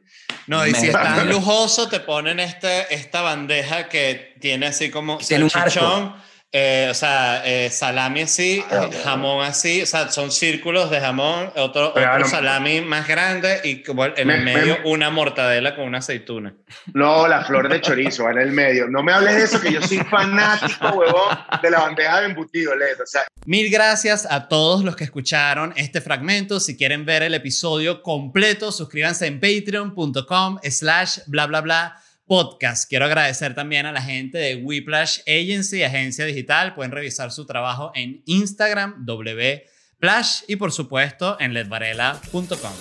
No, 0.46 0.66
y 0.66 0.74
si 0.74 0.88
estás 0.88 1.26
lujoso, 1.26 1.88
te 1.88 2.00
ponen 2.00 2.40
este, 2.40 2.92
esta 2.94 3.22
bandeja 3.22 3.88
que 3.88 4.34
tiene 4.40 4.66
así 4.66 4.90
como 4.90 5.18
Tiene 5.18 5.44
un 5.44 5.50
arco. 5.54 6.16
Eh, 6.52 6.88
o 6.90 6.94
sea, 6.94 7.42
eh, 7.46 7.70
salami 7.70 8.22
así, 8.22 8.64
Ah, 8.70 8.88
eh, 8.90 8.96
jamón 9.04 9.44
así, 9.46 9.82
o 9.82 9.86
sea, 9.86 10.10
son 10.10 10.32
círculos 10.32 10.90
de 10.90 11.00
jamón, 11.00 11.52
otro, 11.56 11.92
Pero 11.94 12.08
otro 12.10 12.24
no- 12.24 12.28
salami 12.28 12.80
más 12.80 13.06
grande 13.06 13.60
y 13.62 13.82
como 13.84 14.04
en 14.06 14.26
Me- 14.26 14.34
el 14.34 14.42
me- 14.44 14.54
medio 14.54 14.78
una 14.84 15.10
mortadela 15.10 15.76
con 15.76 15.84
una 15.84 15.98
aceituna. 15.98 16.54
No, 16.92 17.28
la 17.28 17.44
flor 17.44 17.68
de 17.68 17.80
chorizo 17.80 18.28
en 18.30 18.38
el 18.38 18.50
medio. 18.50 18.88
No 18.88 19.02
me 19.02 19.12
hables 19.12 19.36
de 19.36 19.42
eso, 19.44 19.60
que 19.60 19.72
yo 19.72 19.80
soy 19.82 19.98
fanático, 19.98 20.88
huevón, 20.88 21.38
de 21.62 21.70
la 21.70 21.80
bandeja 21.80 22.20
de 22.20 22.26
embutido, 22.26 22.74
Leto. 22.74 23.04
O 23.04 23.06
sea, 23.06 23.22
Mil 23.46 23.70
gracias 23.70 24.26
a 24.30 24.48
todos 24.48 24.82
los 24.84 24.96
que 24.96 25.04
escucharon 25.04 25.72
este 25.76 26.00
fragmento. 26.00 26.58
Si 26.60 26.76
quieren 26.76 27.04
ver 27.06 27.22
el 27.22 27.34
episodio 27.34 28.02
completo, 28.02 28.72
suscríbanse 28.72 29.26
en 29.26 29.38
patreon.com 29.40 30.58
slash 30.68 31.18
bla 31.26 31.46
bla 31.46 31.60
bla 31.60 31.96
podcast. 32.30 32.88
Quiero 32.88 33.06
agradecer 33.06 33.56
también 33.56 33.86
a 33.86 33.92
la 33.92 34.00
gente 34.00 34.38
de 34.38 34.54
Whiplash 34.54 35.18
Agency, 35.26 35.82
agencia 35.82 36.24
digital. 36.24 36.76
Pueden 36.76 36.92
revisar 36.92 37.32
su 37.32 37.44
trabajo 37.44 37.90
en 37.92 38.22
Instagram, 38.24 39.04
wplash 39.04 40.42
y 40.46 40.54
por 40.54 40.70
supuesto 40.70 41.36
en 41.40 41.54
ledvarela.com. 41.54 42.72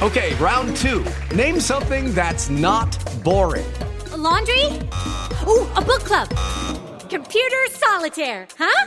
Okay, 0.00 0.34
round 0.40 0.74
two. 0.78 1.04
Name 1.36 1.60
something 1.60 2.14
that's 2.14 2.48
not 2.48 2.96
boring. 3.22 3.66
A 4.14 4.16
laundry? 4.16 4.64
Ooh, 5.46 5.68
a 5.76 5.82
book 5.82 6.04
club. 6.04 6.26
Computer 7.10 7.68
solitaire, 7.68 8.48
huh? 8.58 8.86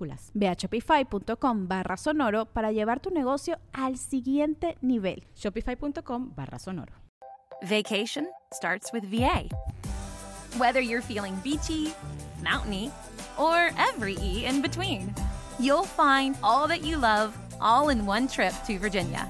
minúsculas. 0.00 0.30
Ve 0.34 0.48
a 0.48 0.54
shopify.com 0.54 1.66
barra 1.66 1.96
sonoro 1.96 2.46
para 2.46 2.72
llevar 2.72 3.00
tu 3.00 3.10
negocio 3.10 3.58
al 3.72 3.96
siguiente 3.96 4.76
nivel. 4.80 5.24
Shopify.com 5.34 6.32
barra 6.34 6.58
sonoro. 6.58 6.92
Vacation 7.62 8.26
starts 8.54 8.92
with 8.92 9.04
VA. 9.04 9.48
Whether 10.58 10.80
you're 10.80 11.02
feeling 11.02 11.36
beachy, 11.44 11.92
mountainy, 12.42 12.90
or 13.38 13.70
every 13.76 14.16
E 14.20 14.46
in 14.46 14.62
between, 14.62 15.14
you'll 15.58 15.84
find 15.84 16.36
all 16.42 16.66
that 16.66 16.82
you 16.82 16.96
love 16.96 17.36
all 17.60 17.90
in 17.90 18.06
one 18.06 18.26
trip 18.26 18.52
to 18.66 18.78
Virginia. 18.78 19.28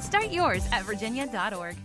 Start 0.00 0.30
yours 0.30 0.64
at 0.72 0.84
virginia.org. 0.84 1.76